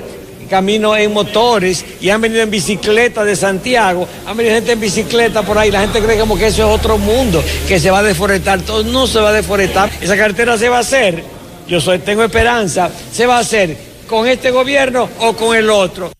camino 0.50 0.96
en 0.96 1.12
motores 1.12 1.84
y 2.00 2.10
han 2.10 2.20
venido 2.20 2.42
en 2.42 2.50
bicicleta 2.50 3.24
de 3.24 3.36
Santiago, 3.36 4.06
han 4.26 4.36
venido 4.36 4.56
gente 4.56 4.72
en 4.72 4.80
bicicleta 4.80 5.42
por 5.42 5.56
ahí, 5.56 5.70
la 5.70 5.80
gente 5.80 6.02
cree 6.02 6.18
como 6.18 6.36
que 6.36 6.48
eso 6.48 6.68
es 6.68 6.78
otro 6.78 6.98
mundo, 6.98 7.42
que 7.68 7.78
se 7.78 7.90
va 7.90 8.00
a 8.00 8.02
deforestar, 8.02 8.60
todo 8.62 8.82
no 8.82 9.06
se 9.06 9.20
va 9.20 9.30
a 9.30 9.32
deforestar, 9.32 9.88
esa 10.00 10.16
carretera 10.16 10.58
se 10.58 10.68
va 10.68 10.78
a 10.78 10.80
hacer, 10.80 11.22
yo 11.68 11.80
soy, 11.80 12.00
tengo 12.00 12.24
esperanza, 12.24 12.90
se 13.12 13.26
va 13.26 13.36
a 13.36 13.40
hacer 13.40 13.76
con 14.08 14.26
este 14.26 14.50
gobierno 14.50 15.08
o 15.20 15.34
con 15.34 15.56
el 15.56 15.70
otro. 15.70 16.10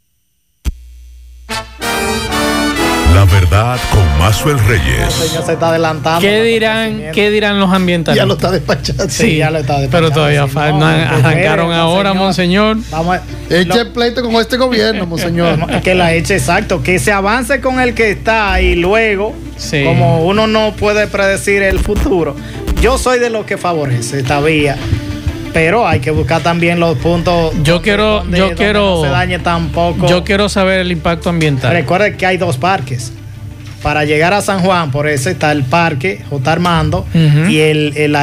La 3.21 3.27
verdad 3.27 3.79
con 3.91 4.19
Mazuel 4.19 4.59
Reyes. 4.61 5.13
señor 5.13 5.45
se 5.45 5.53
está 5.53 5.69
adelantando. 5.69 6.23
¿Qué 6.23 6.43
dirán, 6.43 7.03
¿qué 7.13 7.31
dirán 7.31 7.61
los 7.61 7.71
ambientalistas? 7.71 8.17
Ya 8.17 8.25
lo 8.25 8.33
está 8.33 8.51
despachando. 8.51 9.11
Sí, 9.11 9.37
ya 9.37 9.51
lo 9.51 9.59
está 9.59 9.79
despachando. 9.79 10.09
Pero 10.09 10.11
todavía 10.11 10.49
falta. 10.49 10.79
No, 10.79 10.87
arrancaron 10.87 11.71
ahora, 11.71 12.15
monseñor. 12.15 12.79
Vamos 12.91 13.19
a, 13.19 13.23
eche 13.51 13.85
pleito 13.85 14.23
con 14.23 14.37
este 14.37 14.57
gobierno, 14.57 15.05
monseñor. 15.05 15.59
que 15.83 15.95
la 15.95 16.15
eche, 16.15 16.37
exacto. 16.37 16.83
Que 16.83 16.99
se 16.99 17.13
avance 17.13 17.61
con 17.61 17.79
el 17.79 17.93
que 17.93 18.11
está 18.11 18.59
y 18.63 18.75
luego, 18.75 19.35
como 19.85 20.25
uno 20.25 20.47
no 20.47 20.73
puede 20.75 21.07
predecir 21.07 21.63
el 21.63 21.79
futuro, 21.79 22.35
yo 22.81 22.97
soy 22.97 23.19
de 23.19 23.29
los 23.29 23.45
que 23.45 23.59
favorece 23.59 24.21
esta 24.21 24.41
vía 24.41 24.79
pero 25.53 25.87
hay 25.87 26.01
que 26.01 26.11
buscar 26.11 26.43
también 26.43 26.81
los 26.81 26.99
puntos. 26.99 27.55
Yo 27.63 27.83
quiero, 27.83 28.25
yo 28.31 28.55
quiero, 28.55 28.97
no 28.97 29.03
se 29.03 29.11
dañe 29.11 29.39
tampoco. 29.39 30.07
Yo 30.07 30.25
quiero 30.25 30.49
saber 30.49 30.81
el 30.81 30.93
impacto 30.93 31.31
ambiental. 31.31 31.73
Recuerde 31.73 32.17
que 32.17 32.27
hay 32.27 32.37
dos 32.37 32.57
parques. 32.57 33.13
Para 33.83 34.05
llegar 34.05 34.35
a 34.35 34.43
San 34.43 34.61
Juan, 34.61 34.91
por 34.91 35.09
eso 35.09 35.31
está 35.31 35.53
el 35.53 35.63
parque 35.63 36.23
J. 36.29 36.53
Armando 36.53 37.07
y 37.49 37.61
el, 37.61 37.97
el. 37.97 38.15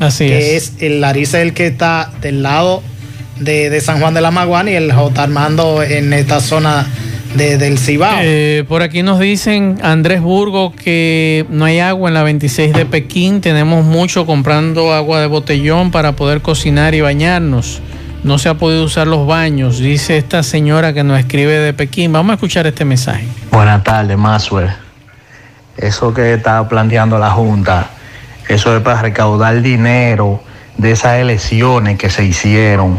Así 0.00 0.26
que 0.26 0.56
es. 0.56 0.72
El 0.78 1.02
Larisa 1.02 1.42
el 1.42 1.52
que 1.52 1.66
está 1.66 2.10
del 2.22 2.42
lado 2.42 2.82
de, 3.38 3.80
San 3.80 4.00
Juan 4.00 4.14
de 4.14 4.20
la 4.20 4.30
Maguana 4.30 4.70
y 4.70 4.74
el 4.74 4.92
J. 4.92 5.22
Armando 5.22 5.82
en 5.82 6.12
esta 6.12 6.40
zona 6.40 6.86
del 7.34 7.78
Cibao. 7.78 8.18
Eh, 8.22 8.64
por 8.68 8.82
aquí 8.82 9.02
nos 9.02 9.18
dicen 9.18 9.78
Andrés 9.82 10.20
Burgo 10.20 10.72
que 10.72 11.46
no 11.50 11.64
hay 11.64 11.80
agua 11.80 12.08
en 12.08 12.14
la 12.14 12.22
26 12.22 12.72
de 12.72 12.86
Pekín. 12.86 13.40
Tenemos 13.40 13.84
mucho 13.84 14.26
comprando 14.26 14.92
agua 14.92 15.20
de 15.20 15.26
botellón 15.26 15.90
para 15.90 16.12
poder 16.12 16.42
cocinar 16.42 16.94
y 16.94 17.00
bañarnos. 17.00 17.80
No 18.22 18.38
se 18.38 18.48
ha 18.48 18.54
podido 18.54 18.84
usar 18.84 19.06
los 19.06 19.26
baños, 19.26 19.78
dice 19.78 20.16
esta 20.16 20.42
señora 20.42 20.92
que 20.92 21.04
nos 21.04 21.18
escribe 21.18 21.52
de 21.58 21.72
Pekín. 21.72 22.12
Vamos 22.12 22.32
a 22.32 22.34
escuchar 22.34 22.66
este 22.66 22.84
mensaje. 22.84 23.24
Buenas 23.52 23.84
tardes, 23.84 24.16
Maswell. 24.16 24.70
Eso 25.76 26.12
que 26.14 26.34
está 26.34 26.68
planteando 26.68 27.18
la 27.18 27.30
Junta, 27.30 27.90
eso 28.48 28.74
es 28.74 28.82
para 28.82 29.02
recaudar 29.02 29.60
dinero 29.60 30.42
de 30.78 30.92
esas 30.92 31.18
elecciones 31.18 31.98
que 31.98 32.10
se 32.10 32.24
hicieron 32.24 32.98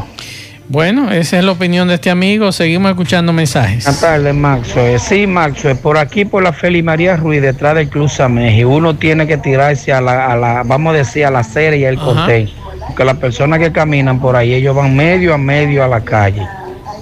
bueno, 0.70 1.11
esa 1.11 1.38
es 1.38 1.43
la 1.45 1.51
opinión 1.51 1.88
de 1.88 1.95
este 1.95 2.09
amigo. 2.09 2.51
Seguimos 2.51 2.91
escuchando 2.91 3.32
mensajes. 3.32 3.86
Buenas 3.86 4.01
tardes, 4.01 4.36
Maxo. 4.36 4.99
Sí, 4.99 5.26
Maxo, 5.26 5.76
por 5.78 5.97
aquí 5.97 6.26
por 6.26 6.43
la 6.43 6.51
Feli 6.51 6.84
María 6.84 7.15
Ruiz, 7.15 7.41
detrás 7.41 7.76
del 7.76 7.89
Club 7.89 8.09
y 8.38 8.63
uno 8.63 8.95
tiene 8.95 9.28
que 9.28 9.38
tirarse 9.38 9.93
a 9.93 10.01
la, 10.01 10.63
vamos 10.65 10.93
a 10.93 10.97
decir, 10.97 11.26
a 11.26 11.32
la 11.32 11.43
serie 11.43 11.80
y 11.80 11.84
el 11.86 11.97
corte. 11.97 12.49
Porque 12.88 13.05
las 13.05 13.18
personas 13.18 13.59
que 13.59 13.72
caminan 13.72 14.20
por 14.20 14.36
ahí, 14.36 14.53
ellos 14.53 14.76
van 14.76 14.95
medio 14.95 15.34
a 15.34 15.38
medio 15.38 15.84
a 15.84 15.88
la 15.88 16.01
calle. 16.01 16.45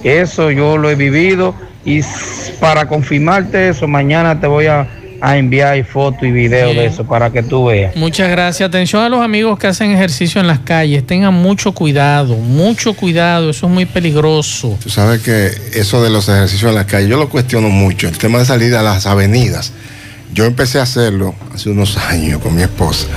Eso 0.04 0.50
yo 0.50 0.76
lo 0.76 0.90
he 0.90 0.94
vivido 0.94 1.54
y 1.84 2.00
para 2.60 2.86
confirmarte 2.86 3.68
eso, 3.68 3.86
mañana 3.86 4.40
te 4.40 4.46
voy 4.46 4.66
a 4.66 4.86
a 5.26 5.38
enviar 5.38 5.84
fotos 5.84 6.22
y 6.22 6.30
videos 6.30 6.76
de 6.76 6.86
eso 6.86 7.04
para 7.04 7.30
que 7.30 7.42
tú 7.42 7.64
veas. 7.64 7.96
Muchas 7.96 8.30
gracias. 8.30 8.68
Atención 8.68 9.02
a 9.02 9.08
los 9.08 9.20
amigos 9.20 9.58
que 9.58 9.66
hacen 9.66 9.90
ejercicio 9.90 10.40
en 10.40 10.46
las 10.46 10.60
calles. 10.60 11.04
Tengan 11.04 11.34
mucho 11.34 11.72
cuidado, 11.72 12.36
mucho 12.36 12.94
cuidado. 12.94 13.50
Eso 13.50 13.66
es 13.66 13.72
muy 13.72 13.86
peligroso. 13.86 14.78
Tú 14.80 14.88
sabes 14.88 15.22
que 15.22 15.50
eso 15.74 16.00
de 16.00 16.10
los 16.10 16.28
ejercicios 16.28 16.68
en 16.68 16.76
las 16.76 16.86
calles, 16.86 17.08
yo 17.08 17.16
lo 17.16 17.28
cuestiono 17.28 17.70
mucho. 17.70 18.06
El 18.06 18.16
tema 18.18 18.38
de 18.38 18.44
salir 18.44 18.72
a 18.76 18.82
las 18.82 19.06
avenidas. 19.06 19.72
Yo 20.32 20.44
empecé 20.44 20.78
a 20.78 20.82
hacerlo 20.82 21.34
hace 21.52 21.70
unos 21.70 21.96
años 21.96 22.40
con 22.40 22.54
mi 22.54 22.62
esposa 22.62 23.08